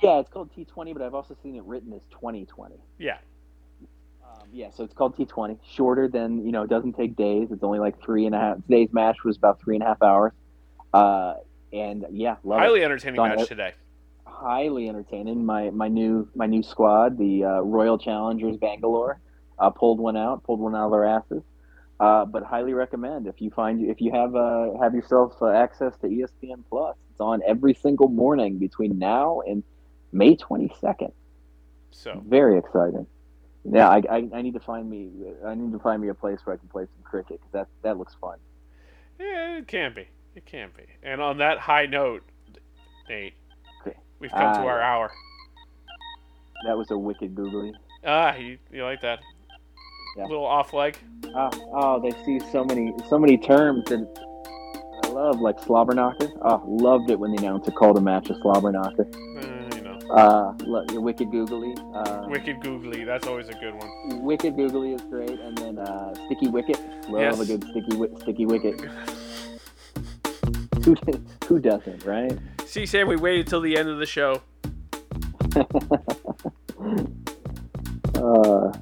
Yeah, 0.00 0.20
it's 0.20 0.30
called 0.30 0.50
T20, 0.56 0.92
but 0.92 1.02
I've 1.02 1.14
also 1.14 1.36
seen 1.42 1.56
it 1.56 1.64
written 1.64 1.92
as 1.92 2.02
2020. 2.12 2.76
yeah. 2.98 3.18
Um, 4.40 4.48
yeah, 4.52 4.70
so 4.70 4.84
it's 4.84 4.94
called 4.94 5.16
T20. 5.16 5.58
Shorter 5.68 6.08
than 6.08 6.44
you 6.44 6.52
know, 6.52 6.62
it 6.62 6.70
doesn't 6.70 6.94
take 6.94 7.16
days. 7.16 7.48
It's 7.50 7.62
only 7.62 7.78
like 7.78 8.00
three 8.02 8.26
and 8.26 8.34
a 8.34 8.38
half. 8.38 8.56
Today's 8.62 8.92
match 8.92 9.24
was 9.24 9.36
about 9.36 9.60
three 9.60 9.74
and 9.74 9.82
a 9.82 9.86
half 9.86 10.02
hours. 10.02 10.32
Uh, 10.92 11.34
and 11.72 12.06
yeah, 12.10 12.36
love 12.44 12.60
Highly 12.60 12.82
it. 12.82 12.84
entertaining 12.84 13.20
match 13.20 13.40
it. 13.40 13.46
today. 13.48 13.72
Highly 14.26 14.88
entertaining. 14.88 15.44
My 15.44 15.70
my 15.70 15.88
new 15.88 16.28
my 16.34 16.46
new 16.46 16.62
squad, 16.62 17.18
the 17.18 17.44
uh, 17.44 17.60
Royal 17.60 17.98
Challengers 17.98 18.56
Bangalore, 18.56 19.20
uh, 19.58 19.70
pulled 19.70 19.98
one 19.98 20.16
out, 20.16 20.44
pulled 20.44 20.60
one 20.60 20.74
out 20.74 20.86
of 20.86 20.92
their 20.92 21.04
asses. 21.04 21.42
Uh, 22.00 22.24
but 22.24 22.44
highly 22.44 22.74
recommend 22.74 23.26
if 23.26 23.40
you 23.40 23.50
find 23.50 23.84
if 23.84 24.00
you 24.00 24.12
have 24.12 24.36
uh, 24.36 24.68
have 24.80 24.94
yourself 24.94 25.34
uh, 25.42 25.48
access 25.48 25.96
to 25.98 26.06
ESPN 26.06 26.62
Plus. 26.68 26.96
It's 27.10 27.20
on 27.20 27.42
every 27.44 27.74
single 27.74 28.08
morning 28.08 28.58
between 28.58 28.98
now 28.98 29.40
and 29.40 29.64
May 30.12 30.36
twenty 30.36 30.72
second. 30.80 31.12
So 31.90 32.22
Very 32.26 32.58
exciting. 32.58 33.06
Yeah, 33.70 33.88
I, 33.88 34.02
I, 34.10 34.28
I 34.34 34.42
need 34.42 34.54
to 34.54 34.60
find 34.60 34.88
me 34.88 35.10
I 35.46 35.54
need 35.54 35.72
to 35.72 35.78
find 35.78 36.00
me 36.02 36.08
a 36.08 36.14
place 36.14 36.38
where 36.44 36.54
I 36.54 36.58
can 36.58 36.68
play 36.68 36.84
some 36.84 37.02
cricket 37.04 37.40
because 37.40 37.52
that 37.52 37.66
that 37.82 37.98
looks 37.98 38.14
fun. 38.20 38.38
yeah, 39.18 39.58
it 39.58 39.66
can 39.68 39.94
be. 39.94 40.08
It 40.34 40.46
can 40.46 40.70
be. 40.76 40.84
And 41.02 41.20
on 41.20 41.38
that 41.38 41.58
high 41.58 41.86
note, 41.86 42.22
Nate, 43.08 43.34
Okay. 43.82 43.96
we've 44.20 44.30
come 44.30 44.54
to 44.54 44.60
Ah, 44.60 44.66
our 44.66 44.80
hour. 44.80 45.10
That 46.66 46.76
was 46.76 46.90
a 46.90 46.98
wicked 46.98 47.34
googly. 47.34 47.72
Ah, 48.04 48.36
you, 48.36 48.58
you 48.72 48.84
like 48.84 49.00
that? 49.02 49.20
Yeah. 50.16 50.24
Little 50.26 50.46
off 50.46 50.72
leg. 50.72 50.96
Oh, 51.34 51.50
oh, 51.72 52.00
they 52.00 52.10
see 52.24 52.40
so 52.50 52.64
many 52.64 52.92
so 53.08 53.18
many 53.18 53.36
terms 53.36 53.90
and 53.90 54.06
I 55.04 55.08
love, 55.08 55.40
like 55.40 55.58
slobber 55.60 55.94
knocker. 55.94 56.28
Oh, 56.42 56.62
loved 56.66 57.10
it 57.10 57.18
when 57.18 57.32
they 57.32 57.38
announced 57.38 57.66
the 57.66 57.70
announcer 57.72 57.78
called 57.78 57.98
a 57.98 58.00
match 58.00 58.30
a 58.30 58.34
slobber 58.40 58.70
knocker. 58.72 59.06
Uh, 60.10 60.54
Wicked 60.64 61.30
Googly. 61.30 61.74
Uh, 61.94 62.26
Wicked 62.28 62.62
Googly, 62.62 63.04
that's 63.04 63.26
always 63.26 63.48
a 63.48 63.54
good 63.54 63.74
one. 63.74 64.22
Wicked 64.22 64.56
Googly 64.56 64.92
is 64.92 65.02
great, 65.02 65.38
and 65.38 65.56
then 65.58 65.78
uh, 65.78 66.14
Sticky 66.26 66.48
Wicket. 66.48 66.78
Love 67.08 67.20
yes. 67.20 67.40
a 67.40 67.46
good 67.46 67.64
Sticky 67.64 68.20
Sticky 68.20 68.46
Wicket. 68.46 68.80
who, 70.84 70.96
who 71.46 71.58
doesn't, 71.58 72.04
right? 72.04 72.36
See, 72.66 72.86
Sam, 72.86 73.08
we 73.08 73.16
waited 73.16 73.46
till 73.46 73.60
the 73.60 73.76
end 73.76 73.88
of 73.88 73.98
the 73.98 74.06
show. 74.06 74.42
uh, 78.14 78.72